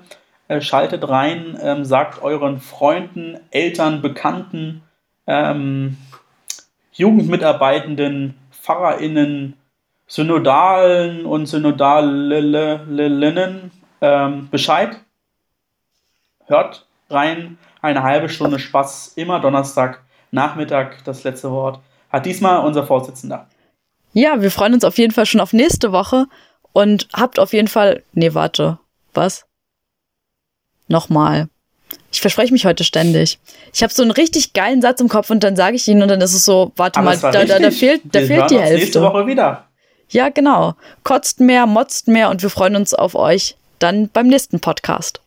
Äh, 0.49 0.61
schaltet 0.61 1.09
rein, 1.09 1.59
ähm, 1.61 1.85
sagt 1.85 2.23
euren 2.23 2.61
Freunden, 2.61 3.41
Eltern, 3.51 4.01
Bekannten, 4.01 4.83
ähm, 5.27 5.97
Jugendmitarbeitenden, 6.93 8.35
PfarrerInnen, 8.51 9.55
Synodalen 10.07 11.27
und 11.27 11.47
Synodalinnen 11.47 13.73
ähm, 14.01 14.49
Bescheid. 14.51 14.97
Hört 16.47 16.87
rein, 17.11 17.59
eine 17.83 18.03
halbe 18.03 18.29
Stunde 18.29 18.59
Spaß, 18.59 19.13
immer 19.17 19.41
Donnerstag, 19.41 20.03
Nachmittag, 20.31 21.05
das 21.05 21.25
letzte 21.25 21.51
Wort. 21.51 21.81
Hat 22.11 22.27
diesmal 22.27 22.65
unser 22.65 22.87
Vorsitzender. 22.87 23.49
Ja, 24.13 24.41
wir 24.41 24.51
freuen 24.51 24.75
uns 24.75 24.85
auf 24.85 24.99
jeden 24.99 25.13
Fall 25.13 25.27
schon 25.27 25.41
auf 25.41 25.53
nächste 25.53 25.93
Woche 25.93 26.27
und 26.73 27.09
habt 27.13 27.39
auf 27.39 27.53
jeden 27.53 27.69
Fall. 27.69 28.03
Nee, 28.13 28.35
warte. 28.35 28.79
Was? 29.15 29.47
Nochmal. 30.87 31.49
Ich 32.11 32.21
verspreche 32.21 32.53
mich 32.53 32.65
heute 32.65 32.85
ständig. 32.85 33.39
Ich 33.73 33.83
habe 33.83 33.93
so 33.93 34.03
einen 34.03 34.11
richtig 34.11 34.55
geilen 34.55 34.81
Satz 34.81 35.01
im 35.01 35.09
Kopf 35.09 35.31
und 35.31 35.45
dann 35.45 35.57
sage 35.57 35.77
ich 35.77 35.87
ihn 35.89 36.03
und 36.03 36.09
dann 36.09 36.21
ist 36.21 36.35
es 36.35 36.45
so, 36.45 36.73
warte 36.77 37.01
Aber 37.01 37.11
mal, 37.11 37.19
da, 37.19 37.45
da, 37.45 37.59
da 37.59 37.71
fehlt, 37.71 38.03
da 38.05 38.21
Wir 38.21 38.27
fehlt 38.27 38.51
die 38.51 38.57
uns 38.57 38.65
Nächste 38.65 39.01
Hälfte. 39.01 39.03
Woche 39.03 39.27
wieder. 39.27 39.69
Ja, 40.11 40.31
genau. 40.31 40.75
Kotzt 41.05 41.41
mehr, 41.41 41.67
motzt 41.67 42.09
mehr 42.09 42.31
und 42.31 42.43
wir 42.43 42.51
freuen 42.51 42.77
uns 42.77 42.95
auf 42.95 43.15
euch 43.15 43.57
dann 43.79 44.09
beim 44.09 44.29
nächsten 44.29 44.61
Podcast. 44.61 45.21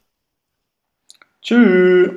Tschüss. 1.42 2.12